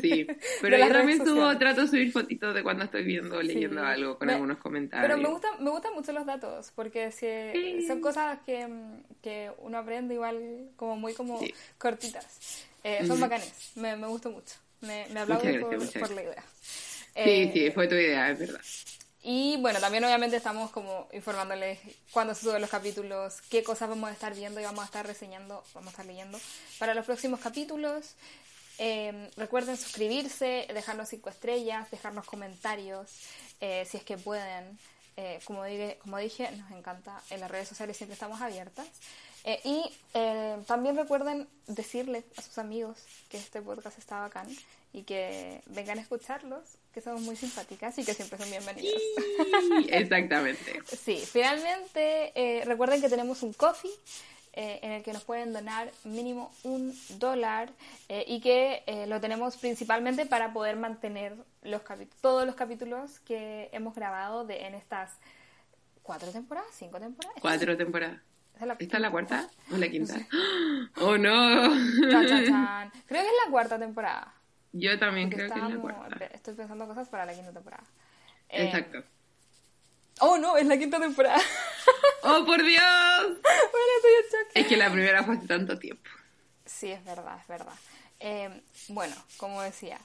Sí, 0.00 0.26
pero 0.60 0.78
yo 0.78 0.88
también 0.88 1.24
subo, 1.24 1.56
trato 1.58 1.82
de 1.82 1.88
subir 1.88 2.12
fotitos 2.12 2.54
de 2.54 2.62
cuando 2.62 2.84
estoy 2.84 3.04
viendo 3.04 3.36
o 3.36 3.42
leyendo 3.42 3.84
algo 3.84 4.18
con 4.18 4.30
algunos 4.30 4.58
comentarios. 4.58 5.08
Pero 5.08 5.22
me 5.22 5.28
gustan, 5.28 5.62
me 5.62 5.70
gustan 5.70 5.94
mucho 5.94 6.12
los 6.12 6.26
datos, 6.26 6.72
porque 6.74 7.10
si, 7.10 7.86
son 7.86 8.00
cosas 8.00 8.38
que, 8.46 8.68
que, 9.22 9.50
uno 9.58 9.78
aprende 9.78 10.14
igual 10.14 10.70
como 10.76 10.96
muy 10.96 11.14
como 11.14 11.40
cortitas. 11.78 12.64
Eh, 12.82 13.06
son 13.06 13.18
bacanes, 13.18 13.72
me, 13.76 13.96
me 13.96 14.06
gustó 14.06 14.30
mucho. 14.30 14.56
Me, 14.80 15.06
me 15.10 15.20
aplaudo 15.20 15.42
por, 15.60 16.00
por, 16.00 16.10
la 16.10 16.22
idea. 16.22 16.44
Sí, 17.16 17.50
sí, 17.52 17.70
fue 17.70 17.88
tu 17.88 17.94
idea, 17.94 18.30
es 18.30 18.38
verdad. 18.38 18.60
Y 19.26 19.56
bueno, 19.56 19.80
también 19.80 20.04
obviamente 20.04 20.36
estamos 20.36 20.70
como 20.70 21.08
informándoles 21.10 21.78
cuándo 22.12 22.34
se 22.34 22.42
suben 22.42 22.60
los 22.60 22.68
capítulos, 22.68 23.40
qué 23.48 23.64
cosas 23.64 23.88
vamos 23.88 24.10
a 24.10 24.12
estar 24.12 24.34
viendo 24.34 24.60
y 24.60 24.64
vamos 24.64 24.82
a 24.82 24.84
estar 24.84 25.06
reseñando, 25.06 25.64
vamos 25.72 25.88
a 25.88 25.90
estar 25.92 26.04
leyendo 26.04 26.38
para 26.78 26.92
los 26.92 27.06
próximos 27.06 27.40
capítulos. 27.40 28.16
Em, 28.76 29.30
recuerden 29.38 29.78
suscribirse, 29.78 30.66
dejarnos 30.74 31.08
cinco 31.08 31.30
estrellas, 31.30 31.90
dejarnos 31.90 32.26
comentarios, 32.26 33.10
eh, 33.62 33.86
si 33.90 33.96
es 33.96 34.04
que 34.04 34.18
pueden. 34.18 34.78
Eh, 35.16 35.40
como, 35.46 35.64
dije, 35.64 35.96
como 36.02 36.18
dije, 36.18 36.50
nos 36.50 36.70
encanta, 36.72 37.22
en 37.30 37.40
las 37.40 37.50
redes 37.50 37.68
sociales 37.68 37.96
siempre 37.96 38.12
estamos 38.12 38.42
abiertas. 38.42 38.86
Eh, 39.44 39.58
y 39.64 39.90
también 40.66 40.96
recuerden 40.96 41.48
decirles 41.66 42.24
a 42.36 42.42
sus 42.42 42.58
amigos 42.58 42.98
que 43.30 43.38
este 43.38 43.62
podcast 43.62 43.98
está 43.98 44.20
bacán 44.20 44.48
y 44.92 45.04
que 45.04 45.62
vengan 45.66 45.98
a 45.98 46.02
escucharlos, 46.02 46.62
que 46.94 47.00
somos 47.00 47.22
muy 47.22 47.34
simpáticas 47.34 47.98
y 47.98 48.04
que 48.04 48.14
siempre 48.14 48.38
son 48.38 48.48
bienvenidos. 48.48 49.02
exactamente. 49.88 50.80
sí, 50.86 51.16
finalmente 51.16 52.32
eh, 52.36 52.64
recuerden 52.64 53.00
que 53.00 53.08
tenemos 53.08 53.42
un 53.42 53.52
coffee 53.52 53.90
eh, 54.52 54.78
en 54.80 54.92
el 54.92 55.02
que 55.02 55.12
nos 55.12 55.24
pueden 55.24 55.52
donar 55.52 55.90
mínimo 56.04 56.52
un 56.62 56.96
dólar 57.18 57.72
eh, 58.08 58.24
y 58.28 58.40
que 58.40 58.84
lo 59.08 59.20
tenemos 59.20 59.56
principalmente 59.56 60.24
para 60.24 60.52
poder 60.52 60.76
mantener 60.76 61.34
los 61.62 61.82
todos 62.20 62.46
los 62.46 62.54
capítulos 62.54 63.18
que 63.20 63.70
hemos 63.72 63.96
grabado 63.96 64.44
de, 64.44 64.66
en 64.66 64.76
estas 64.76 65.10
cuatro 66.04 66.30
temporadas, 66.30 66.70
cinco 66.72 67.00
temporadas. 67.00 67.36
Cuatro 67.40 67.76
temporadas. 67.76 68.20
¿Esta 68.78 68.98
es 68.98 69.02
la, 69.02 69.10
cuarta 69.10 69.48
o 69.72 69.76
la 69.76 69.88
quinta? 69.88 70.14
¡Oh, 71.00 71.18
no! 71.18 71.72
Creo 72.00 72.20
que 72.28 73.28
es 73.28 73.34
la 73.44 73.50
cuarta 73.50 73.80
temporada. 73.80 74.33
Yo 74.76 74.98
también 74.98 75.30
creo 75.30 75.48
que 75.52 75.58
es 75.60 75.70
la 75.70 75.76
cuarta. 75.76 76.24
Estoy 76.26 76.54
pensando 76.54 76.86
cosas 76.88 77.08
para 77.08 77.24
la 77.24 77.32
quinta 77.32 77.52
temporada. 77.52 77.84
Exacto. 78.48 78.98
Eh, 78.98 79.04
oh, 80.18 80.36
no, 80.36 80.56
es 80.56 80.66
la 80.66 80.76
quinta 80.76 80.98
temporada. 80.98 81.40
¡Oh, 82.24 82.44
por 82.44 82.60
Dios! 82.60 82.82
bueno, 82.82 84.20
shock. 84.30 84.50
Es 84.52 84.66
que 84.66 84.76
la 84.76 84.90
primera 84.90 85.22
fue 85.22 85.36
hace 85.36 85.46
tanto 85.46 85.78
tiempo. 85.78 86.10
Sí, 86.66 86.90
es 86.90 87.04
verdad, 87.04 87.38
es 87.40 87.46
verdad. 87.46 87.74
Eh, 88.18 88.62
bueno, 88.88 89.14
como 89.36 89.62
decía. 89.62 90.00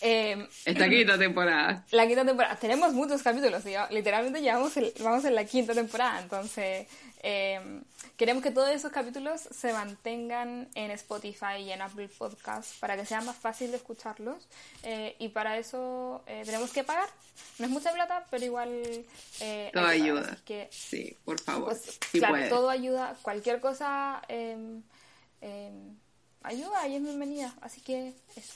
Eh, 0.00 0.48
Esta 0.64 0.88
quinta 0.88 1.18
temporada. 1.18 1.84
La 1.90 2.06
quinta 2.06 2.24
temporada. 2.24 2.56
Tenemos 2.56 2.94
muchos 2.94 3.22
capítulos, 3.22 3.62
literalmente 3.90 4.40
ya 4.40 4.54
vamos, 4.54 4.72
vamos 5.00 5.24
en 5.26 5.34
la 5.34 5.44
quinta 5.44 5.74
temporada, 5.74 6.20
entonces 6.20 6.88
eh, 7.26 7.80
queremos 8.18 8.42
que 8.42 8.50
todos 8.50 8.68
esos 8.68 8.92
capítulos 8.92 9.40
se 9.40 9.72
mantengan 9.72 10.68
en 10.74 10.90
Spotify 10.90 11.56
y 11.60 11.72
en 11.72 11.80
Apple 11.80 12.08
Podcasts 12.08 12.76
para 12.78 12.96
que 12.96 13.06
sea 13.06 13.22
más 13.22 13.36
fácil 13.36 13.70
de 13.70 13.78
escucharlos. 13.78 14.46
Eh, 14.82 15.16
y 15.18 15.30
para 15.30 15.56
eso 15.56 16.22
eh, 16.26 16.42
tenemos 16.44 16.70
que 16.70 16.84
pagar. 16.84 17.08
No 17.58 17.64
es 17.64 17.70
mucha 17.70 17.92
plata, 17.94 18.26
pero 18.30 18.44
igual. 18.44 19.06
todo 19.72 19.86
ayuda. 19.86 20.36
sí, 20.70 21.16
por 21.24 21.40
favor. 21.40 21.70
Pues, 21.70 21.98
claro, 22.12 22.48
todo 22.50 22.68
ayuda. 22.68 23.16
Cualquier 23.22 23.58
cosa 23.58 24.20
em, 24.28 24.82
em, 25.40 25.96
ayuda 26.42 26.86
y 26.88 26.96
es 26.96 27.02
bienvenida. 27.02 27.54
Así 27.62 27.80
que 27.80 28.12
eso. 28.36 28.52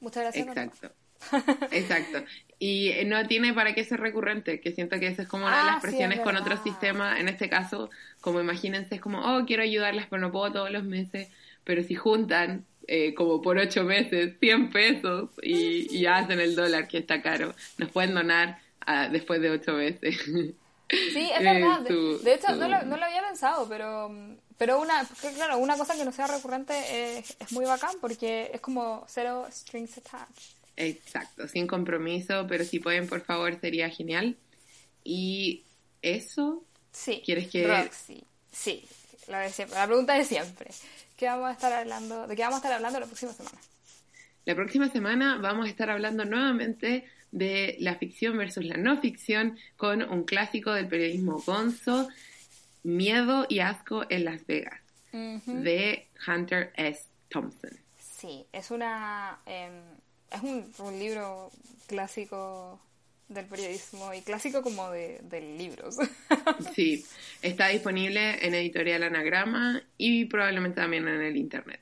Muchas 0.00 0.22
gracias. 0.22 0.48
Exacto. 0.48 0.99
Exacto. 1.70 2.24
Y 2.58 2.92
no 3.06 3.26
tiene 3.26 3.54
para 3.54 3.74
qué 3.74 3.84
ser 3.84 4.00
recurrente, 4.00 4.60
que 4.60 4.72
siento 4.72 5.00
que 5.00 5.06
esa 5.06 5.22
es 5.22 5.28
como 5.28 5.46
una 5.46 5.60
de 5.60 5.64
las 5.64 5.76
ah, 5.76 5.80
presiones 5.80 6.20
con 6.20 6.36
otro 6.36 6.62
sistema. 6.62 7.18
En 7.18 7.28
este 7.28 7.48
caso, 7.48 7.88
como 8.20 8.38
imagínense, 8.40 8.96
es 8.96 9.00
como, 9.00 9.20
oh, 9.20 9.46
quiero 9.46 9.62
ayudarlas, 9.62 10.06
pero 10.10 10.20
no 10.20 10.30
puedo 10.30 10.52
todos 10.52 10.70
los 10.70 10.84
meses. 10.84 11.28
Pero 11.64 11.82
si 11.82 11.94
juntan 11.94 12.66
eh, 12.86 13.14
como 13.14 13.40
por 13.40 13.56
ocho 13.56 13.84
meses 13.84 14.34
100 14.40 14.70
pesos 14.70 15.30
y, 15.42 15.96
y, 15.96 16.06
hacen 16.06 16.40
el 16.40 16.54
dólar, 16.54 16.88
que 16.88 16.98
está 16.98 17.22
caro, 17.22 17.54
nos 17.78 17.90
pueden 17.90 18.14
donar 18.14 18.58
ah, 18.84 19.08
después 19.08 19.40
de 19.40 19.50
ocho 19.50 19.72
meses. 19.72 20.18
Sí, 20.90 21.30
es 21.34 21.40
verdad. 21.42 21.80
de, 21.80 22.34
hecho, 22.34 22.54
no, 22.56 22.68
lo, 22.68 22.82
no, 22.82 22.96
lo, 22.96 23.04
había 23.04 23.22
pensado, 23.22 23.66
pero, 23.68 24.10
pero 24.58 24.80
una, 24.80 25.06
claro, 25.34 25.58
una 25.58 25.78
cosa 25.78 25.94
que 25.94 26.04
no 26.04 26.12
sea 26.12 26.26
recurrente 26.26 27.18
es, 27.18 27.36
es 27.38 27.52
muy 27.52 27.64
bacán 27.64 27.94
porque 28.00 28.50
es 28.52 28.60
como 28.60 29.04
cero 29.08 29.46
strings 29.50 29.96
attached. 29.96 30.59
Exacto, 30.76 31.46
sin 31.48 31.66
compromiso, 31.66 32.46
pero 32.48 32.64
si 32.64 32.78
pueden, 32.78 33.06
por 33.06 33.20
favor, 33.20 33.58
sería 33.60 33.90
genial. 33.90 34.36
Y 35.04 35.64
eso. 36.02 36.64
Sí. 36.92 37.22
¿Quieres 37.24 37.48
que.? 37.48 37.66
Roxy. 37.66 38.24
Sí, 38.52 38.84
la, 39.28 39.40
de 39.40 39.50
siempre. 39.50 39.78
la 39.78 39.86
pregunta 39.86 40.14
de 40.14 40.24
siempre. 40.24 40.70
¿Qué 41.16 41.26
vamos 41.26 41.48
a 41.48 41.52
estar 41.52 41.72
hablando, 41.72 42.26
¿De 42.26 42.34
qué 42.34 42.42
vamos 42.42 42.56
a 42.56 42.58
estar 42.58 42.72
hablando 42.72 42.98
la 42.98 43.06
próxima 43.06 43.32
semana? 43.32 43.58
La 44.46 44.54
próxima 44.54 44.88
semana 44.88 45.38
vamos 45.38 45.66
a 45.66 45.68
estar 45.68 45.90
hablando 45.90 46.24
nuevamente 46.24 47.04
de 47.30 47.76
la 47.78 47.96
ficción 47.96 48.36
versus 48.38 48.64
la 48.64 48.76
no 48.76 49.00
ficción 49.00 49.58
con 49.76 50.02
un 50.02 50.24
clásico 50.24 50.72
del 50.72 50.88
periodismo 50.88 51.40
gonzo, 51.40 52.08
Miedo 52.82 53.46
y 53.48 53.60
Asco 53.60 54.04
en 54.08 54.24
Las 54.24 54.46
Vegas, 54.46 54.80
de 55.12 56.08
Hunter 56.26 56.72
S. 56.74 57.04
Thompson. 57.28 57.70
Sí, 57.98 58.46
es 58.52 58.70
una. 58.70 59.38
Em, 59.46 59.82
es 60.30 60.42
un, 60.80 60.98
libro 60.98 61.50
clásico 61.86 62.80
del 63.28 63.46
periodismo 63.46 64.12
y 64.14 64.22
clásico 64.22 64.62
como 64.62 64.90
de, 64.90 65.20
libros. 65.58 65.96
sí, 66.74 67.04
está 67.42 67.68
disponible 67.68 68.44
en 68.44 68.54
editorial 68.54 69.02
Anagrama 69.04 69.82
y 69.96 70.24
probablemente 70.26 70.80
también 70.80 71.06
en 71.08 71.20
el 71.20 71.36
internet. 71.36 71.80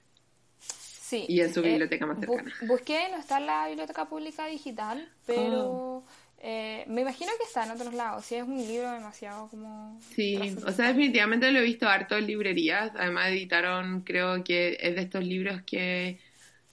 Sí. 0.60 1.24
Y 1.26 1.40
en 1.40 1.54
su 1.54 1.60
eh, 1.60 1.70
biblioteca 1.70 2.04
más 2.04 2.18
cercana. 2.20 2.52
busqué, 2.66 3.08
no 3.10 3.18
está 3.18 3.38
en 3.38 3.46
la 3.46 3.66
biblioteca 3.68 4.04
pública 4.04 4.46
digital, 4.46 5.08
pero 5.24 5.70
oh. 5.70 6.04
eh, 6.38 6.84
me 6.86 7.00
imagino 7.00 7.32
que 7.38 7.44
está 7.44 7.64
en 7.64 7.70
otros 7.70 7.94
lados. 7.94 8.26
Si 8.26 8.34
es 8.34 8.42
un 8.42 8.58
libro 8.58 8.92
demasiado 8.92 9.48
como... 9.48 9.98
Sí, 10.14 10.38
o 10.66 10.70
sea, 10.70 10.88
definitivamente 10.88 11.50
lo 11.50 11.60
he 11.60 11.62
visto 11.62 11.88
harto 11.88 12.18
en 12.18 12.26
librerías. 12.26 12.92
Además 12.94 13.28
editaron, 13.28 14.02
creo 14.02 14.44
que 14.44 14.76
es 14.78 14.96
de 14.96 15.00
estos 15.00 15.24
libros 15.24 15.62
que 15.62 16.18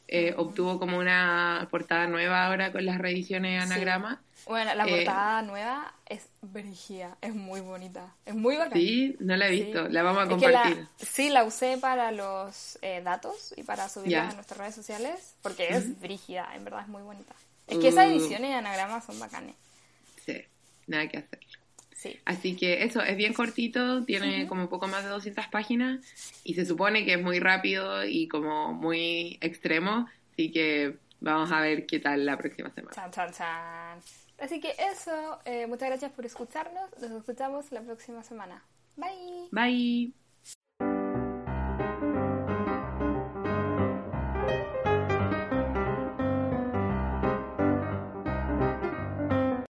eh, 0.07 0.33
obtuvo 0.37 0.79
como 0.79 0.97
una 0.97 1.67
portada 1.71 2.07
nueva 2.07 2.45
ahora 2.45 2.71
con 2.71 2.85
las 2.85 2.97
reediciones 2.97 3.63
Sí. 3.63 3.71
anagrama. 3.71 4.21
Bueno, 4.47 4.75
la 4.75 4.85
Eh, 4.85 4.95
portada 4.97 5.41
nueva 5.41 5.91
es 6.05 6.27
brígida, 6.43 7.17
es 7.21 7.33
muy 7.33 7.61
bonita, 7.61 8.13
es 8.27 8.35
muy 8.35 8.55
bacana. 8.57 8.75
Sí, 8.75 9.15
no 9.19 9.35
la 9.35 9.47
he 9.47 9.57
Sí. 9.57 9.63
visto, 9.63 9.87
la 9.89 10.03
vamos 10.03 10.21
a 10.21 10.25
la- 10.25 10.29
compartir. 10.31 10.87
sí, 10.97 11.29
la 11.29 11.43
usé 11.43 11.77
para 11.79 12.11
los 12.11 12.77
eh, 12.83 13.01
datos 13.03 13.53
y 13.57 13.63
para 13.63 13.89
subirla 13.89 14.29
a 14.29 14.33
nuestras 14.33 14.59
redes 14.59 14.75
sociales, 14.75 15.33
porque 15.41 15.69
es 15.69 15.99
brígida, 15.99 16.47
en 16.53 16.63
verdad 16.63 16.81
es 16.81 16.87
muy 16.87 17.01
bonita. 17.01 17.33
Es 17.65 17.79
que 17.79 17.87
esas 17.87 18.05
Uh. 18.05 18.11
ediciones 18.11 18.49
de 18.51 18.53
anagrama 18.55 19.01
son 19.01 19.19
bacanes. 19.19 19.55
Sí, 20.23 20.39
nada 20.85 21.07
que 21.07 21.17
hacer. 21.17 21.39
Sí. 22.05 22.19
Así 22.25 22.55
que 22.55 22.83
eso, 22.83 23.01
es 23.01 23.17
bien 23.17 23.33
cortito, 23.33 24.05
tiene 24.05 24.47
como 24.47 24.69
poco 24.69 24.87
más 24.87 25.03
de 25.03 25.09
200 25.09 25.47
páginas 25.47 26.01
y 26.43 26.53
se 26.53 26.65
supone 26.65 27.03
que 27.03 27.13
es 27.13 27.21
muy 27.21 27.39
rápido 27.39 28.05
y 28.05 28.27
como 28.27 28.73
muy 28.73 29.39
extremo, 29.41 30.07
así 30.31 30.51
que 30.51 30.97
vamos 31.19 31.51
a 31.51 31.61
ver 31.61 31.87
qué 31.87 31.99
tal 31.99 32.25
la 32.25 32.37
próxima 32.37 32.69
semana. 32.71 32.93
Chan, 32.95 33.11
chan, 33.11 33.31
chan. 33.33 33.99
Así 34.37 34.59
que 34.59 34.75
eso, 34.77 35.39
eh, 35.45 35.65
muchas 35.65 35.89
gracias 35.89 36.11
por 36.11 36.25
escucharnos. 36.25 36.91
Nos 37.01 37.11
escuchamos 37.11 37.71
la 37.71 37.81
próxima 37.81 38.21
semana. 38.21 38.63
Bye. 38.95 39.49
Bye. 39.51 40.24